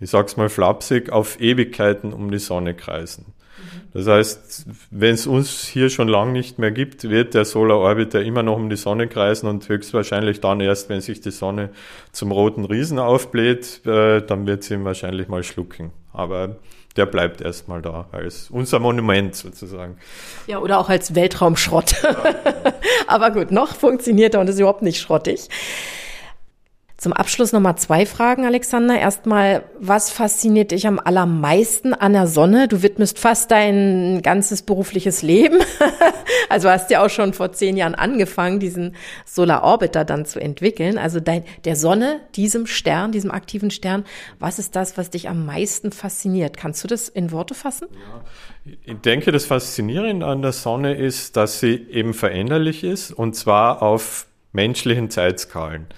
ich 0.00 0.10
sag's 0.10 0.36
mal 0.36 0.48
flapsig, 0.48 1.10
auf 1.10 1.40
Ewigkeiten 1.40 2.12
um 2.12 2.30
die 2.30 2.38
Sonne 2.38 2.74
kreisen. 2.74 3.26
Das 3.92 4.06
heißt, 4.06 4.66
wenn 4.90 5.14
es 5.14 5.26
uns 5.26 5.66
hier 5.66 5.88
schon 5.88 6.08
lang 6.08 6.32
nicht 6.32 6.58
mehr 6.58 6.70
gibt, 6.70 7.08
wird 7.08 7.32
der 7.32 7.46
Solar 7.46 7.78
Orbiter 7.78 8.20
immer 8.22 8.42
noch 8.42 8.56
um 8.56 8.68
die 8.68 8.76
Sonne 8.76 9.08
kreisen 9.08 9.48
und 9.48 9.66
höchstwahrscheinlich 9.68 10.40
dann 10.40 10.60
erst, 10.60 10.90
wenn 10.90 11.00
sich 11.00 11.22
die 11.22 11.30
Sonne 11.30 11.70
zum 12.12 12.30
roten 12.30 12.66
Riesen 12.66 12.98
aufbläht, 12.98 13.86
äh, 13.86 14.20
dann 14.20 14.46
wird 14.46 14.64
sie 14.64 14.74
ihn 14.74 14.84
wahrscheinlich 14.84 15.28
mal 15.28 15.42
schlucken. 15.42 15.92
Aber 16.12 16.56
der 16.96 17.06
bleibt 17.06 17.40
erstmal 17.40 17.82
da 17.82 18.08
als 18.12 18.50
unser 18.50 18.80
Monument 18.80 19.34
sozusagen. 19.34 19.96
Ja, 20.46 20.58
oder 20.58 20.78
auch 20.78 20.88
als 20.88 21.14
Weltraumschrott. 21.14 22.02
Ja. 22.02 22.16
Aber 23.06 23.30
gut, 23.30 23.50
noch 23.50 23.76
funktioniert 23.76 24.34
er 24.34 24.40
und 24.40 24.48
ist 24.48 24.58
überhaupt 24.58 24.82
nicht 24.82 25.00
schrottig. 25.00 25.48
Zum 26.98 27.12
Abschluss 27.12 27.52
nochmal 27.52 27.76
zwei 27.76 28.06
Fragen, 28.06 28.46
Alexander. 28.46 28.98
Erstmal, 28.98 29.64
was 29.78 30.10
fasziniert 30.10 30.70
dich 30.70 30.86
am 30.86 30.98
allermeisten 30.98 31.92
an 31.92 32.14
der 32.14 32.26
Sonne? 32.26 32.68
Du 32.68 32.82
widmest 32.82 33.18
fast 33.18 33.50
dein 33.50 34.22
ganzes 34.22 34.62
berufliches 34.62 35.20
Leben. 35.20 35.58
also 36.48 36.70
hast 36.70 36.90
ja 36.90 37.04
auch 37.04 37.10
schon 37.10 37.34
vor 37.34 37.52
zehn 37.52 37.76
Jahren 37.76 37.94
angefangen, 37.94 38.60
diesen 38.60 38.96
Solar 39.26 39.62
Orbiter 39.62 40.06
dann 40.06 40.24
zu 40.24 40.40
entwickeln. 40.40 40.96
Also 40.96 41.20
dein, 41.20 41.44
der 41.66 41.76
Sonne, 41.76 42.20
diesem 42.34 42.66
Stern, 42.66 43.12
diesem 43.12 43.30
aktiven 43.30 43.70
Stern. 43.70 44.04
Was 44.38 44.58
ist 44.58 44.74
das, 44.74 44.96
was 44.96 45.10
dich 45.10 45.28
am 45.28 45.44
meisten 45.44 45.92
fasziniert? 45.92 46.56
Kannst 46.56 46.82
du 46.82 46.88
das 46.88 47.10
in 47.10 47.30
Worte 47.30 47.52
fassen? 47.52 47.88
Ja, 48.64 48.72
ich 48.86 49.00
denke, 49.02 49.32
das 49.32 49.44
Faszinierende 49.44 50.24
an 50.24 50.40
der 50.40 50.52
Sonne 50.52 50.94
ist, 50.94 51.36
dass 51.36 51.60
sie 51.60 51.74
eben 51.90 52.14
veränderlich 52.14 52.84
ist 52.84 53.12
und 53.12 53.36
zwar 53.36 53.82
auf 53.82 54.28
menschlichen 54.52 55.10
Zeitskalen. 55.10 55.88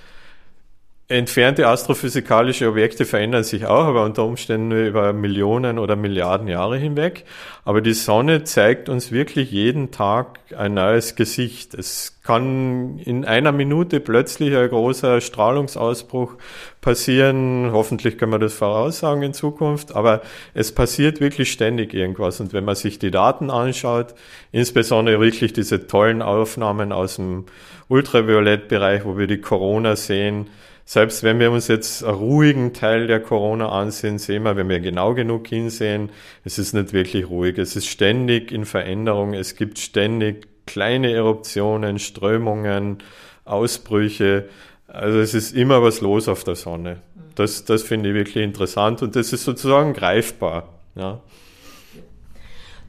Entfernte 1.11 1.67
astrophysikalische 1.67 2.69
Objekte 2.69 3.07
verändern 3.07 3.43
sich 3.43 3.65
auch, 3.65 3.87
aber 3.87 4.05
unter 4.05 4.27
Umständen 4.27 4.69
nur 4.69 4.81
über 4.81 5.15
Millionen 5.15 5.79
oder 5.79 5.97
Milliarden 5.97 6.49
Jahre 6.49 6.77
hinweg. 6.77 7.25
Aber 7.65 7.81
die 7.81 7.95
Sonne 7.95 8.45
zeigt 8.45 8.91
uns 8.91 9.11
wirklich 9.11 9.51
jeden 9.51 9.91
Tag 9.91 10.39
ein 10.55 10.75
neues 10.75 11.17
Gesicht. 11.17 11.73
Es 11.73 12.21
kann 12.23 12.99
in 12.99 13.25
einer 13.25 13.53
Minute 13.53 14.01
plötzlich 14.01 14.55
ein 14.55 14.69
großer 14.69 15.23
Strahlungsausbruch 15.23 16.35
passieren. 16.83 17.71
Hoffentlich 17.73 18.19
können 18.19 18.33
wir 18.33 18.39
das 18.39 18.53
voraussagen 18.53 19.23
in 19.23 19.33
Zukunft, 19.33 19.97
aber 19.97 20.21
es 20.53 20.73
passiert 20.73 21.23
wirklich 21.23 21.51
ständig 21.51 21.95
irgendwas. 21.95 22.39
Und 22.39 22.53
wenn 22.53 22.67
man 22.67 22.75
sich 22.75 22.99
die 22.99 23.11
Daten 23.11 23.49
anschaut, 23.49 24.09
insbesondere 24.53 25.19
wirklich 25.21 25.55
diese 25.55 25.87
tollen 25.87 26.21
Aufnahmen 26.21 26.93
aus 26.93 27.17
dem 27.17 27.47
Ultraviolettbereich, 27.89 29.07
wo 29.07 29.17
wir 29.17 29.27
die 29.27 29.41
Corona 29.41 29.97
sehen, 29.97 30.49
selbst 30.91 31.23
wenn 31.23 31.39
wir 31.39 31.51
uns 31.51 31.69
jetzt 31.69 32.03
einen 32.03 32.15
ruhigen 32.15 32.73
Teil 32.73 33.09
der 33.09 33.21
Corona 33.21 33.69
ansehen, 33.69 34.19
sehen 34.19 34.45
wir, 34.45 34.57
wenn 34.57 34.71
wir 34.71 34.81
genau 34.81 35.13
genug 35.13 35.47
hinsehen, 35.47 36.09
es 36.45 36.59
ist 36.59 36.73
nicht 36.73 36.95
wirklich 36.95 37.29
ruhig. 37.29 37.59
Es 37.59 37.77
ist 37.77 37.89
ständig 37.89 38.53
in 38.53 38.65
Veränderung. 38.65 39.35
Es 39.35 39.55
gibt 39.55 39.79
ständig 39.79 40.49
kleine 40.65 41.13
Eruptionen, 41.13 41.99
Strömungen, 41.99 43.03
Ausbrüche. 43.45 44.49
Also 44.87 45.19
es 45.19 45.35
ist 45.35 45.55
immer 45.55 45.83
was 45.83 46.01
los 46.01 46.27
auf 46.27 46.43
der 46.43 46.57
Sonne. 46.57 47.03
Das, 47.35 47.67
das 47.67 47.83
finde 47.83 48.09
ich 48.09 48.15
wirklich 48.15 48.43
interessant 48.43 49.03
und 49.03 49.15
das 49.15 49.35
ist 49.35 49.45
sozusagen 49.45 49.93
greifbar. 49.93 50.71
Ja. 50.95 51.21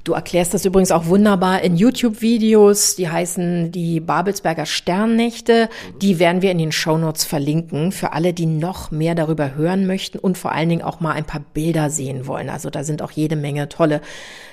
Du 0.03 0.13
erklärst 0.13 0.53
das 0.53 0.63
übrigens 0.63 0.91
auch 0.91 1.07
wunderbar 1.07 1.61
in 1.61 1.75
YouTube-Videos, 1.75 2.95
die 2.95 3.09
heißen 3.09 3.71
die 3.71 3.99
Babelsberger 3.99 4.65
Sternnächte. 4.65 5.69
Die 6.01 6.19
werden 6.19 6.41
wir 6.41 6.51
in 6.51 6.57
den 6.57 6.71
Shownotes 6.71 7.25
verlinken 7.25 7.91
für 7.91 8.13
alle, 8.13 8.33
die 8.33 8.45
noch 8.45 8.91
mehr 8.91 9.13
darüber 9.13 9.55
hören 9.55 9.85
möchten 9.87 10.17
und 10.17 10.37
vor 10.37 10.53
allen 10.53 10.69
Dingen 10.69 10.81
auch 10.81 11.01
mal 11.01 11.11
ein 11.11 11.25
paar 11.25 11.41
Bilder 11.53 11.89
sehen 11.89 12.27
wollen. 12.27 12.49
Also 12.49 12.69
da 12.69 12.83
sind 12.83 13.01
auch 13.01 13.11
jede 13.11 13.35
Menge 13.35 13.67
tolle 13.67 14.01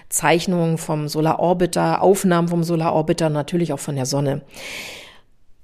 Zeichnungen 0.09 0.79
vom 0.79 1.09
Solar 1.09 1.39
Orbiter, 1.39 2.03
Aufnahmen 2.03 2.49
vom 2.49 2.65
Solar 2.65 2.93
Orbiter, 2.93 3.31
natürlich 3.31 3.73
auch 3.73 3.81
von 3.81 3.97
der 3.97 4.07
Sonne. 4.07 4.43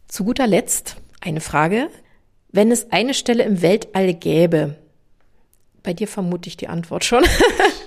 Zu 0.07 0.24
guter 0.24 0.47
Letzt 0.47 0.97
eine 1.20 1.41
Frage. 1.41 1.89
Wenn 2.51 2.70
es 2.70 2.93
eine 2.93 3.14
Stelle 3.14 3.45
im 3.45 3.62
Weltall 3.62 4.14
gäbe, 4.14 4.76
bei 5.83 5.93
dir 5.93 6.07
vermute 6.07 6.49
ich 6.49 6.57
die 6.57 6.68
Antwort 6.68 7.05
schon, 7.05 7.24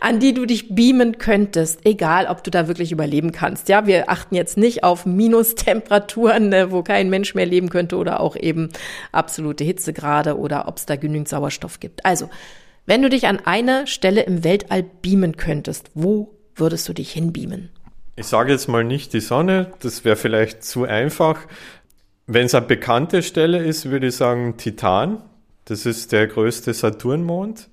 an 0.00 0.20
die 0.20 0.34
du 0.34 0.46
dich 0.46 0.74
beamen 0.74 1.18
könntest, 1.18 1.80
egal 1.84 2.26
ob 2.26 2.42
du 2.44 2.50
da 2.50 2.68
wirklich 2.68 2.92
überleben 2.92 3.32
kannst. 3.32 3.68
Ja, 3.68 3.86
wir 3.86 4.10
achten 4.10 4.34
jetzt 4.34 4.56
nicht 4.56 4.84
auf 4.84 5.06
Minustemperaturen, 5.06 6.48
ne, 6.48 6.70
wo 6.70 6.82
kein 6.82 7.10
Mensch 7.10 7.34
mehr 7.34 7.46
leben 7.46 7.68
könnte 7.68 7.96
oder 7.96 8.20
auch 8.20 8.36
eben 8.36 8.68
absolute 9.12 9.64
Hitzegrade 9.64 10.38
oder 10.38 10.68
ob 10.68 10.78
es 10.78 10.86
da 10.86 10.96
genügend 10.96 11.28
Sauerstoff 11.28 11.80
gibt. 11.80 12.04
Also, 12.04 12.28
wenn 12.86 13.02
du 13.02 13.08
dich 13.08 13.26
an 13.26 13.38
eine 13.44 13.86
Stelle 13.86 14.22
im 14.22 14.42
Weltall 14.44 14.82
beamen 14.82 15.36
könntest, 15.36 15.90
wo 15.94 16.34
würdest 16.56 16.88
du 16.88 16.92
dich 16.92 17.12
hinbeamen? 17.12 17.70
Ich 18.16 18.26
sage 18.26 18.52
jetzt 18.52 18.68
mal 18.68 18.84
nicht 18.84 19.12
die 19.12 19.20
Sonne, 19.20 19.72
das 19.80 20.04
wäre 20.04 20.16
vielleicht 20.16 20.64
zu 20.64 20.84
einfach. 20.84 21.46
Wenn 22.26 22.46
es 22.46 22.54
eine 22.54 22.66
bekannte 22.66 23.22
Stelle 23.22 23.64
ist, 23.64 23.90
würde 23.90 24.08
ich 24.08 24.16
sagen 24.16 24.56
Titan. 24.56 25.22
Das 25.64 25.86
ist 25.86 26.12
der 26.12 26.26
größte 26.26 26.74
Saturnmond. 26.74 27.68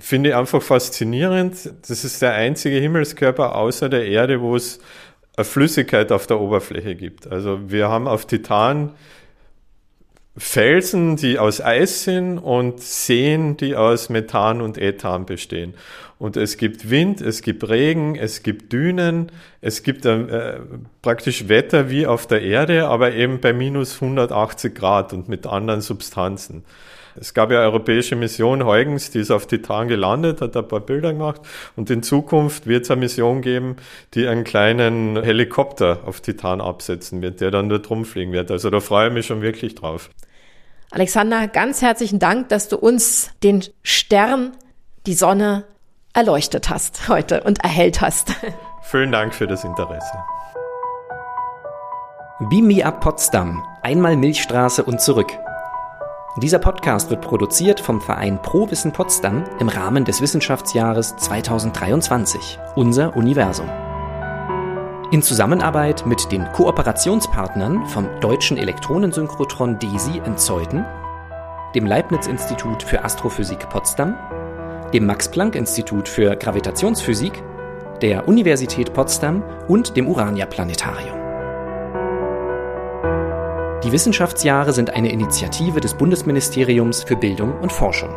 Finde 0.00 0.30
ich 0.30 0.36
einfach 0.36 0.62
faszinierend. 0.62 1.72
Das 1.88 2.04
ist 2.04 2.22
der 2.22 2.34
einzige 2.34 2.76
Himmelskörper 2.76 3.54
außer 3.54 3.88
der 3.88 4.06
Erde, 4.06 4.40
wo 4.40 4.56
es 4.56 4.80
eine 5.36 5.44
Flüssigkeit 5.44 6.12
auf 6.12 6.26
der 6.26 6.40
Oberfläche 6.40 6.94
gibt. 6.94 7.26
Also 7.26 7.70
wir 7.70 7.88
haben 7.88 8.06
auf 8.06 8.26
Titan 8.26 8.92
Felsen, 10.36 11.16
die 11.16 11.38
aus 11.38 11.60
Eis 11.60 12.04
sind 12.04 12.38
und 12.38 12.80
Seen, 12.80 13.58
die 13.58 13.76
aus 13.76 14.08
Methan 14.08 14.62
und 14.62 14.78
Ethan 14.78 15.26
bestehen. 15.26 15.74
Und 16.18 16.36
es 16.36 16.56
gibt 16.56 16.88
Wind, 16.88 17.20
es 17.20 17.42
gibt 17.42 17.68
Regen, 17.68 18.14
es 18.14 18.42
gibt 18.42 18.72
Dünen, 18.72 19.30
es 19.60 19.82
gibt 19.82 20.06
äh, 20.06 20.60
praktisch 21.02 21.48
Wetter 21.48 21.90
wie 21.90 22.06
auf 22.06 22.26
der 22.26 22.42
Erde, 22.42 22.86
aber 22.86 23.12
eben 23.12 23.40
bei 23.40 23.52
minus 23.52 24.00
180 24.00 24.74
Grad 24.74 25.12
und 25.12 25.28
mit 25.28 25.46
anderen 25.46 25.82
Substanzen. 25.82 26.64
Es 27.14 27.34
gab 27.34 27.50
ja 27.50 27.58
eine 27.58 27.66
europäische 27.66 28.16
Mission 28.16 28.64
Huygens, 28.64 29.10
die 29.10 29.20
ist 29.20 29.30
auf 29.30 29.46
Titan 29.46 29.88
gelandet, 29.88 30.40
hat 30.40 30.56
ein 30.56 30.66
paar 30.66 30.80
Bilder 30.80 31.12
gemacht 31.12 31.42
und 31.76 31.90
in 31.90 32.02
Zukunft 32.02 32.66
wird 32.66 32.84
es 32.84 32.90
eine 32.90 33.00
Mission 33.00 33.42
geben, 33.42 33.76
die 34.14 34.26
einen 34.26 34.44
kleinen 34.44 35.22
Helikopter 35.22 36.00
auf 36.06 36.20
Titan 36.20 36.60
absetzen 36.60 37.20
wird, 37.20 37.40
der 37.40 37.50
dann 37.50 37.68
dort 37.68 37.90
rumfliegen 37.90 38.32
wird. 38.32 38.50
Also 38.50 38.70
da 38.70 38.80
freue 38.80 39.08
ich 39.08 39.14
mich 39.14 39.26
schon 39.26 39.42
wirklich 39.42 39.74
drauf. 39.74 40.08
Alexander, 40.90 41.48
ganz 41.48 41.82
herzlichen 41.82 42.18
Dank, 42.18 42.48
dass 42.48 42.68
du 42.68 42.76
uns 42.76 43.30
den 43.42 43.64
Stern, 43.82 44.52
die 45.06 45.14
Sonne 45.14 45.64
erleuchtet 46.14 46.68
hast 46.68 47.08
heute 47.08 47.42
und 47.42 47.62
erhellt 47.62 48.00
hast. 48.00 48.32
Vielen 48.82 49.12
Dank 49.12 49.34
für 49.34 49.46
das 49.46 49.64
Interesse. 49.64 50.12
Beam 52.50 52.66
Me 52.66 52.84
Up 52.84 53.00
Potsdam, 53.00 53.64
einmal 53.82 54.16
Milchstraße 54.16 54.82
und 54.82 55.00
zurück. 55.00 55.32
Dieser 56.38 56.58
Podcast 56.58 57.10
wird 57.10 57.20
produziert 57.20 57.78
vom 57.78 58.00
Verein 58.00 58.40
Pro 58.40 58.70
Wissen 58.70 58.90
Potsdam 58.90 59.44
im 59.60 59.68
Rahmen 59.68 60.06
des 60.06 60.22
Wissenschaftsjahres 60.22 61.14
2023, 61.16 62.58
unser 62.74 63.14
Universum. 63.14 63.68
In 65.10 65.20
Zusammenarbeit 65.20 66.06
mit 66.06 66.32
den 66.32 66.50
Kooperationspartnern 66.52 67.84
vom 67.84 68.08
Deutschen 68.20 68.56
Elektronensynchrotron 68.56 69.78
DESI 69.78 70.22
in 70.24 70.38
Zeuthen, 70.38 70.86
dem 71.74 71.84
Leibniz-Institut 71.84 72.82
für 72.82 73.04
Astrophysik 73.04 73.68
Potsdam, 73.68 74.16
dem 74.94 75.04
Max-Planck-Institut 75.04 76.08
für 76.08 76.34
Gravitationsphysik, 76.36 77.42
der 78.00 78.26
Universität 78.26 78.94
Potsdam 78.94 79.42
und 79.68 79.98
dem 79.98 80.08
Urania-Planetarium. 80.08 81.21
Die 83.84 83.90
Wissenschaftsjahre 83.90 84.72
sind 84.72 84.90
eine 84.90 85.10
Initiative 85.10 85.80
des 85.80 85.94
Bundesministeriums 85.94 87.02
für 87.02 87.16
Bildung 87.16 87.58
und 87.60 87.72
Forschung. 87.72 88.10